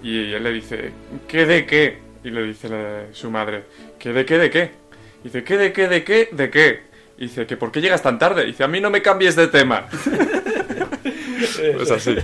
Y 0.02 0.34
él 0.34 0.42
le 0.42 0.52
dice, 0.52 0.92
¿qué 1.28 1.46
de 1.46 1.68
qué? 1.68 2.05
Y 2.26 2.32
le 2.32 2.44
dice 2.44 2.68
la- 2.68 3.14
su 3.14 3.30
madre, 3.32 3.64
¿qué 4.00 4.12
de 4.12 4.26
qué 4.26 4.38
de 4.38 4.50
qué? 4.50 4.72
dice, 5.24 5.44
¿qué 5.44 5.58
de 5.58 5.72
qué 5.72 5.88
de 5.88 6.04
qué 6.04 6.30
de 6.32 6.50
qué? 6.50 6.82
Y 7.18 7.24
dice, 7.28 7.46
¿que 7.46 7.56
por 7.56 7.72
qué 7.72 7.80
llegas 7.82 8.02
tan 8.02 8.20
tarde? 8.20 8.46
dice, 8.46 8.64
a 8.64 8.68
mí 8.68 8.82
no 8.82 8.90
me 8.90 9.02
cambies 9.02 9.36
de 9.36 9.48
tema. 9.48 9.86
pues 11.78 11.92
así. 11.92 12.16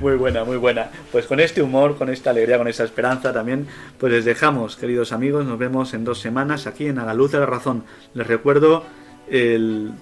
Muy 0.00 0.16
buena, 0.16 0.44
muy 0.44 0.56
buena. 0.56 0.90
Pues 1.12 1.26
con 1.26 1.40
este 1.40 1.62
humor, 1.62 1.96
con 1.96 2.08
esta 2.10 2.30
alegría, 2.30 2.58
con 2.58 2.68
esta 2.68 2.84
esperanza 2.84 3.32
también, 3.32 3.66
pues 3.98 4.12
les 4.12 4.24
dejamos, 4.24 4.76
queridos 4.76 5.12
amigos. 5.12 5.44
Nos 5.44 5.58
vemos 5.58 5.94
en 5.94 6.04
dos 6.04 6.20
semanas 6.20 6.66
aquí 6.66 6.86
en 6.86 6.98
A 6.98 7.04
la 7.04 7.14
Luz 7.14 7.32
de 7.32 7.38
la 7.38 7.46
Razón. 7.46 7.84
Les 8.14 8.26
recuerdo 8.26 8.84
el, 9.30 9.92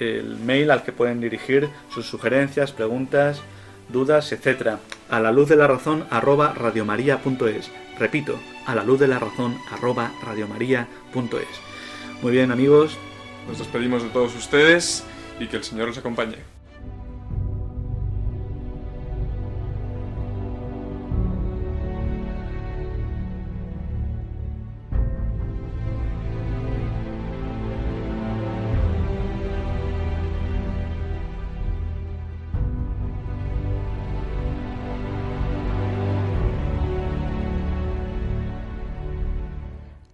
el 0.00 0.36
mail 0.44 0.70
al 0.70 0.82
que 0.82 0.92
pueden 0.92 1.20
dirigir 1.20 1.68
sus 1.92 2.06
sugerencias, 2.06 2.72
preguntas, 2.72 3.42
dudas, 3.88 4.32
etcétera. 4.32 4.78
A 5.08 5.20
la 5.20 5.32
luz 5.32 5.48
de 5.48 5.56
la 5.56 5.66
razón 5.66 6.04
arroba 6.10 6.54
radiomaria.es. 6.54 7.70
Repito, 8.00 8.40
a 8.64 8.74
la 8.74 8.82
luz 8.82 8.98
de 8.98 9.06
la 9.06 9.18
razón 9.18 9.58
arroba 9.70 10.10
radiomaria.es. 10.24 12.22
Muy 12.22 12.32
bien, 12.32 12.50
amigos. 12.50 12.96
Nos 13.46 13.58
despedimos 13.58 14.02
de 14.02 14.08
todos 14.08 14.34
ustedes 14.34 15.04
y 15.38 15.46
que 15.48 15.58
el 15.58 15.64
Señor 15.64 15.88
los 15.88 15.98
acompañe. 15.98 16.49